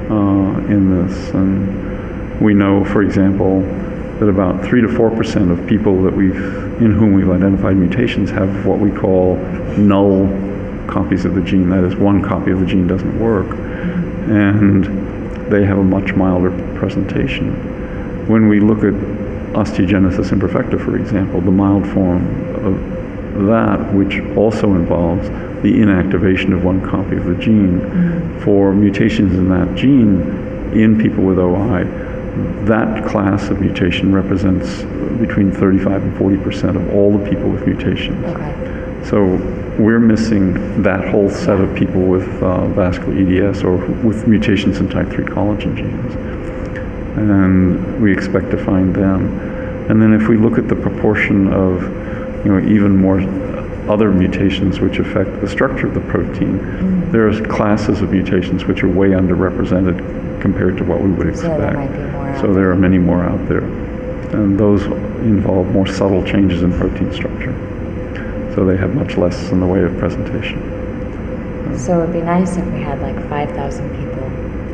uh, 0.09 0.73
in 0.73 1.05
this, 1.05 1.29
and 1.29 2.41
we 2.41 2.53
know, 2.53 2.83
for 2.85 3.01
example, 3.03 3.61
that 4.19 4.27
about 4.27 4.63
three 4.63 4.81
to 4.81 4.87
four 4.87 5.11
percent 5.11 5.51
of 5.51 5.65
people 5.67 6.01
that 6.03 6.13
we've 6.13 6.35
in 6.81 6.91
whom 6.91 7.13
we've 7.13 7.29
identified 7.29 7.77
mutations 7.77 8.29
have 8.31 8.65
what 8.65 8.79
we 8.79 8.89
call 8.91 9.35
null 9.77 10.27
copies 10.87 11.25
of 11.25 11.35
the 11.35 11.41
gene. 11.41 11.69
That 11.69 11.83
is, 11.83 11.95
one 11.95 12.23
copy 12.23 12.51
of 12.51 12.59
the 12.59 12.65
gene 12.65 12.87
doesn't 12.87 13.19
work, 13.19 13.47
and 14.29 14.85
they 15.51 15.65
have 15.65 15.77
a 15.77 15.83
much 15.83 16.13
milder 16.13 16.51
presentation. 16.77 18.27
When 18.27 18.47
we 18.47 18.59
look 18.59 18.79
at 18.79 18.93
osteogenesis 19.53 20.31
imperfecta, 20.31 20.83
for 20.83 20.95
example, 20.97 21.41
the 21.41 21.51
mild 21.51 21.87
form 21.89 22.25
of 22.65 23.00
that, 23.47 23.93
which 23.93 24.19
also 24.37 24.73
involves 24.75 25.27
the 25.61 25.73
inactivation 25.73 26.53
of 26.53 26.63
one 26.63 26.81
copy 26.81 27.15
of 27.15 27.25
the 27.25 27.35
gene, 27.35 27.79
mm-hmm. 27.79 28.43
for 28.43 28.73
mutations 28.73 29.33
in 29.33 29.49
that 29.49 29.75
gene 29.75 30.21
in 30.73 30.99
people 30.99 31.23
with 31.23 31.37
OI, 31.37 31.83
that 32.65 33.05
class 33.07 33.49
of 33.49 33.59
mutation 33.59 34.13
represents 34.13 34.83
between 35.19 35.51
35 35.51 36.03
and 36.03 36.17
40 36.17 36.37
percent 36.37 36.77
of 36.77 36.93
all 36.93 37.17
the 37.17 37.29
people 37.29 37.49
with 37.49 37.65
mutations. 37.67 38.25
Okay. 38.25 38.71
So 39.03 39.25
we're 39.77 39.99
missing 39.99 40.81
that 40.83 41.07
whole 41.09 41.29
set 41.29 41.59
of 41.59 41.75
people 41.75 42.01
with 42.01 42.27
uh, 42.41 42.67
vascular 42.67 43.13
EDS 43.13 43.63
or 43.63 43.77
with 44.03 44.27
mutations 44.27 44.79
in 44.79 44.89
type 44.89 45.09
3 45.09 45.25
collagen 45.25 45.75
genes. 45.75 46.15
And 47.17 48.01
we 48.01 48.13
expect 48.13 48.51
to 48.51 48.63
find 48.63 48.95
them. 48.95 49.39
And 49.89 50.01
then 50.01 50.13
if 50.13 50.27
we 50.27 50.37
look 50.37 50.57
at 50.57 50.67
the 50.67 50.75
proportion 50.75 51.51
of 51.51 51.81
you 52.43 52.51
know, 52.51 52.59
even 52.59 52.97
more 52.97 53.19
other 53.91 54.11
mutations 54.11 54.79
which 54.79 54.99
affect 54.99 55.41
the 55.41 55.47
structure 55.47 55.87
of 55.87 55.93
the 55.93 56.01
protein. 56.01 56.59
Mm-hmm. 56.59 57.11
There 57.11 57.27
are 57.27 57.41
classes 57.47 58.01
of 58.01 58.11
mutations 58.11 58.65
which 58.65 58.83
are 58.83 58.87
way 58.87 59.09
underrepresented 59.09 60.41
compared 60.41 60.77
to 60.77 60.83
what 60.83 61.01
we 61.01 61.11
would 61.11 61.35
So 61.37 61.51
expect. 61.51 61.59
there 61.59 61.73
might 61.73 61.91
be 61.91 62.11
more 62.11 62.35
So 62.37 62.47
out 62.47 62.55
there 62.55 62.71
are 62.71 62.75
many 62.75 62.97
more 62.97 63.23
out 63.23 63.47
there. 63.47 63.63
And 63.63 64.59
those 64.59 64.85
involve 64.85 65.67
more 65.71 65.87
subtle 65.87 66.23
changes 66.23 66.63
in 66.63 66.71
protein 66.73 67.11
structure. 67.13 67.53
So 68.55 68.65
they 68.65 68.77
have 68.77 68.95
much 68.95 69.17
less 69.17 69.51
in 69.51 69.59
the 69.59 69.67
way 69.67 69.83
of 69.83 69.97
presentation. 69.97 70.59
So 71.77 72.01
it 72.01 72.05
would 72.05 72.13
be 72.13 72.21
nice 72.21 72.57
if 72.57 72.65
we 72.67 72.81
had 72.81 73.01
like 73.01 73.15
5,000 73.29 73.89
people 73.89 74.11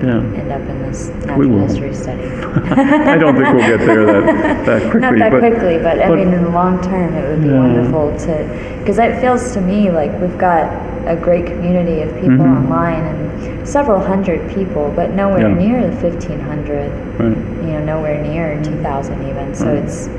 Yeah. 0.02 0.18
end 0.39 0.52
up 0.52 0.62
in 0.62 0.82
this 0.84 1.10
We 1.10 1.26
natural 1.26 1.50
will. 1.50 1.60
history 1.68 1.93
study. 1.93 2.24
I 2.28 3.18
don't 3.18 3.36
think 3.36 3.48
we'll 3.54 3.66
get 3.68 3.80
there 3.80 4.06
that, 4.06 4.66
that 4.66 4.82
quickly. 4.91 5.00
Not 5.00 5.18
that 5.20 5.32
but, 5.32 5.39
quickly, 5.39 5.78
but 5.80 6.00
I 6.00 6.08
but- 6.10 6.18
mean, 6.18 6.34
in 6.34 6.43
the 6.43 6.50
long 6.50 6.82
term, 6.82 7.14
it 7.16 7.28
would 7.30 7.41
be 7.41 7.50
Yeah. 7.50 7.60
wonderful 7.60 8.16
to, 8.28 8.78
because 8.80 9.00
it 9.00 9.20
feels 9.20 9.54
to 9.54 9.62
me 9.62 9.89
like 9.91 10.12
we've 10.22 10.38
got 10.38 10.66
a 11.08 11.16
great 11.16 11.45
community 11.48 12.02
of 12.02 12.14
people 12.16 12.38
Mhm. 12.45 12.64
online 12.66 13.04
and 13.06 13.68
several 13.68 14.00
hundred 14.00 14.48
people, 14.52 14.91
but 14.95 15.14
nowhere 15.14 15.48
Yeah. 15.50 15.54
near 15.56 15.88
the 15.88 15.95
1,500, 15.95 16.91
Right. 17.20 17.36
you 17.66 17.72
know, 17.80 17.84
nowhere 17.84 18.22
near 18.22 18.60
2,000 18.62 19.24
even. 19.28 19.54
So 19.56 19.66
Right. 19.66 19.76
it's 19.78 20.10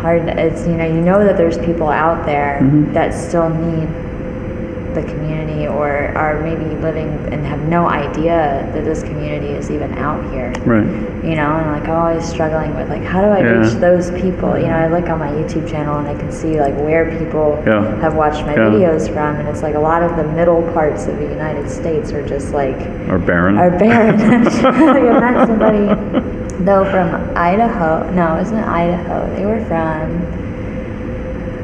hard, 0.00 0.28
it's, 0.28 0.66
you 0.66 0.74
know, 0.76 0.84
you 0.84 1.00
know 1.00 1.24
that 1.24 1.36
there's 1.36 1.56
people 1.58 1.88
out 1.88 2.26
there 2.26 2.58
Mhm. 2.62 2.92
that 2.94 3.14
still 3.14 3.48
need 3.48 3.88
the 4.94 5.02
community 5.02 5.66
or 5.66 6.12
are 6.16 6.40
maybe 6.42 6.64
living 6.76 7.08
and 7.32 7.44
have 7.46 7.60
no 7.68 7.88
idea 7.88 8.68
that 8.72 8.84
this 8.84 9.02
community 9.02 9.48
is 9.48 9.70
even 9.70 9.92
out 9.98 10.22
here 10.32 10.52
Right. 10.64 10.86
you 11.24 11.34
know, 11.36 11.50
and 11.56 11.70
like 11.72 11.88
always 11.88 12.24
struggling 12.24 12.74
with 12.76 12.88
like 12.88 13.02
how 13.04 13.20
do 13.20 13.28
I 13.28 13.40
Yeah. 13.40 13.60
reach 13.60 13.74
those 13.74 14.10
people? 14.12 14.58
You 14.58 14.66
know, 14.68 14.76
I 14.76 14.86
look 14.88 15.08
on 15.08 15.18
my 15.18 15.30
YouTube 15.30 15.68
channel 15.68 15.96
and 15.98 16.08
I 16.08 16.14
can 16.14 16.30
see 16.32 16.60
like 16.60 16.74
where 16.76 17.06
people 17.18 17.62
Yeah. 17.66 17.84
have 18.00 18.14
watched 18.14 18.44
my 18.46 18.54
Yeah. 18.54 18.68
videos 18.70 19.08
from, 19.12 19.36
and 19.36 19.48
it's 19.48 19.62
like 19.62 19.74
a 19.74 19.80
lot 19.80 20.02
of 20.02 20.16
the 20.16 20.24
middle 20.24 20.62
parts 20.74 21.06
of 21.06 21.18
the 21.18 21.26
United 21.26 21.68
States 21.70 22.12
are 22.12 22.22
just 22.26 22.52
like 22.54 22.78
Or 23.08 23.18
barren. 23.18 23.58
are 23.58 23.70
barren. 23.70 24.16
like 24.44 24.64
I 24.64 25.20
met 25.20 25.46
somebody 25.46 25.86
though 26.64 26.84
from 26.86 27.30
Idaho. 27.36 28.10
No, 28.12 28.34
it 28.34 28.38
wasn't 28.38 28.66
Idaho. 28.66 29.34
They 29.36 29.46
were 29.46 29.60
from 29.60 30.26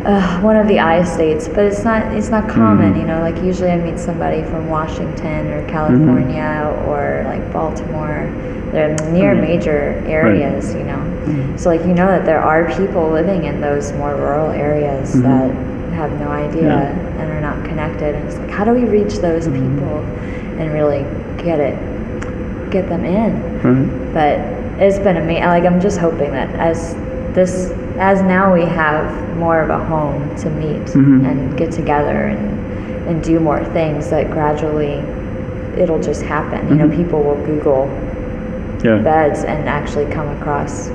uh, 0.04 0.40
one 0.40 0.56
of 0.56 0.68
the 0.68 0.78
I 0.80 1.02
states, 1.04 1.48
but 1.48 1.64
it's 1.64 1.84
not 1.84 2.12
it's 2.14 2.28
not 2.30 2.48
common, 2.48 2.94
Mhm. 2.94 3.00
you 3.00 3.06
know. 3.06 3.20
Like 3.20 3.42
usually 3.42 3.70
I 3.70 3.76
meet 3.78 3.98
somebody 3.98 4.42
from 4.42 4.68
Washington 4.68 5.50
or 5.52 5.62
California 5.66 6.70
or 6.86 7.22
like 7.26 7.52
Baltimore. 7.52 8.28
They're 8.72 8.94
near 9.12 9.34
Mhm. 9.34 9.40
major 9.40 9.94
areas, 10.06 10.74
you 10.74 10.84
know. 10.84 10.98
So 11.56 11.70
like 11.70 11.80
you 11.86 11.94
know 11.94 12.06
that 12.08 12.26
there 12.26 12.40
are 12.40 12.64
people 12.64 13.08
living 13.08 13.44
in 13.44 13.60
those 13.60 13.92
more 13.94 14.14
rural 14.14 14.50
areas 14.50 15.12
that 15.22 15.50
have 15.94 16.10
no 16.20 16.28
idea 16.28 16.62
Yeah. 16.64 17.22
and 17.22 17.30
are 17.32 17.40
not 17.40 17.64
connected. 17.64 18.14
And 18.14 18.24
it's 18.26 18.38
like 18.38 18.50
how 18.50 18.64
do 18.64 18.72
we 18.72 18.84
reach 18.84 19.20
those 19.20 19.46
people 19.48 20.04
and 20.58 20.72
really 20.72 21.04
get 21.38 21.60
it, 21.60 21.76
get 22.70 22.88
them 22.88 23.04
in? 23.04 23.32
Right. 23.62 24.12
but 24.12 24.38
it's 24.82 24.98
been 24.98 25.16
amazing. 25.16 25.44
Like 25.44 25.64
I'm 25.64 25.80
just 25.80 25.98
hoping 25.98 26.32
that 26.32 26.48
as 26.56 26.94
this, 27.34 27.70
as 27.98 28.22
now 28.22 28.52
we 28.52 28.62
have 28.62 29.36
more 29.36 29.60
of 29.60 29.70
a 29.70 29.78
home 29.84 30.34
to 30.36 30.50
meet 30.50 30.84
Mhm. 30.86 31.28
and 31.28 31.56
get 31.56 31.70
together 31.72 32.10
and 32.32 32.50
and 33.06 33.22
do 33.22 33.38
more 33.38 33.62
things, 33.62 34.08
that 34.08 34.30
gradually 34.30 35.02
it'll 35.76 36.00
just 36.00 36.22
happen. 36.22 36.66
You 36.70 36.76
know, 36.76 36.88
Mhm. 36.88 36.96
people 36.96 37.22
will 37.22 37.36
Google 37.44 37.86
Yeah. 38.82 39.02
vEDS 39.02 39.44
and 39.44 39.68
actually 39.68 40.06
come 40.06 40.26
across 40.40 40.90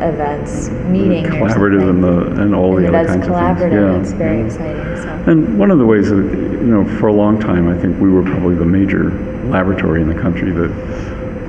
events, 0.00 0.70
meeting 0.88 1.26
or 1.26 1.30
collaborative 1.30 1.90
and 1.90 2.02
the 2.02 2.40
and 2.40 2.54
all 2.54 2.76
and 2.78 2.86
the 2.86 2.90
the 2.92 2.98
other 2.98 3.08
kinds 3.08 3.28
of 3.28 3.58
things. 3.58 3.72
Yeah. 3.72 4.00
It's 4.00 4.12
very 4.12 4.38
yeah. 4.38 4.44
exciting. 4.44 4.76
So. 4.96 5.30
And 5.30 5.58
one 5.58 5.70
of 5.70 5.78
the 5.78 5.84
ways 5.84 6.08
that, 6.08 6.16
you 6.16 6.70
know, 6.74 6.84
for 6.98 7.08
a 7.08 7.12
long 7.12 7.38
time, 7.38 7.68
I 7.68 7.74
think 7.74 8.00
we 8.00 8.08
were 8.10 8.22
probably 8.22 8.54
the 8.54 8.64
major 8.64 9.12
laboratory 9.50 10.00
in 10.00 10.08
the 10.08 10.14
country 10.14 10.50
that 10.52 10.70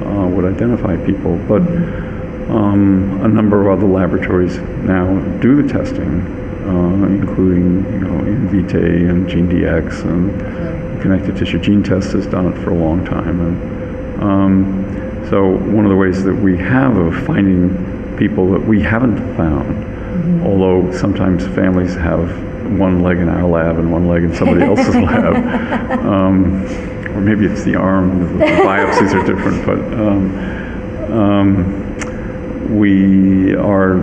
uh, 0.05 0.27
would 0.27 0.43
identify 0.43 0.97
people. 0.97 1.39
But 1.47 1.61
um, 2.51 3.21
a 3.23 3.27
number 3.27 3.61
of 3.61 3.77
other 3.77 3.87
laboratories 3.87 4.57
now 4.57 5.19
do 5.39 5.61
the 5.61 5.71
testing, 5.71 6.21
uh, 6.67 7.05
including, 7.07 7.83
you 7.93 7.99
know, 7.99 8.21
Invitae 8.23 9.09
and 9.09 9.27
GeneDx 9.27 10.03
and 10.03 11.01
Connective 11.01 11.37
Tissue 11.37 11.59
Gene 11.59 11.81
Test 11.81 12.11
has 12.11 12.27
done 12.27 12.51
it 12.51 12.57
for 12.63 12.71
a 12.71 12.75
long 12.75 13.05
time. 13.05 13.39
And 13.39 14.21
um, 14.23 15.27
so 15.29 15.47
one 15.49 15.85
of 15.85 15.91
the 15.91 15.97
ways 15.97 16.23
that 16.23 16.35
we 16.35 16.57
have 16.57 16.97
of 16.97 17.15
finding 17.25 18.17
people 18.17 18.51
that 18.51 18.61
we 18.61 18.81
haven't 18.81 19.17
found, 19.37 20.43
although 20.45 20.91
sometimes 20.91 21.45
families 21.55 21.95
have 21.95 22.51
one 22.77 23.01
leg 23.01 23.17
in 23.17 23.29
our 23.29 23.47
lab 23.47 23.79
and 23.79 23.91
one 23.91 24.07
leg 24.07 24.23
in 24.23 24.35
somebody 24.35 24.63
else's 24.63 24.95
lab, 24.95 25.35
um, 26.05 26.63
or 27.15 27.21
maybe 27.21 27.45
it's 27.45 27.63
the 27.63 27.75
arm, 27.75 28.37
the 28.37 28.45
biopsies 28.45 29.13
are 29.13 29.25
different, 29.25 29.65
but 29.65 29.79
um, 29.99 31.11
um, 31.11 31.90
we 32.71 33.53
are 33.55 33.97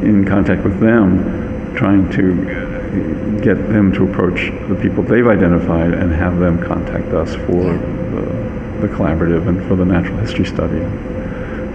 in 0.00 0.24
contact 0.26 0.64
with 0.64 0.80
them, 0.80 1.74
trying 1.76 2.10
to 2.12 3.40
get 3.42 3.56
them 3.68 3.92
to 3.92 4.04
approach 4.04 4.50
the 4.68 4.74
people 4.80 5.02
they've 5.02 5.26
identified 5.26 5.92
and 5.92 6.12
have 6.12 6.38
them 6.38 6.62
contact 6.64 7.12
us 7.12 7.34
for 7.34 7.62
the, 7.62 8.80
the 8.80 8.88
collaborative 8.88 9.46
and 9.48 9.66
for 9.68 9.76
the 9.76 9.84
natural 9.84 10.16
history 10.18 10.46
study. 10.46 10.80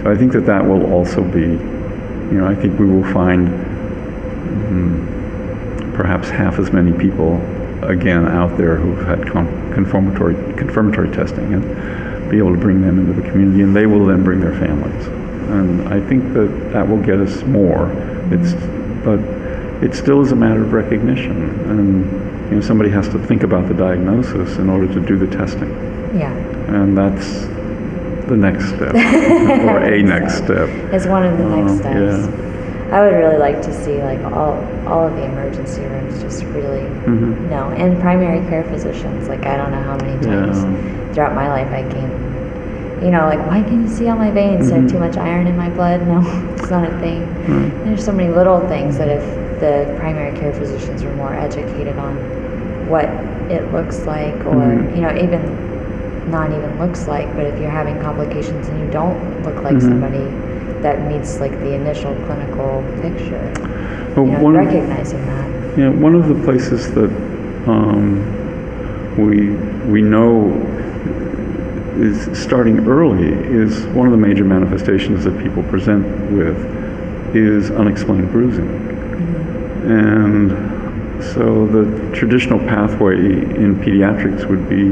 So 0.02 0.10
I 0.10 0.16
think 0.16 0.32
that 0.32 0.46
that 0.46 0.64
will 0.64 0.92
also 0.92 1.22
be, 1.22 1.42
you 1.42 2.38
know, 2.38 2.46
I 2.46 2.54
think 2.54 2.78
we 2.78 2.86
will 2.86 3.04
find 3.12 3.48
mm, 4.48 5.94
perhaps 5.94 6.30
half 6.30 6.58
as 6.58 6.72
many 6.72 6.92
people 6.92 7.36
again 7.84 8.26
out 8.26 8.56
there 8.56 8.76
who've 8.76 9.06
had 9.06 9.28
con- 9.30 9.72
confirmatory 9.72 10.34
confirmatory 10.56 11.10
testing 11.10 11.54
and 11.54 12.30
be 12.30 12.38
able 12.38 12.52
to 12.52 12.60
bring 12.60 12.80
them 12.82 12.98
into 12.98 13.12
the 13.12 13.28
community, 13.28 13.62
and 13.62 13.74
they 13.74 13.86
will 13.86 14.06
then 14.06 14.24
bring 14.24 14.40
their 14.40 14.54
families. 14.58 15.19
And 15.50 15.88
I 15.88 16.00
think 16.08 16.32
that 16.34 16.70
that 16.72 16.88
will 16.88 17.02
get 17.02 17.18
us 17.20 17.42
more. 17.44 17.90
It's, 18.30 18.52
but 19.04 19.18
it 19.82 19.94
still 19.94 20.20
is 20.20 20.30
a 20.32 20.36
matter 20.36 20.62
of 20.62 20.72
recognition, 20.72 21.36
and 21.70 22.50
you 22.50 22.56
know, 22.56 22.60
somebody 22.60 22.90
has 22.90 23.08
to 23.08 23.18
think 23.18 23.42
about 23.42 23.66
the 23.68 23.74
diagnosis 23.74 24.56
in 24.58 24.68
order 24.68 24.86
to 24.92 25.00
do 25.00 25.16
the 25.16 25.26
testing, 25.36 25.70
Yeah, 26.16 26.32
and 26.68 26.96
that's 26.96 27.46
the 28.28 28.36
next 28.36 28.68
step, 28.68 28.94
or 28.94 29.78
a 29.82 30.02
next 30.02 30.36
step. 30.36 30.68
it's 30.92 31.06
one 31.06 31.24
of 31.24 31.38
the 31.38 31.44
next 31.56 31.72
Um, 31.72 31.78
steps. 31.78 32.28
yeah. 32.28 32.96
I 32.96 33.00
would 33.02 33.14
really 33.16 33.38
like 33.38 33.62
to 33.62 33.72
see 33.72 34.02
like 34.02 34.20
all 34.32 34.58
all 34.86 35.06
of 35.06 35.14
the 35.16 35.24
emergency 35.24 35.80
rooms 35.82 36.20
just 36.22 36.44
really 36.46 36.82
Mhm. 37.06 37.48
no, 37.48 37.70
and 37.76 37.98
primary 38.00 38.40
care 38.48 38.64
physicians. 38.64 39.28
Like 39.28 39.46
I 39.46 39.56
don't 39.56 39.70
know 39.70 39.80
how 39.82 39.96
many 39.96 40.20
times 40.26 40.62
Yeah. 40.62 41.12
throughout 41.12 41.34
my 41.34 41.48
life 41.48 41.68
I 41.72 41.82
came, 41.88 42.10
you 43.02 43.10
know, 43.10 43.24
like 43.26 43.44
why 43.46 43.62
can 43.62 43.82
you 43.82 43.88
see 43.88 44.08
all 44.08 44.16
my 44.16 44.30
veins? 44.30 44.68
Do 44.68 44.74
I 44.74 44.78
have 44.80 44.90
too 44.90 44.98
much 44.98 45.16
iron 45.16 45.46
in 45.46 45.56
my 45.56 45.70
blood? 45.70 46.00
No, 46.06 46.20
it's 46.54 46.70
not 46.70 46.84
a 46.90 46.98
thing. 47.00 47.22
Right. 47.48 47.84
There's 47.84 48.04
so 48.04 48.12
many 48.12 48.32
little 48.32 48.66
things 48.68 48.98
that 48.98 49.08
if 49.08 49.22
the 49.60 49.94
primary 49.98 50.36
care 50.38 50.52
physicians 50.52 51.02
were 51.04 51.14
more 51.14 51.34
educated 51.34 51.96
on 51.98 52.16
what 52.88 53.04
it 53.50 53.72
looks 53.72 54.06
like, 54.06 54.34
or 54.46 54.54
Mhm. 54.54 54.94
you 54.96 55.02
know, 55.02 55.12
even 55.24 55.40
not 56.30 56.52
even 56.52 56.78
looks 56.78 57.08
like, 57.08 57.26
but 57.36 57.46
if 57.46 57.58
you're 57.60 57.70
having 57.70 57.98
complications 58.00 58.68
and 58.68 58.78
you 58.80 58.86
don't 58.92 59.18
look 59.44 59.62
like 59.64 59.74
Mhm. 59.76 59.82
somebody 59.88 60.24
that 60.82 61.06
meets 61.08 61.40
like 61.40 61.52
the 61.60 61.74
initial 61.74 62.14
clinical 62.26 62.82
picture, 63.02 63.40
Well, 64.16 64.26
you 64.26 64.32
know, 64.32 64.38
one- 64.40 64.54
recognizing 64.56 65.20
that. 65.26 65.46
Yeah, 65.78 65.88
one 65.90 66.14
of 66.14 66.28
the 66.28 66.34
places 66.34 66.92
that 66.94 67.10
um, 67.66 68.22
we 69.18 69.50
we 69.90 70.00
know 70.02 70.52
is 72.00 72.38
starting 72.38 72.88
early 72.88 73.28
is 73.28 73.84
one 73.88 74.06
of 74.06 74.12
the 74.12 74.18
major 74.18 74.44
manifestations 74.44 75.24
that 75.24 75.38
people 75.42 75.62
present 75.64 76.04
with 76.32 76.56
is 77.36 77.70
unexplained 77.70 78.30
bruising, 78.32 78.68
and 79.84 80.50
so 81.22 81.66
the 81.66 82.16
traditional 82.16 82.58
pathway 82.58 83.16
in 83.16 83.78
pediatrics 83.80 84.48
would 84.48 84.68
be 84.68 84.88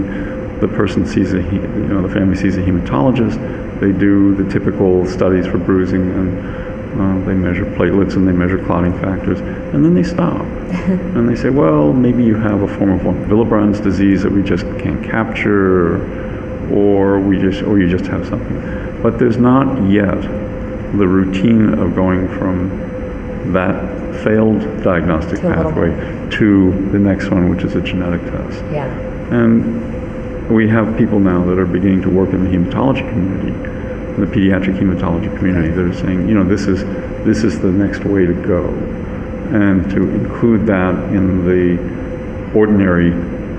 the 0.61 0.69
person 0.69 1.07
sees 1.07 1.33
a 1.33 1.41
you 1.41 1.89
know 1.89 2.03
the 2.03 2.13
family 2.13 2.37
sees 2.37 2.57
a 2.57 2.61
hematologist, 2.61 3.39
they 3.81 3.93
do 3.93 4.35
the 4.35 4.49
typical 4.51 5.07
studies 5.07 5.47
for 5.47 5.59
bruising 5.59 6.11
and. 6.13 6.69
Uh, 6.89 7.17
they 7.27 7.35
measure 7.35 7.65
platelets 7.65 8.17
and 8.17 8.27
they 8.27 8.33
measure 8.33 8.59
clotting 8.65 8.93
factors, 8.99 9.39
and 9.41 9.85
then 9.85 9.95
they 9.95 10.03
stop. 10.03 10.41
and 10.71 11.29
they 11.29 11.37
say, 11.37 11.49
well, 11.49 11.93
maybe 11.93 12.25
you 12.25 12.35
have 12.35 12.63
a 12.63 12.77
form 12.77 12.91
of 12.91 13.03
von 13.03 13.29
Willebrand's 13.29 13.79
disease 13.79 14.23
that 14.23 14.33
we 14.33 14.43
just 14.43 14.65
can't 14.81 15.05
capture, 15.05 16.28
or 16.73 17.21
we 17.21 17.39
just, 17.39 17.63
or 17.63 17.79
you 17.79 17.89
just 17.89 18.07
have 18.07 18.27
something. 18.27 19.03
But 19.03 19.19
there's 19.19 19.39
not 19.39 19.91
yet 19.91 20.21
the 20.97 21.07
routine 21.07 21.75
of 21.75 21.95
going 21.95 22.29
from 22.39 23.53
that 23.53 24.23
failed 24.25 24.61
diagnostic 24.83 25.41
To 25.41 25.55
pathway 25.55 25.91
to 26.31 26.89
the 26.91 26.99
next 26.99 27.31
one, 27.31 27.49
which 27.49 27.63
is 27.63 27.75
a 27.75 27.81
genetic 27.81 28.23
test. 28.23 28.65
Yeah. 28.73 28.87
And 29.31 30.49
we 30.51 30.69
have 30.69 30.97
people 30.97 31.21
now 31.21 31.45
that 31.45 31.59
are 31.59 31.67
beginning 31.67 32.03
to 32.03 32.11
work 32.11 32.31
in 32.31 32.45
the 32.45 32.51
hematology 32.51 33.09
community, 33.11 33.53
in 33.53 34.21
the 34.21 34.27
pediatric 34.27 34.79
hematology 34.79 35.35
community, 35.37 35.69
that 35.69 35.85
are 35.85 35.95
saying, 35.95 36.29
you 36.29 36.35
know, 36.35 36.45
this 36.45 36.67
is 36.67 36.85
this 37.25 37.45
is 37.45 37.61
the 37.61 37.71
next 37.71 38.05
way 38.05 38.25
to 38.27 38.33
go, 38.33 38.69
and 39.55 39.91
to 39.91 40.09
include 40.11 40.67
that 40.67 40.95
in 41.13 41.45
the 41.45 41.79
ordinary 42.59 43.11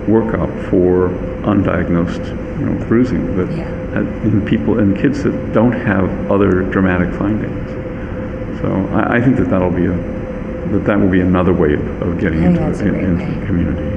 workup 0.07 0.69
for 0.69 1.09
undiagnosed 1.43 2.48
you 2.59 2.65
know, 2.65 2.85
bruising 2.85 3.35
that 3.37 3.49
Yeah. 3.55 3.99
in 4.23 4.45
people 4.45 4.79
and 4.79 4.95
kids 4.97 5.23
that 5.23 5.53
don't 5.53 5.71
have 5.71 6.31
other 6.31 6.63
dramatic 6.63 7.13
findings. 7.17 7.69
So 8.61 8.67
I, 8.93 9.15
I 9.17 9.21
think 9.21 9.37
that 9.37 9.49
that'll 9.49 9.71
be 9.71 9.85
a 9.85 9.95
that 10.71 10.83
that 10.85 10.99
will 10.99 11.09
be 11.09 11.21
another 11.21 11.53
way 11.53 11.73
of, 11.73 12.01
of 12.03 12.19
getting 12.19 12.43
into, 12.43 12.59
that's 12.59 12.81
a 12.81 12.87
in- 12.87 12.95
into 12.95 13.39
the 13.39 13.45
community. 13.45 13.89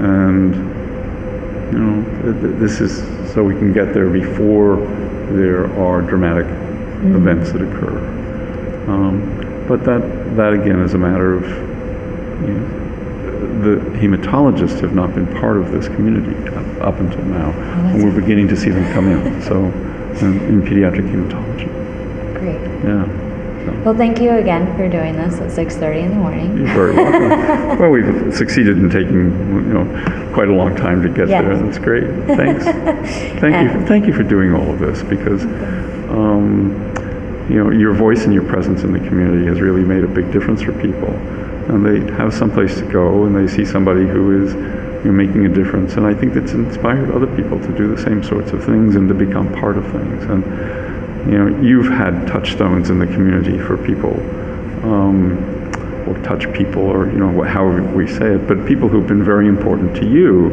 And 0.00 0.54
you 1.72 1.78
know, 1.78 2.22
th- 2.22 2.40
th- 2.42 2.58
this 2.58 2.80
is 2.80 3.32
so 3.32 3.44
we 3.44 3.54
can 3.54 3.72
get 3.72 3.94
there 3.94 4.08
before 4.10 4.76
there 5.30 5.66
are 5.78 6.02
dramatic 6.02 6.46
Mm-hmm. 7.02 7.16
events 7.16 7.50
that 7.50 7.60
occur. 7.62 7.98
Um, 8.86 9.64
but 9.66 9.82
that 9.84 10.36
that 10.36 10.52
again 10.52 10.78
is 10.78 10.94
a 10.94 10.98
matter 10.98 11.34
of 11.34 11.42
you 12.46 12.54
know, 12.54 12.81
the 13.60 13.76
hematologists 13.98 14.80
have 14.80 14.94
not 14.94 15.14
been 15.14 15.26
part 15.40 15.56
of 15.56 15.70
this 15.70 15.86
community 15.88 16.36
up, 16.56 16.94
up 16.94 17.00
until 17.00 17.22
now, 17.24 17.50
and 17.50 18.02
we're 18.02 18.18
beginning 18.18 18.48
to 18.48 18.56
see 18.56 18.70
them 18.70 18.90
come 18.92 19.08
in. 19.08 19.42
So, 19.42 19.64
in, 20.26 20.40
in 20.48 20.62
pediatric 20.62 21.08
hematology, 21.10 21.68
Great. 22.38 22.60
yeah. 22.84 23.22
Well, 23.84 23.94
thank 23.94 24.20
you 24.20 24.32
again 24.32 24.76
for 24.76 24.88
doing 24.88 25.14
this 25.14 25.40
at 25.40 25.50
6:30 25.50 26.02
in 26.02 26.08
the 26.10 26.16
morning. 26.16 26.56
You're 26.56 26.66
very 26.74 26.94
welcome. 26.96 27.78
well, 27.78 27.90
we've 27.90 28.34
succeeded 28.34 28.78
in 28.78 28.90
taking 28.90 29.14
you 29.14 29.74
know 29.74 30.30
quite 30.34 30.48
a 30.48 30.52
long 30.52 30.74
time 30.74 31.02
to 31.02 31.08
get 31.08 31.28
Yes. 31.28 31.42
there. 31.44 31.56
That's 31.56 31.78
great. 31.78 32.04
Thanks. 32.36 32.64
Thank 33.40 33.72
you. 33.72 33.86
Thank 33.86 34.06
you 34.06 34.12
for 34.12 34.22
doing 34.24 34.54
all 34.54 34.70
of 34.70 34.78
this 34.78 35.02
because. 35.02 35.44
Um, 36.12 36.92
you 37.50 37.62
know, 37.62 37.70
your 37.70 37.92
voice 37.92 38.24
and 38.24 38.32
your 38.32 38.44
presence 38.44 38.82
in 38.82 38.92
the 38.92 39.00
community 39.00 39.46
has 39.46 39.60
really 39.60 39.82
made 39.82 40.04
a 40.04 40.08
big 40.08 40.30
difference 40.32 40.62
for 40.62 40.72
people, 40.80 41.08
and 41.68 41.84
they 41.84 42.12
have 42.14 42.32
some 42.34 42.50
place 42.50 42.76
to 42.76 42.84
go, 42.84 43.24
and 43.24 43.36
they 43.36 43.52
see 43.52 43.64
somebody 43.64 44.06
who 44.06 44.44
is, 44.44 44.54
you 45.04 45.12
making 45.12 45.46
a 45.46 45.48
difference, 45.48 45.94
and 45.94 46.06
I 46.06 46.14
think 46.14 46.34
that's 46.34 46.52
inspired 46.52 47.10
other 47.10 47.26
people 47.36 47.58
to 47.58 47.76
do 47.76 47.94
the 47.94 48.00
same 48.00 48.22
sorts 48.22 48.52
of 48.52 48.64
things 48.64 48.94
and 48.94 49.08
to 49.08 49.14
become 49.14 49.52
part 49.52 49.76
of 49.76 49.84
things. 49.90 50.24
And 50.24 50.44
you 51.30 51.38
know, 51.38 51.62
you've 51.62 51.88
had 51.88 52.26
touchstones 52.26 52.90
in 52.90 52.98
the 52.98 53.06
community 53.06 53.58
for 53.58 53.76
people, 53.76 54.14
um, 54.84 55.38
or 56.08 56.20
touch 56.24 56.52
people, 56.52 56.82
or 56.82 57.06
you 57.06 57.18
know, 57.18 57.42
however 57.42 57.82
we 57.94 58.08
say 58.08 58.34
it, 58.34 58.48
but 58.48 58.66
people 58.66 58.88
who've 58.88 59.06
been 59.06 59.24
very 59.24 59.48
important 59.48 59.96
to 59.96 60.06
you. 60.06 60.50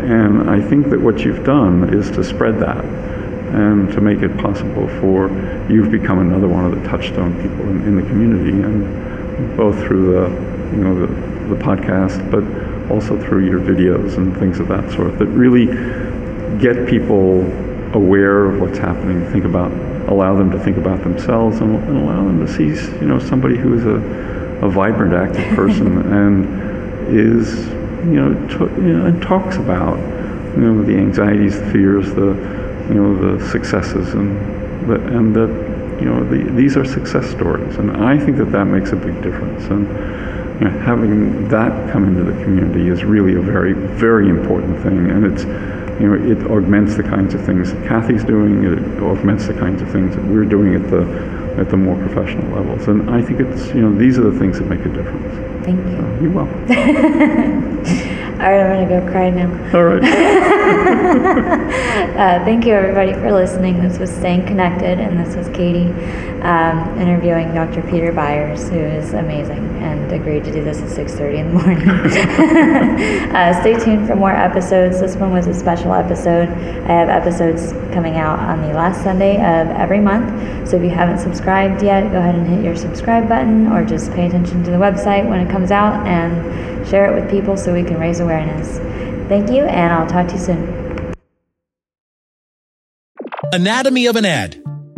And 0.00 0.48
I 0.48 0.60
think 0.60 0.88
that 0.90 1.00
what 1.00 1.20
you've 1.20 1.44
done 1.44 1.94
is 1.94 2.10
to 2.12 2.24
spread 2.24 2.58
that 2.60 2.84
and 2.84 3.92
to 3.92 4.00
make 4.00 4.22
it 4.22 4.36
possible 4.38 4.88
for 5.00 5.28
you've 5.68 5.90
become 5.90 6.20
another 6.20 6.48
one 6.48 6.64
of 6.64 6.80
the 6.80 6.88
touchstone 6.88 7.34
people 7.42 7.68
in, 7.68 7.82
in 7.82 7.96
the 7.96 8.02
community, 8.02 8.50
and 8.50 9.19
both 9.56 9.78
through 9.84 10.12
the 10.12 10.76
you 10.76 10.84
know 10.84 11.06
the, 11.06 11.54
the 11.54 11.62
podcast, 11.62 12.30
but 12.30 12.44
also 12.90 13.20
through 13.20 13.46
your 13.46 13.60
videos 13.60 14.16
and 14.16 14.36
things 14.38 14.58
of 14.60 14.68
that 14.68 14.90
sort 14.92 15.18
that 15.18 15.26
really 15.26 15.66
get 16.58 16.88
people 16.88 17.40
aware 17.94 18.46
of 18.46 18.60
what's 18.60 18.78
happening. 18.78 19.24
Think 19.32 19.44
about 19.44 19.72
allow 20.08 20.36
them 20.36 20.50
to 20.50 20.58
think 20.58 20.76
about 20.76 21.02
themselves 21.02 21.60
and, 21.60 21.76
and 21.76 21.98
allow 21.98 22.24
them 22.24 22.44
to 22.44 22.52
see 22.52 22.66
you 23.00 23.06
know 23.06 23.18
somebody 23.18 23.56
who 23.56 23.74
is 23.74 23.84
a, 23.84 24.66
a 24.66 24.68
vibrant, 24.68 25.14
active 25.14 25.54
person 25.54 25.98
and 26.12 27.08
is 27.08 27.66
you 28.04 28.16
know, 28.16 28.48
to, 28.48 28.64
you 28.82 28.96
know 28.96 29.06
and 29.06 29.22
talks 29.22 29.56
about 29.56 29.98
you 30.56 30.62
know 30.62 30.82
the 30.82 30.96
anxieties, 30.96 31.58
the 31.60 31.70
fears, 31.70 32.12
the 32.14 32.34
you 32.88 32.94
know 32.94 33.36
the 33.36 33.48
successes 33.50 34.14
and 34.14 34.88
the, 34.88 34.94
and 35.16 35.34
that 35.36 35.79
you 36.00 36.06
know 36.06 36.24
the, 36.24 36.50
these 36.52 36.76
are 36.76 36.84
success 36.84 37.30
stories. 37.30 37.76
And 37.76 37.96
I 37.96 38.18
think 38.18 38.38
that 38.38 38.50
that 38.52 38.64
makes 38.64 38.92
a 38.92 38.96
big 38.96 39.22
difference. 39.22 39.64
And 39.66 39.86
you 40.60 40.68
know, 40.68 40.78
having 40.80 41.48
that 41.48 41.92
come 41.92 42.04
into 42.04 42.24
the 42.24 42.42
community 42.44 42.88
is 42.88 43.04
really 43.04 43.34
a 43.34 43.40
very 43.40 43.74
very 43.74 44.28
important 44.28 44.82
thing. 44.82 45.10
And 45.10 45.24
it's 45.24 45.44
you 46.00 46.08
know 46.08 46.14
it 46.14 46.50
augments 46.50 46.96
the 46.96 47.02
kinds 47.02 47.34
of 47.34 47.44
things 47.44 47.72
that 47.72 47.86
Kathy's 47.86 48.24
doing. 48.24 48.64
It 48.64 49.02
augments 49.02 49.46
the 49.46 49.54
kinds 49.54 49.82
of 49.82 49.90
things 49.90 50.16
that 50.16 50.24
we're 50.24 50.44
doing 50.44 50.74
at 50.74 50.90
the 50.90 51.02
at 51.58 51.68
the 51.68 51.76
more 51.76 51.96
professional 51.96 52.48
levels. 52.56 52.88
And 52.88 53.10
I 53.10 53.20
think 53.20 53.40
it's 53.40 53.68
you 53.68 53.82
know 53.82 53.94
these 53.96 54.18
are 54.18 54.30
the 54.30 54.38
things 54.38 54.58
that 54.58 54.66
make 54.66 54.80
a 54.80 54.88
difference. 54.88 55.64
Thank 55.64 55.84
you. 55.86 55.96
so 55.96 56.18
you're 56.22 56.32
welcome 56.32 56.66
I'm 58.40 58.86
gonna 58.88 59.00
go 59.00 59.10
cry 59.10 59.30
now. 59.30 59.50
all 59.76 59.84
right 59.84 60.00
Uh, 62.20 62.44
thank 62.44 62.66
you, 62.66 62.74
everybody, 62.74 63.12
for 63.14 63.32
listening. 63.32 63.80
This 63.80 63.98
was 63.98 64.10
Staying 64.10 64.46
Connected, 64.46 64.98
and 64.98 65.18
this 65.18 65.34
was 65.36 65.48
Katie 65.48 65.88
um, 66.42 66.98
interviewing 66.98 67.52
Dr. 67.54 67.82
Peter 67.82 68.12
Byers, 68.12 68.68
who 68.68 68.78
is 68.78 69.12
amazing 69.12 69.58
and 69.82 70.10
agreed 70.12 70.44
to 70.44 70.52
do 70.52 70.64
this 70.64 70.80
at 70.80 70.88
6:30 70.88 71.38
in 71.38 71.48
the 71.48 71.62
morning. 71.62 71.88
uh, 73.34 73.60
stay 73.60 73.78
tuned 73.78 74.06
for 74.06 74.16
more 74.16 74.32
episodes. 74.32 75.00
This 75.00 75.16
one 75.16 75.32
was 75.32 75.46
a 75.46 75.54
special 75.54 75.92
episode. 75.92 76.48
I 76.48 76.92
have 76.92 77.08
episodes 77.08 77.72
coming 77.92 78.16
out 78.16 78.38
on 78.38 78.62
the 78.62 78.68
last 78.74 79.02
Sunday 79.02 79.36
of 79.36 79.68
every 79.76 80.00
month. 80.00 80.68
So 80.68 80.76
if 80.76 80.82
you 80.82 80.90
haven't 80.90 81.18
subscribed 81.18 81.82
yet, 81.82 82.10
go 82.10 82.18
ahead 82.18 82.34
and 82.34 82.46
hit 82.46 82.64
your 82.64 82.76
subscribe 82.76 83.28
button, 83.28 83.66
or 83.68 83.84
just 83.84 84.12
pay 84.12 84.26
attention 84.26 84.64
to 84.64 84.70
the 84.70 84.78
website 84.78 85.28
when 85.28 85.40
it 85.40 85.50
comes 85.50 85.70
out 85.70 86.06
and 86.06 86.86
share 86.88 87.10
it 87.10 87.20
with 87.20 87.30
people 87.30 87.56
so 87.56 87.72
we 87.72 87.82
can 87.82 87.98
raise 87.98 88.20
awareness. 88.20 88.78
Thank 89.28 89.50
you, 89.50 89.64
and 89.64 89.92
I'll 89.92 90.06
talk 90.06 90.26
to 90.28 90.34
you 90.34 90.40
soon. 90.40 90.80
Anatomy 93.52 94.06
of 94.06 94.16
an 94.16 94.24
ad. 94.24 94.62